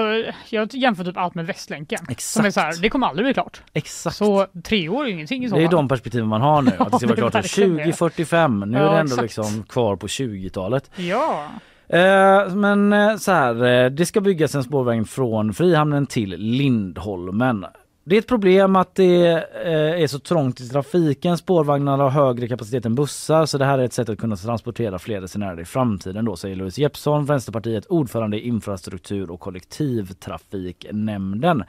[0.50, 1.98] jag jämför typ allt med Västlänken.
[1.98, 2.08] Som
[2.44, 2.54] är Exakt.
[2.54, 3.60] så här, det kommer aldrig bli klart.
[3.72, 4.16] Exakt.
[4.16, 5.76] Så tre år är ingenting i så det är fall.
[5.76, 6.70] de perspektiven man har nu.
[6.78, 7.82] Att det ska vara är klart till verkligen det.
[7.82, 8.60] 2045.
[8.60, 9.22] Nu är Ja, det ändå exakt.
[9.22, 10.90] liksom kvar på 20-talet.
[10.96, 11.46] Ja.
[11.88, 17.66] Eh, men eh, så här, eh, det ska byggas en spårväg från Frihamnen till Lindholmen.
[18.04, 19.26] Det är ett problem att det
[19.64, 21.38] eh, är så trångt i trafiken.
[21.38, 24.98] Spårvagnarna har högre kapacitet än bussar så det här är ett sätt att kunna transportera
[24.98, 31.64] fler resenärer i framtiden då säger Louise Jeppsson, Vänsterpartiet, ordförande i infrastruktur och kollektivtrafiknämnden.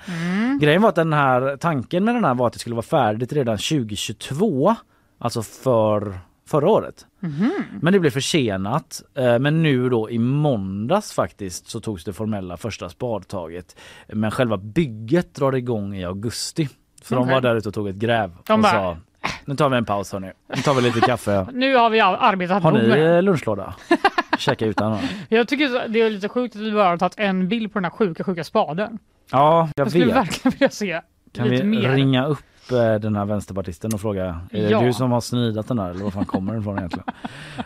[0.61, 3.33] Grejen var att den här tanken med den här var att det skulle vara färdigt
[3.33, 4.75] redan 2022,
[5.19, 6.13] alltså för
[6.47, 7.05] förra året.
[7.81, 9.01] Men det blev försenat.
[9.17, 13.75] Eh, Men nu då i måndags faktiskt så togs det formella första spadtaget.
[14.07, 16.69] Men själva bygget drar igång i augusti.
[17.01, 17.33] Så de Okej.
[17.33, 18.97] var där ute och tog ett gräv De och bara, sa
[19.45, 20.31] nu tar vi en paus hörni.
[20.55, 21.47] Nu tar vi lite kaffe.
[21.53, 23.73] Nu har vi arbetat Har ni eh, lunchlåda?
[24.37, 24.97] Käka utan?
[25.29, 27.83] Jag tycker det är lite sjukt att vi bara har tagit en bild på den
[27.85, 28.99] här sjuka, sjuka spaden.
[29.31, 30.15] Ja, jag Jag skulle vet.
[30.15, 31.01] verkligen vilja se
[31.33, 31.89] Kan lite vi mer.
[31.91, 32.39] ringa upp
[32.71, 34.81] eh, den här vänsterpartisten och fråga är Ja.
[34.81, 37.05] du som har snidat den här eller var fan kommer den ifrån egentligen?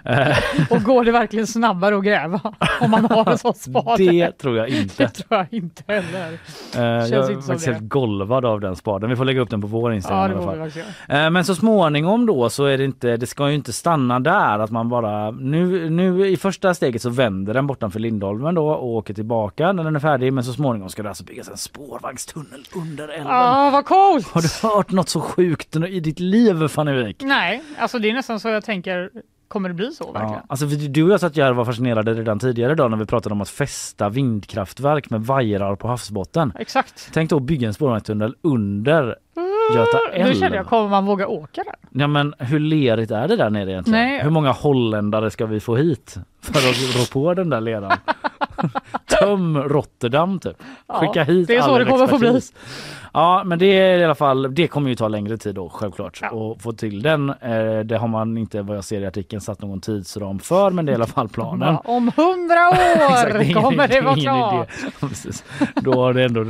[0.70, 2.40] Och går det verkligen snabbare att gräva
[2.82, 4.04] om man har en sån spade?
[4.04, 5.04] Det tror jag inte.
[5.04, 6.32] Det tror jag inte heller.
[6.76, 7.74] Eh, jag inte är faktiskt det.
[7.74, 9.10] helt golvad av den spaden.
[9.10, 10.72] Vi får lägga upp den på vår Instagram
[11.08, 11.16] Ja.
[11.16, 14.60] Eh, Men så småningom då så är det inte, det ska ju inte stanna där
[14.60, 18.88] att man bara nu, nu i första steget så vänder den bortanför Lindholmen då och
[18.88, 22.60] åker tillbaka när den är färdig men så småningom ska det alltså byggas en spårvagnstunnel
[22.76, 23.28] under älven.
[23.30, 24.28] Ah, vad coolt!
[24.28, 27.24] Har du hört något så sjukt i ditt liv Fanny Wijk?
[27.24, 29.10] Nej, alltså det är nästan så jag tänker,
[29.48, 30.34] kommer det bli så verkligen?
[30.34, 33.34] Ja, alltså du och jag satt ju var fascinerade redan tidigare idag när vi pratade
[33.34, 36.54] om att fästa vindkraftverk med vajrar på havsbotten.
[36.60, 37.10] Exakt.
[37.14, 39.16] Tänk då att bygga en spårvagnstunnel under
[39.74, 40.56] Göta Nu kände älv.
[40.56, 41.76] jag, kommer man våga åka där?
[42.02, 44.00] Ja men hur lerigt är det där nere egentligen?
[44.00, 44.24] Nej.
[44.24, 47.92] Hur många holländare ska vi få hit för att rå på den där leran?
[49.20, 50.64] Töm Rotterdam typ.
[50.88, 52.42] Ja, Skicka hit det är så all det kommer få bli.
[53.18, 56.20] Ja men det är i alla fall, det kommer ju ta längre tid då självklart.
[56.22, 56.30] Ja.
[56.30, 59.62] Och få till den, eh, det har man inte vad jag ser i artikeln satt
[59.62, 61.68] någon tidsram för men det är i alla fall planen.
[61.74, 64.70] Ja, om hundra år ingen- kommer det vara klart.
[65.76, 66.46] Då har det ändå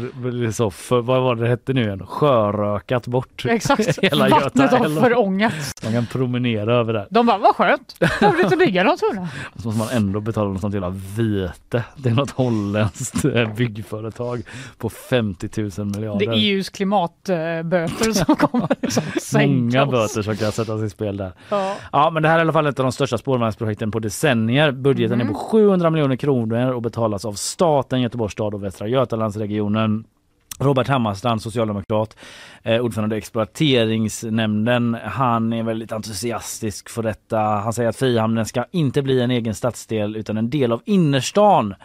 [0.51, 2.07] så, för, vad var det hette nu igen?
[2.07, 5.01] Sjörökat bort Exakt, hela vattnet Göta har älv.
[5.01, 5.73] förångats.
[5.83, 7.07] Man kan promenera över där.
[7.09, 9.27] De bara, vad skönt, behöver inte bygga någon tunna.
[9.55, 11.83] Så måste man ändå betala något sånt jävla vite.
[11.95, 14.41] Det är något holländskt eh, byggföretag
[14.77, 16.25] på 50 000 miljarder.
[16.57, 18.89] EUs klimatböter som kommer
[19.19, 19.91] sänka Många oss.
[20.15, 21.31] böter som kan sättas i spel där.
[21.49, 21.75] Ja.
[21.91, 24.71] Ja men det här är i alla fall ett av de största spårvagnsprojekten på decennier.
[24.71, 25.27] Budgeten Mhm.
[25.27, 30.03] är på 700 miljoner kronor och betalas av staten, Göteborgs stad och Västra Götalandsregionen.
[30.59, 32.17] Robert Hammarstrand, socialdemokrat,
[32.63, 34.97] eh, ordförande i exploateringsnämnden.
[35.03, 37.37] Han är väldigt entusiastisk för detta.
[37.39, 41.75] Han säger att Frihamnen ska inte bli en egen stadsdel utan en del av innerstan.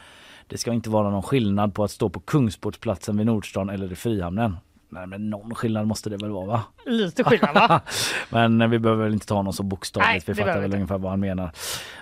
[0.53, 3.95] Det ska inte vara någon skillnad på att stå på Kungsportsplatsen vid Nordstan eller i
[3.95, 4.57] Frihamnen.
[4.89, 6.63] Nej men någon skillnad måste det väl vara va?
[6.87, 7.81] Lite skillnad va?
[8.31, 10.27] Men vi behöver väl inte ta någon så Nej, bokstavligt.
[10.27, 10.77] det Vi fattar väl inte.
[10.77, 11.51] ungefär vad han menar.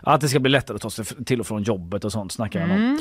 [0.02, 2.60] Att det ska bli lättare att ta sig till och från jobbet och sånt snackar
[2.60, 2.76] han om.
[2.76, 2.98] Mm.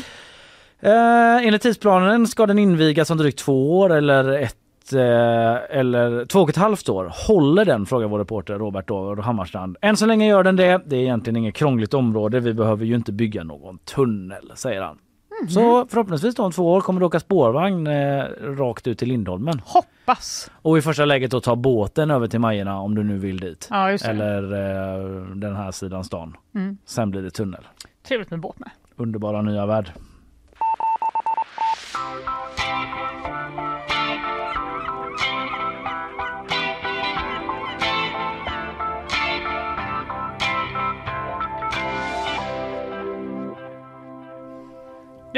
[0.80, 6.40] Eh, enligt tidsplanen ska den invigas om drygt två år eller ett eh, eller två
[6.40, 7.12] och ett halvt år.
[7.28, 7.86] Håller den?
[7.86, 9.78] frågar vår reporter Robert då, Hammarstrand.
[9.82, 10.82] Än så länge gör den det.
[10.86, 12.40] Det är egentligen inget krångligt område.
[12.40, 14.98] Vi behöver ju inte bygga någon tunnel, säger han.
[15.42, 15.50] Mhm.
[15.50, 19.62] Så förhoppningsvis om två år kommer det åka spårvagn eh, rakt ut till Lindholmen.
[19.66, 20.52] Hoppas.
[20.62, 23.68] Och i första läget då ta båten över till Majerna om du nu vill dit.
[23.70, 23.90] Ja.
[23.90, 26.38] Eller eh, den här sidan stan.
[26.56, 26.78] Mm.
[26.86, 27.68] Sen blir det tunnel.
[28.08, 28.70] Trevligt med båt med.
[28.96, 29.92] Underbara nya värld.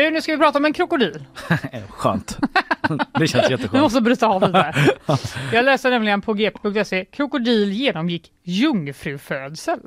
[0.02, 1.26] Du, nu ska vi prata om en krokodil.
[1.72, 2.38] Eh, Skönt.
[3.20, 3.84] det känns jätteskönt.
[3.84, 4.74] måste bryta av lite.
[5.54, 9.80] Jag läste nämligen på gp.se, krokodil genomgick jungfrufödsel.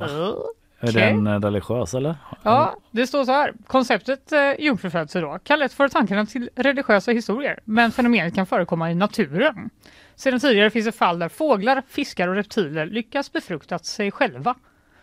[0.00, 0.34] Är
[0.82, 0.92] Okej.
[0.92, 2.14] den eh, religiös eller?
[2.42, 3.52] Ja, det står så här.
[3.66, 8.90] Konceptet eh, jungfrufödsel då kan lätt föra tankarna till religiösa historier, men fenomenet kan förekomma
[8.90, 9.70] i naturen.
[10.16, 14.54] Sedan tidigare finns det fall där fåglar, fiskar och reptiler lyckas befrukta sig själva.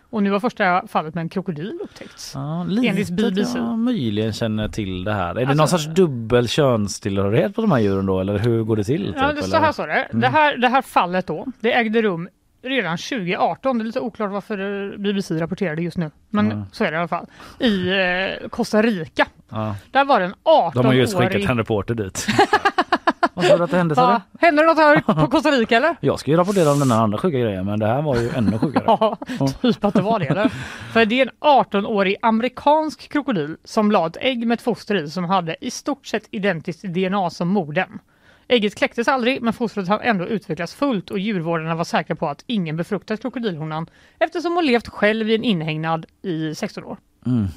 [0.09, 2.31] Och nu har första fallet med en krokodil upptäckts.
[2.35, 3.57] Ja, lite Enligt BBC.
[3.57, 5.29] jag möjligen känner till det här.
[5.29, 8.75] Är det Alltså- någon sorts dubbel könstillhörighet på de här djuren då eller hur går
[8.77, 9.13] det till?
[9.17, 10.07] Ja, typ, det, så här står det.
[10.11, 12.29] Det, här, det här fallet då, det ägde rum
[12.63, 13.77] redan 2018.
[13.77, 16.11] Det är lite oklart varför BBC rapporterade just nu.
[16.29, 16.63] Men Mm.
[16.71, 17.25] så är det i alla fall.
[17.59, 19.27] I eh, Costa Rica.
[19.49, 19.75] Ja.
[19.91, 20.73] Där var det en 18-årig...
[20.73, 22.27] De har just skickat en reporter dit.
[23.35, 23.95] Vad sa du att det hände?
[23.97, 25.95] Ja, händer det något här på Costa Rica eller?
[25.99, 28.29] Jag ska ju rapportera om den här andra sjuka grejen men det här var ju
[28.29, 28.83] ännu sjukare.
[28.87, 29.17] Ja,
[29.61, 30.49] typ att det var det eller?
[30.93, 31.31] För det är en
[31.63, 36.07] 18-årig amerikansk krokodil som la ett ägg med ett foster i som hade i stort
[36.07, 37.99] sett identiskt DNA som modern.
[38.47, 42.43] Ägget kläcktes aldrig men fostret har ändå utvecklats fullt och djurvårdarna var säkra på att
[42.47, 43.89] ingen befruktat krokodilhonan
[44.19, 46.97] eftersom hon levt själv i en inhägnad i 16 år.
[47.25, 47.47] Mm.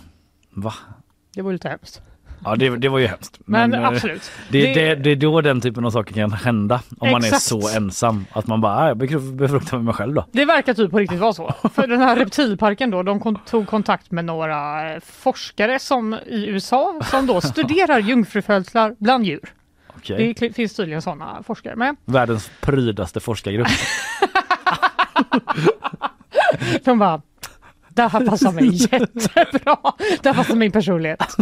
[0.50, 0.74] Va?
[1.34, 2.02] Det var lite hemskt.
[2.44, 3.38] Ja det, det var ju hemskt.
[3.44, 4.30] Men, eh, absolut.
[4.48, 6.80] Det, det, det är då den typen av saker kan hända.
[6.98, 7.42] Om man är Exakt.
[7.42, 8.24] så ensam.
[8.32, 10.24] Att man bara, "Ah, jag befru- befruktar mig själv då.
[10.32, 11.54] Det verkar typ på riktigt vara så.
[11.74, 17.00] För den här reptilparken då, de kon- tog kontakt med några forskare som i USA
[17.10, 19.40] som då studerar jungfrufödslar bland djur.
[19.96, 20.34] Okej.
[20.40, 21.96] Det finns tydligen sådana forskare med.
[22.04, 23.68] Världens prydaste forskargrupp.
[26.84, 27.22] De bara,
[27.98, 29.76] Det här passar mig jättebra.
[30.22, 31.36] Det här passar min personlighet.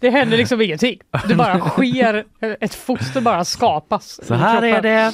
[0.00, 0.98] Det händer liksom ingenting.
[1.28, 2.24] Det bara sker,
[2.60, 4.20] ett foster bara skapas.
[4.26, 5.12] Så här är det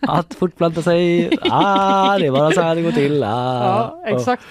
[0.00, 1.30] att fortplanta sig.
[1.50, 3.22] Ah, det är bara så här det går till.
[3.22, 3.28] Ah.
[3.28, 4.42] Ja, exakt.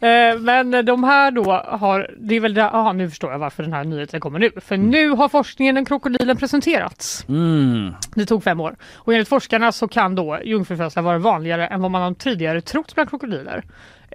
[0.00, 3.62] Eh, Men de här då har, det är väl där, aha, nu förstår jag varför
[3.62, 4.50] den här nyheten kommer nu.
[4.60, 7.24] För nu har forskningen om krokodilen presenterats.
[7.28, 7.94] Mm.
[8.14, 8.76] Det tog fem år.
[8.94, 12.94] Och enligt forskarna så kan då jungfrufödslar vara vanligare än vad man har tidigare trott
[12.94, 13.64] bland krokodiler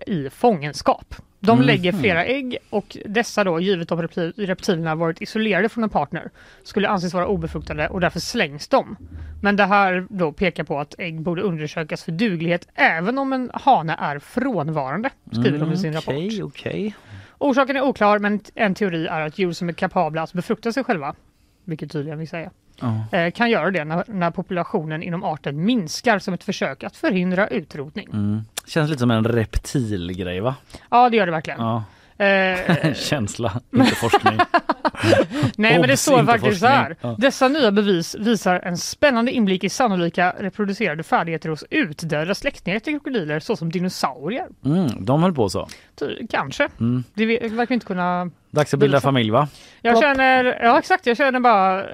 [0.07, 1.15] i fångenskap.
[1.39, 1.65] De Mhm.
[1.67, 6.30] lägger flera ägg och dessa då, givet reptil- reptilerna varit isolerade från en partner,
[6.63, 8.95] skulle anses vara obefruktade och därför slängs de.
[9.41, 13.51] Men det här då pekar på att ägg borde undersökas för duglighet även om en
[13.53, 16.13] hane är frånvarande, skriver de i sin rapport.
[16.13, 16.95] Mm, Okej, okej.
[17.38, 20.84] Orsaken är oklar men en teori är att djur som är kapabla att befrukta sig
[20.84, 21.15] själva,
[21.63, 22.49] vilket tydligen är,
[22.81, 23.05] Ja.
[23.17, 27.47] eh, kan göra det när, när populationen inom arten minskar som ett försök att förhindra
[27.47, 28.07] utrotning.
[28.13, 28.41] Mm.
[28.67, 30.55] Känns lite som en reptilgrej va?
[30.91, 31.59] Ja, det gör det verkligen.
[31.59, 31.83] Ja.
[32.17, 34.33] Eh, Känsla, inte forskning.
[35.57, 36.95] nej, men det står faktiskt så här.
[37.01, 37.15] Ja.
[37.19, 42.93] Dessa nya bevis visar en spännande inblick i sannolika reproducerade färdigheter hos utdöda släktingar till
[42.93, 44.47] krokodiler såsom dinosaurier.
[44.65, 45.67] Mm, de höll på så.
[45.99, 46.67] Ty- Kanske.
[46.79, 47.03] Mm.
[47.13, 48.31] Det ve- verkar inte kunna...
[48.51, 49.47] Dags att bilda familj va?
[49.81, 50.03] Jag Plopp.
[50.03, 51.85] känner, ja exakt, jag känner bara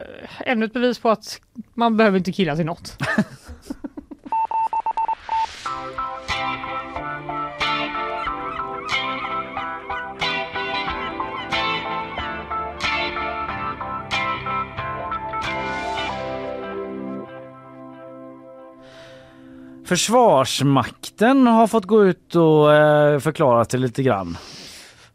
[0.46, 1.42] ännu ett bevis på att
[1.74, 2.98] man behöver inte killa till något.
[19.92, 24.38] Försvarsmakten har fått gå ut och eh, förklara sig lite grann.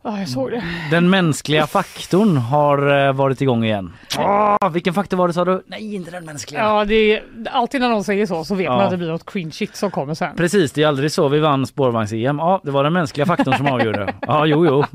[0.06, 0.62] Ja, jag såg det.
[0.90, 3.92] Den mänskliga faktorn har eh, varit igång igen.
[4.18, 5.62] Åh, vilken faktor var det sa du?
[5.66, 6.60] Nej, inte den mänskliga.
[6.62, 8.84] Ja, det är, alltid när någon säger så så vet man Ja.
[8.84, 10.36] att det blir något cringe shit som kommer sen.
[10.36, 12.38] Precis, det är aldrig så vi vann spårvagns-EM.
[12.38, 14.14] Ja, det var den mänskliga faktorn som avgjorde.
[14.26, 14.84] Ja, jo, jo.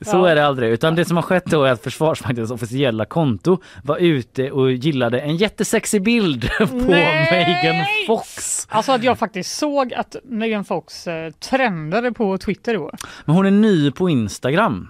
[0.00, 0.28] så Ja.
[0.28, 0.70] är det aldrig.
[0.70, 5.20] Utan det som har skett då är att Försvarsmaktens officiella konto var ute och gillade
[5.20, 7.28] en jättesexig bild på Nej!
[7.62, 8.66] Megan Fox.
[8.70, 12.94] Alltså att jag faktiskt såg att Megan Fox eh, trendade på Twitter igår.
[13.24, 14.88] Men hon är ny på Instagram.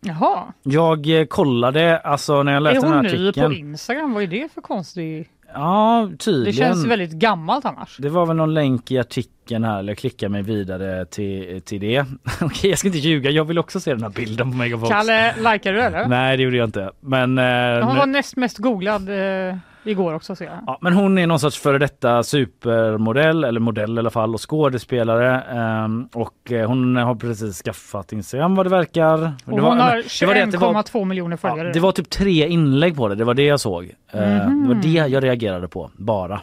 [0.00, 3.52] Jaha, Jag eh, kollade, alltså när jag är läste den hon här ny på artikeln.
[3.52, 4.14] Instagram?
[4.14, 5.28] Vad är det för konstig...
[5.54, 6.44] Ja, tydligen.
[6.44, 7.96] Det känns väldigt gammalt annars.
[7.96, 11.80] Det var väl någon länk i artikeln här, eller jag klickar mig vidare till, till
[11.80, 12.04] det.
[12.40, 14.90] Okej, jag ska inte ljuga, jag vill också se den här bilden på Megan Fox.
[14.92, 16.06] Kalle, likar du eller?
[16.06, 16.90] Nej, det gjorde jag inte.
[17.00, 17.44] Men, eh,
[17.84, 20.54] Hon nu- var näst mest googlad eh, igår också ser jag.
[20.66, 24.50] Ja, men hon är någon sorts före detta supermodell, eller modell i alla fall, och
[24.50, 25.40] skådespelare.
[25.40, 29.12] ehm, och eh, hon har precis skaffat Instagram vad det verkar.
[29.14, 31.66] Och det hon var, har det var det att det var- 21,2 miljoner följare.
[31.68, 33.84] Ja, det var typ tre inlägg på det, det var det jag såg.
[34.12, 36.34] Eh, Det var det jag reagerade på, bara.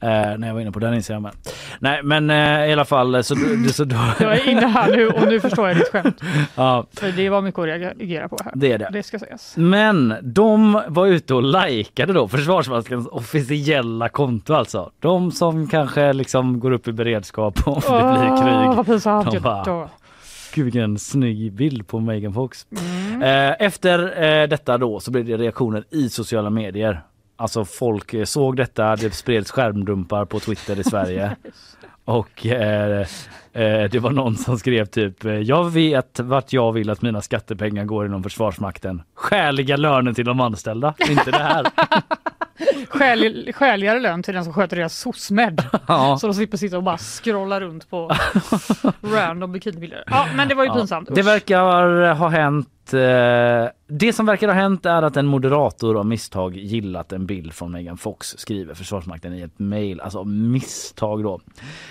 [0.00, 1.32] eh, när jag var inne på den Instagramen.
[1.78, 3.34] Nej men eh, i alla fall så,
[3.72, 3.96] så då...
[4.20, 6.20] Jag är inne här nu och nu förstår jag ditt skämt.
[6.54, 8.52] ja, För det var mycket att reagera på här.
[8.56, 8.88] det är det.
[8.92, 9.54] Det ska sägas.
[9.56, 12.28] Men de var ute och likade då
[12.82, 14.90] Försvarsmaktens officiella konto alltså.
[15.00, 18.86] De som kanske liksom går upp i beredskap om det blir krig.
[18.86, 19.30] Pinsamt.
[19.30, 19.88] De bara-.
[20.54, 22.66] Gud vilken snygg bild på Megan Fox.
[22.70, 23.22] Mm.
[23.22, 27.02] Eh, efter eh, detta då så blev det reaktioner i sociala medier.
[27.36, 31.36] Alltså folk eh, såg detta, det spreds skärmdumpar på Twitter i Sverige.
[32.04, 33.00] Och eh,
[33.52, 37.20] eh, det var någon som skrev typ eh, Jag vet vart jag vill att mina
[37.20, 39.02] skattepengar går inom Försvarsmakten.
[39.14, 41.66] Skäliga löner till de anställda, inte det här.
[42.88, 45.62] Skäl, skäligare lön till den som sköter deras SOSMED.
[45.88, 46.16] Ja.
[46.20, 48.10] Så de slipper sitta och bara scrolla runt på
[49.02, 50.04] random bikinibilder.
[50.06, 51.08] Ja, men det var ju Ja, pinsamt.
[51.14, 51.26] Det Usch.
[51.26, 52.68] verkar ha hänt.
[52.92, 57.52] Eh, det som verkar ha hänt är att en moderator av misstag gillat en bild
[57.52, 60.00] från Megan Fox, skriver Försvarsmakten i ett mejl.
[60.00, 61.40] Alltså misstag då.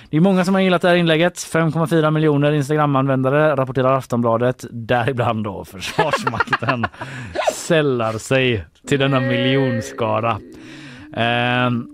[0.09, 1.33] Det är många som har gillat det här inlägget.
[1.37, 4.65] 5,4 miljoner Instagram-användare rapporterar Aftonbladet.
[4.71, 6.85] Däribland då Försvarsmakten
[7.61, 10.39] sällar sig till denna miljonskara.
[11.15, 11.87] Ehm,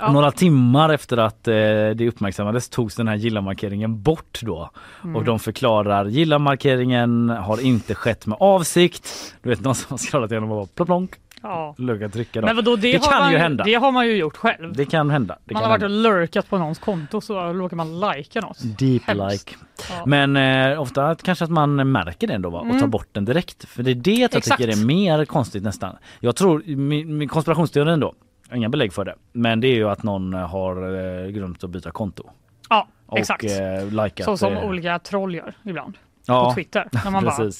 [0.00, 0.12] Ja.
[0.12, 1.54] Några timmar efter att eh,
[1.94, 4.70] det uppmärksammades togs den här gilla-markeringen bort då.
[5.04, 5.16] Mm.
[5.16, 9.34] Och de förklarar gilla-markeringen har inte skett med avsikt.
[9.42, 11.10] Du vet någon som har scrollat igenom och bara plonk,
[11.42, 11.74] Ja.
[11.78, 12.40] lugga trycka.
[12.42, 13.64] Men vadå, det, Det kan man, ju hända.
[13.64, 14.72] Det har man ju gjort själv.
[14.72, 15.38] Det kan hända.
[15.44, 16.08] Det man kan har varit och hända.
[16.10, 18.58] lurkat på någons konto så råkar man likea något.
[18.78, 19.32] Deep Hemskt.
[19.32, 19.64] like.
[19.90, 20.06] Ja.
[20.06, 22.58] Men eh, ofta kanske att man märker det ändå va?
[22.58, 22.80] och Mm.
[22.80, 23.64] tar bort den direkt.
[23.68, 24.60] För det är det jag Exakt.
[24.60, 25.96] tycker är mer konstigt nästan.
[26.20, 28.14] Jag tror, min, min konspirationsteorin då,
[28.54, 30.76] inga belägg för det, men det är ju att någon har
[31.24, 32.30] eh, glömt att byta konto.
[32.70, 33.44] Ja, Och exakt.
[33.44, 34.24] eh, likat.
[34.24, 35.98] Så som eh, olika troll gör ibland.
[36.26, 36.88] ja, På Twitter.
[37.04, 37.50] När man bara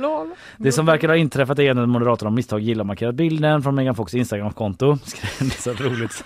[0.00, 0.28] lol.
[0.56, 3.94] Det som verkar ha inträffat är att Moderaterna av misstag gillar markerat bilden från Megan
[3.94, 4.98] Fox Instagramkonto.
[5.58, 6.12] Så roligt.
[6.12, 6.24] Så.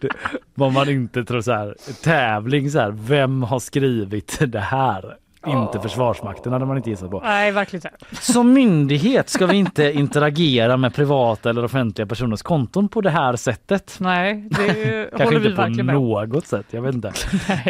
[0.00, 0.08] Det,
[0.54, 1.76] vad man inte tror så här.
[2.02, 2.90] Tävling så här.
[2.90, 5.16] Vem har skrivit det här?
[5.46, 7.20] Inte Försvarsmakten hade man inte gissat på.
[7.20, 8.22] Nej, verkligen inte.
[8.32, 13.36] Som myndighet ska vi inte interagera med privata eller offentliga personers konton på det här
[13.36, 13.96] sättet.
[14.00, 16.02] Nej, det Kanske håller vi inte på verkligen med om.
[16.28, 16.66] något sätt.
[16.70, 17.12] Jag vet inte.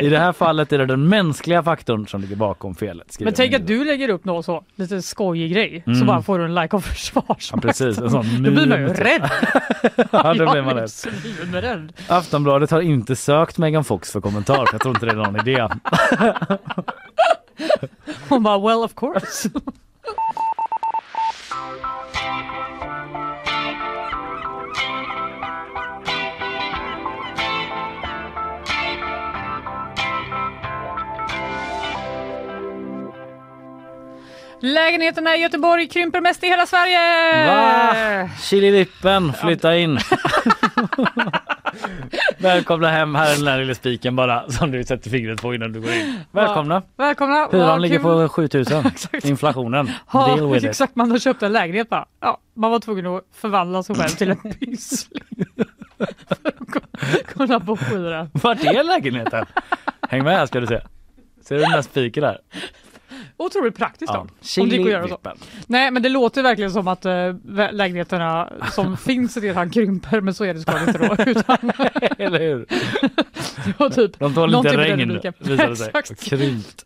[0.01, 3.17] I det här fallet är det den mänskliga faktorn som ligger bakom felet.
[3.21, 6.07] Men tänk att du lägger upp något så, lite skojig grej, så Mm.
[6.07, 7.61] bara får du en like av Ja, Försvarsmakten.
[7.61, 9.31] precis, en sån Då blir man ju rädd.
[10.11, 10.77] Ja, då blir man
[11.63, 11.93] rädd.
[12.09, 14.67] Aftonbladet har inte sökt Megan Fox för kommentar.
[14.67, 15.69] för Jag tror inte det är någon idé.
[18.29, 19.49] Hon bara well of course.
[34.65, 36.99] Lägenheterna i Göteborg krymper mest i hela Sverige!
[37.47, 38.29] Va?
[38.43, 39.99] Chilivippen, flytta in.
[42.43, 45.73] Välkomna hem, här är den där lilla spiken bara som du sätter fingret på innan
[45.73, 46.19] du går in.
[46.31, 46.83] Välkomna!
[46.97, 47.49] Välkomna!
[47.53, 48.87] Hyran ligger på 7000.
[48.87, 49.25] Exakt.
[49.25, 49.91] Inflationen.
[50.13, 50.71] Ja, Deal with it.
[50.71, 52.07] exakt, man har köpt en lägenhet bara.
[52.21, 55.23] Ja, man var tvungen att förvandla sig själv till en pyssling.
[57.63, 58.31] Bo i den.
[58.33, 59.45] Vart är lägenheten?
[60.09, 60.81] Häng med här ska du se.
[61.45, 62.39] Ser du den där spiken där?
[63.47, 64.27] Otroligt praktiskt Ja.
[64.57, 64.63] då.
[64.63, 65.19] Om det gick att göra så.
[65.67, 67.13] Nej men det låter verkligen som att äh,
[67.73, 71.23] lägenheterna som finns redan krymper men så är det såklart inte då.
[71.31, 71.73] Utan
[72.19, 72.59] Eller hur?
[73.67, 75.91] det var typ De tar Någonting lite regn visade det sig.
[75.95, 76.33] Exakt.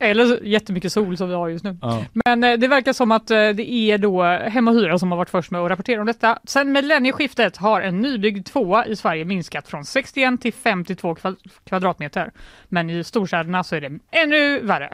[0.01, 1.79] Eller så- jättemycket sol som vi har just nu.
[1.83, 2.05] Ja.
[2.25, 5.19] Men eh, det verkar som att eh, det är då Hem och Hyra som har
[5.19, 6.39] varit först med att rapportera om detta.
[6.45, 11.37] Sen millennieskiftet har en nybyggd tvåa i Sverige minskat från 61 till 52 kva-
[11.69, 12.31] kvadratmeter.
[12.69, 14.93] Men i storstäderna så är det ännu värre.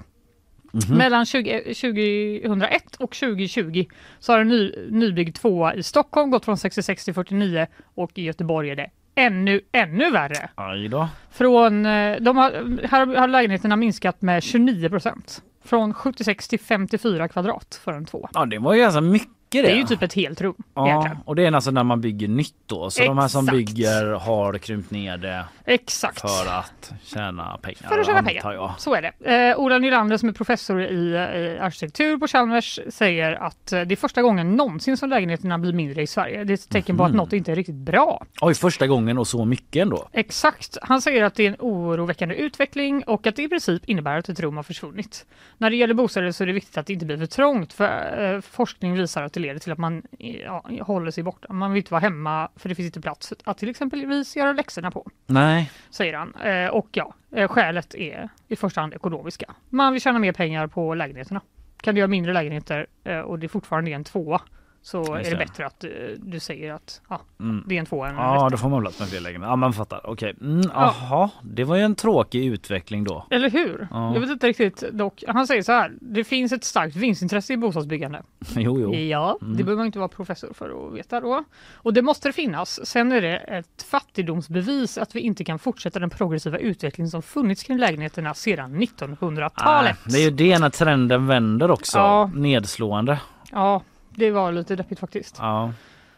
[0.72, 0.98] Mhm.
[0.98, 3.84] Mellan 20, 2001 och 2020
[4.18, 8.22] så har en ny, nybyggd tvåa i Stockholm gått från 66 till 49 och i
[8.22, 10.50] Göteborg är det ännu, ännu värre.
[10.54, 11.08] Aj då.
[11.30, 12.50] Från, eh, de har,
[12.88, 15.42] här har lägenheterna minskat med 29 procent.
[15.64, 18.28] Från 76 till 54 kvadrat för en två.
[18.34, 19.28] Ja det var ju ganska mycket
[19.60, 19.68] det.
[19.68, 21.16] Det är ju typ ett helt rum Ja, egentligen.
[21.24, 22.90] och det är alltså när man bygger nytt då.
[22.90, 23.56] Så de här som Exakt.
[23.56, 26.20] bygger har krympt ner det Exakt.
[26.20, 27.88] för att tjäna pengar.
[27.88, 28.52] För att tjäna pengar.
[28.52, 28.72] Jag.
[28.78, 29.34] Så är det.
[29.50, 33.94] Eh, Ola Nylander som är professor i eh, arkitektur på Chalmers säger att eh, det
[33.94, 36.44] är första gången någonsin som lägenheterna blir mindre i Sverige.
[36.44, 37.16] Det är ett tecken på att Mhm.
[37.16, 38.24] något inte är riktigt bra.
[38.40, 40.08] Oj, första gången och så mycket ändå.
[40.12, 40.78] Exakt.
[40.82, 44.28] Han säger att det är en oroväckande utveckling och att det i princip innebär att
[44.28, 45.26] ett rum har försvunnit.
[45.58, 48.34] När det gäller bostäder så är det viktigt att det inte blir för trångt för
[48.34, 51.52] eh, forskning visar att det leder till att man ja, håller sig borta.
[51.52, 54.90] Man vill inte vara hemma för det finns inte plats att till exempelvis göra läxorna
[54.90, 55.70] på, Nej.
[55.90, 56.34] säger han.
[56.34, 59.54] Eh, och ja, eh, skälet är i första hand ekonomiska.
[59.68, 61.40] Man vill tjäna mer pengar på lägenheterna.
[61.82, 64.40] Kan du göra mindre lägenheter eh, och det fortfarande är en tvåa
[64.82, 67.64] så är det bättre att eh, du säger att ja, Mm.
[67.66, 69.50] det är en tvåa än en Ja, då får man plats med fler lägenheter.
[69.50, 70.00] Ja, man fattar.
[70.04, 70.34] Okej.
[70.40, 71.30] Mm, aha.
[71.42, 73.26] Det var ju en tråkig utveckling då.
[73.30, 73.88] Eller hur?
[73.90, 74.12] Ja.
[74.14, 75.24] Jag vet inte riktigt dock.
[75.28, 75.92] Han säger så här.
[76.00, 78.22] Det finns ett starkt vinstintresse i bostadsbyggande.
[78.56, 78.94] Jo, jo.
[78.94, 79.56] Ja, Mm.
[79.56, 81.44] det behöver man inte vara professor för att veta då.
[81.74, 82.86] Och det måste det finnas.
[82.86, 87.62] Sen är det ett fattigdomsbevis att vi inte kan fortsätta den progressiva utveckling som funnits
[87.62, 89.96] kring lägenheterna sedan 1900-talet.
[90.04, 91.98] Ah, det är ju det när trenden vänder också.
[91.98, 92.30] Ja.
[92.34, 93.18] Nedslående.
[93.52, 93.82] Ja,
[94.14, 95.36] det var lite deppigt faktiskt.
[95.38, 95.72] Ja.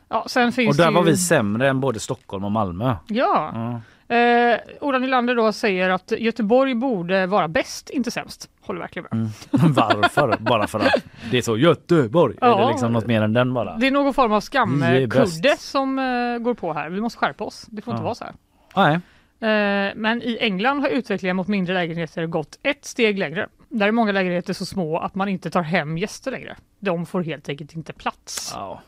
[0.09, 0.95] Ja, sen finns Och där ju...
[0.95, 2.95] var vi sämre än både Stockholm och Malmö.
[3.07, 3.51] Ja.
[3.55, 3.81] Ja.
[4.17, 8.49] Eh, Ola Nylander då säger att Göteborg borde vara bäst, inte sämst.
[8.61, 9.13] Håller verkligen med.
[9.13, 9.73] Mm.
[9.75, 10.37] Varför?
[10.41, 12.37] bara för att det är så Göteborg?
[12.41, 12.59] Är Ja.
[12.61, 13.77] det liksom något mer än den bara?
[13.77, 16.91] Det är någon form av är skamkudde som eh, går på här.
[16.91, 17.67] Vi måste skärpa oss.
[17.71, 18.05] Det får inte Ja.
[18.05, 18.35] vara så här.
[18.77, 18.95] Nej.
[19.41, 23.49] Eh, men i England har utvecklingen mot mindre lägenheter gått ett steg längre.
[23.79, 26.57] Där är många lägenheter så små att man inte tar hem gäster längre.
[26.81, 28.53] De får helt enkelt inte plats.
[28.55, 28.83] Ja.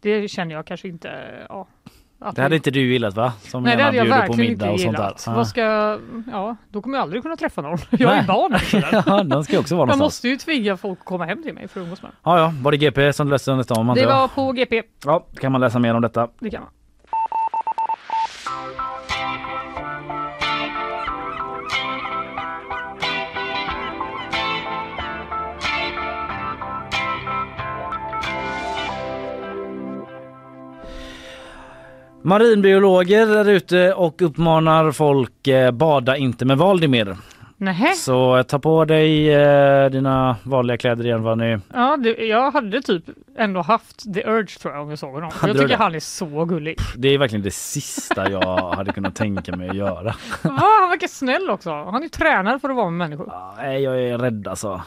[0.00, 1.10] Det känner jag kanske inte.
[1.48, 1.66] Ja,
[2.18, 3.32] att Det hade vi- inte du gillat va?
[3.42, 5.26] Som Nej det hade jag bjuder på verkligen middag inte gillat.
[5.26, 5.60] Vad ska,
[6.32, 7.78] ja, då kommer jag aldrig kunna träffa någon.
[7.90, 8.24] Jag är Nej.
[8.26, 8.54] barn.
[8.54, 8.76] också.
[9.36, 9.98] ja, ska också vara Jag någonstans.
[10.00, 12.10] måste ju tvinga folk att komma hem till mig för att umgås med.
[12.24, 13.86] Ja, ja, var det GP som läste detta om?
[13.94, 14.08] Det jag?
[14.08, 14.82] var på GP.
[15.04, 16.28] Ja, kan man läsa mer om detta.
[16.38, 16.70] Det kan man.
[32.28, 37.16] Marinbiologer är ute och uppmanar folk eh, bada inte med Valdimir.
[37.56, 37.94] Nähä.
[37.94, 41.58] Så eh, ta på dig eh, dina vanliga kläder igen Vanny.
[41.74, 43.04] Ja, det, jag hade typ
[43.38, 45.30] ändå haft the urge tror jag om jag såg honom.
[45.34, 45.82] Hade Jag du tycker det?
[45.84, 46.76] han är så gullig.
[46.96, 50.14] Det är verkligen det sista jag hade kunnat tänka mig att göra.
[50.42, 50.62] Va?
[50.80, 51.70] Han verkar snäll också.
[51.70, 53.32] Han är tränad för att vara med människor.
[53.56, 54.82] Nej, jag är rädd alltså.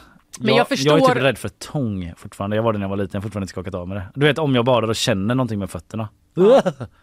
[0.45, 2.55] Men jag, jag förstår- jag är typ rädd för tång fortfarande.
[2.55, 4.03] Jag var det när jag var liten, jag har fortfarande inte skakat av med det.
[4.15, 6.09] Du vet om jag badar och känner någonting med fötterna.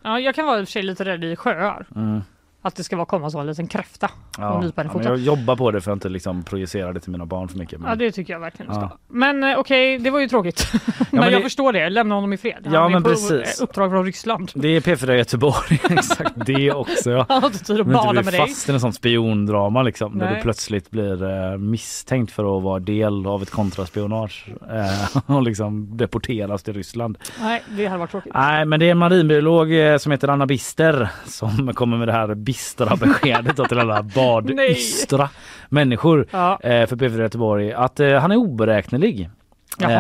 [0.02, 1.86] Ja, jag kan vara i och för sig lite rädd i sjöar.
[1.96, 2.20] Mm.
[2.62, 5.16] Att det ska vara komma så en liten kräfta och Ja, nypa en ja, jag
[5.18, 7.80] jobbar på det för att inte liksom projicera det till mina barn för mycket.
[7.80, 7.88] Men...
[7.90, 8.88] Ja det tycker jag verkligen du Ja.
[8.88, 8.98] ska.
[9.08, 10.72] Men eh, okej, det var ju tråkigt.
[10.98, 12.56] men, men jag det- förstår det, lämna honom i fred.
[12.64, 13.60] Han Ja, men på precis.
[13.60, 14.50] eh, uppdrag från Ryssland.
[14.54, 17.10] Det är P4 Göteborg, exakt det också.
[17.10, 17.26] Ja.
[17.28, 18.40] Han har inte tid att bada med dig.
[18.40, 20.34] fast i en sån spiondrama liksom, där Nej.
[20.36, 21.22] du plötsligt blir
[21.52, 27.18] eh, misstänkt för att vara del av ett kontraspionage eh, och liksom deporteras till Ryssland.
[27.40, 28.32] Nej, det hade varit tråkigt.
[28.34, 32.12] Nej, men det är en marinbiolog eh, som heter Anna Bister som kommer med det
[32.12, 35.28] här bistra beskedet till alla badystra
[35.68, 36.58] människor Ja.
[36.62, 39.30] eh, för P4 Göteborg att eh, han är oberäknelig.
[39.78, 39.92] Jaha.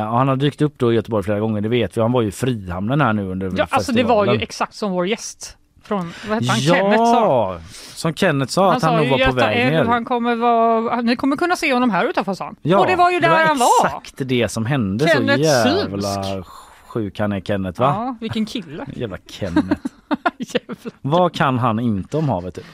[0.00, 2.00] Eh, han har dykt upp då i Göteborg flera gånger, det vet vi.
[2.00, 4.90] Han var ju i Frihamnen här nu under Ja, alltså det var ju exakt som
[4.92, 7.20] vår gäst från, vad hette han, Kenneth sa.
[7.54, 7.58] Ja,
[7.94, 9.84] som Kenneth sa att han sa nog var på Göta väg älv, ner.
[9.84, 12.56] han kommer vara, ni kommer kunna se honom här utanför sa han.
[12.62, 13.86] Ja, och det var ju där han var.
[13.86, 15.08] exakt det som hände.
[15.08, 16.48] Kenneth så jävla Synsk.
[16.92, 17.86] Sjuk han är Kenneth va?
[17.86, 18.86] Ja, vilken kille.
[18.94, 19.80] Jävla Kenneth.
[20.38, 20.92] Jävlar.
[21.00, 22.54] Vad kan han inte om havet?
[22.54, 22.64] Typ?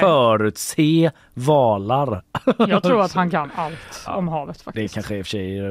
[0.00, 2.22] Förutse valar.
[2.68, 4.94] Jag tror att han kan allt om havet Det faktiskt.
[4.94, 5.64] kanske är i och för sig eh,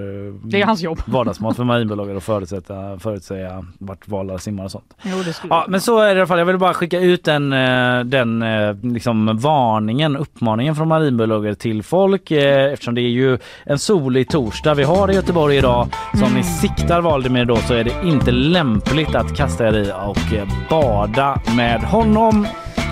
[0.43, 0.99] Det är hans jobb.
[1.05, 4.93] vardagsmat för marinbolaget att förutsätta, förutsäga vart valar simmar och sånt.
[5.03, 6.37] Jo, det skulle Ja, jag men så är det i alla fall.
[6.39, 11.83] Jag vill bara skicka ut den, eh, den eh, liksom varningen, uppmaningen från marinbolaget till
[11.83, 15.87] folk eftersom det är ju en solig torsdag vi har i Göteborg idag.
[16.19, 19.91] Så om ni siktar Valdemir då så är det inte lämpligt att kasta er i
[19.91, 22.47] och bada med honom.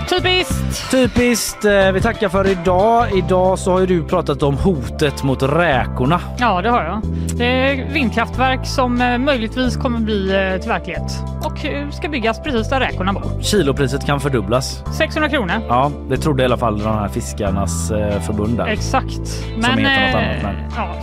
[0.09, 0.91] Typiskt!
[0.91, 1.65] Typiskt.
[1.65, 3.17] Eh, Vi tackar för idag.
[3.17, 6.19] Idag så har ju du pratat om hotet mot räkorna.
[6.37, 7.01] Ja, det har jag.
[7.37, 11.57] Det är vindkraftverk som eh, möjligtvis kommer bli eh, till verklighet och
[11.93, 13.41] ska byggas precis där räkorna bor.
[13.41, 14.83] Kilopriset kan fördubblas.
[14.97, 15.55] 600 kronor.
[15.67, 17.87] Ja, det trodde i alla fall de här fiskarnas
[18.25, 18.65] förbund där.
[18.67, 19.43] Exakt.
[19.57, 20.95] Men, heter något annat, men- Ja,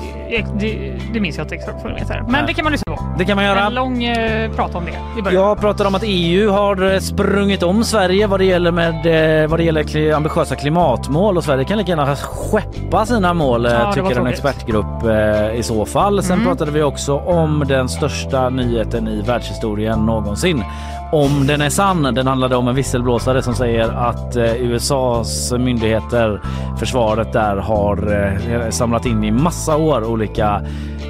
[0.58, 2.24] det, det minns jag inte exakt vad det heter.
[2.28, 3.02] Men det kan man lyssna på.
[3.18, 3.60] Det kan man göra.
[3.66, 5.42] En lång eh, prat om det i början.
[5.42, 9.48] Jag pratar om att EU har eh, sprungit om Sverige vad det gäller med eh,
[9.48, 13.92] vad det gäller ambitiösa klimatmål och Sverige kan lika gärna skeppa sina mål eh, Ja,
[13.92, 16.22] tycker en expertgrupp eh, i så fall.
[16.22, 16.46] Sen Mm.
[16.46, 20.64] pratade vi också om den största nyheten i världshistorien någonsin.
[21.12, 22.02] Om den är sann.
[22.02, 26.40] Den handlade om en visselblåsare som säger att eh, USAs myndigheter,
[26.78, 28.22] försvaret där har
[28.64, 30.62] eh, samlat in i massa år olika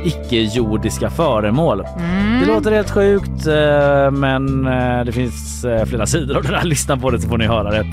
[0.05, 1.85] icke-jordiska föremål.
[1.99, 2.41] Mm.
[2.41, 6.65] Det låter helt sjukt eh, men eh, det finns eh, flera sidor av det där.
[6.65, 7.87] Lyssna på det så får ni höra det.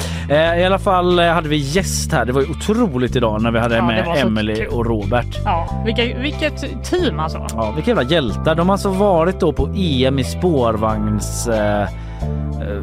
[0.62, 2.26] I alla fall hade vi gäst här.
[2.26, 5.40] Det var ju otroligt idag när vi hade Ja, med Emily och Robert.
[5.46, 7.48] Ja, vilka, vilket team alltså.
[7.50, 8.56] Ja, vilka jävla hjältar.
[8.56, 11.50] De har alltså varit då på EM i spårvagns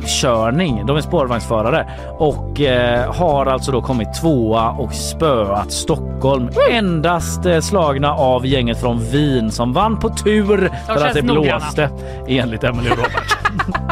[0.06, 0.86] körning.
[0.86, 1.88] De är spårvagnsförare
[2.18, 6.48] och eh, har alltså då kommit tvåa och spöat Stockholm.
[6.70, 11.90] Endast eh, slagna av gänget från Wien som vann på tur för att det blåste
[12.28, 13.36] enligt och Robert.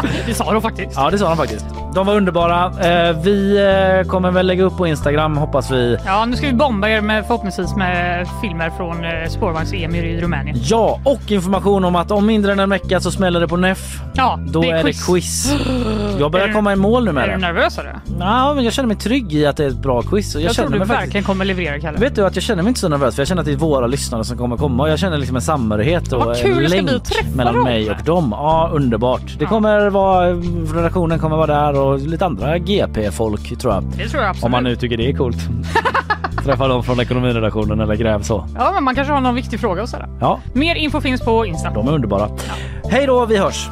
[0.27, 0.93] Det sa de faktiskt.
[0.97, 1.82] Ja, det sa de faktiskt.
[1.94, 2.64] De var underbara.
[2.66, 3.56] Eh, vi
[4.02, 5.97] eh, kommer väl lägga upp på Instagram hoppas vi.
[6.06, 10.56] Ja, nu ska vi bomba er med förhoppningsvis med filmer från eh, spårvagns-EM i Rumänien.
[10.62, 14.01] Ja, och information om att om mindre än en vecka så smäller det på NEF.
[14.14, 15.06] Ja, Då det är, quiz.
[15.06, 15.52] det quiz.
[16.19, 17.39] Jag Är börjar du- komma i mål nu med Är du det.
[17.39, 17.97] nervös eller?
[18.20, 20.35] Ja, men jag känner mig trygg i att det är ett bra quiz.
[20.35, 21.27] Jag, Jag, tror du verkligen faktiskt...
[21.27, 21.98] kommer leverera Kalle.
[21.98, 23.56] Vet du att jag känner mig inte så nervös för jag känner att det är
[23.56, 26.90] våra lyssnare som kommer komma och jag känner liksom en samhörighet och en länk
[27.35, 27.64] mellan dem.
[27.64, 28.28] mig och dem.
[28.36, 29.23] Ja, underbart.
[29.39, 29.48] Det Ja.
[29.48, 30.31] kommer vara,
[30.77, 33.85] redaktionen kommer vara där och lite andra GP-folk tror jag.
[33.85, 34.45] Det tror jag absolut.
[34.45, 35.37] Om man nu tycker det är coolt.
[36.45, 38.47] Träffa dem från ekonomiredaktionen eller gräv så.
[38.59, 40.09] Ja, men man kanske har någon viktig fråga att ställa.
[40.21, 41.71] Ja, Mer info finns på Insta.
[41.71, 42.29] de är underbara.
[42.91, 43.69] Hej då, vi hörs!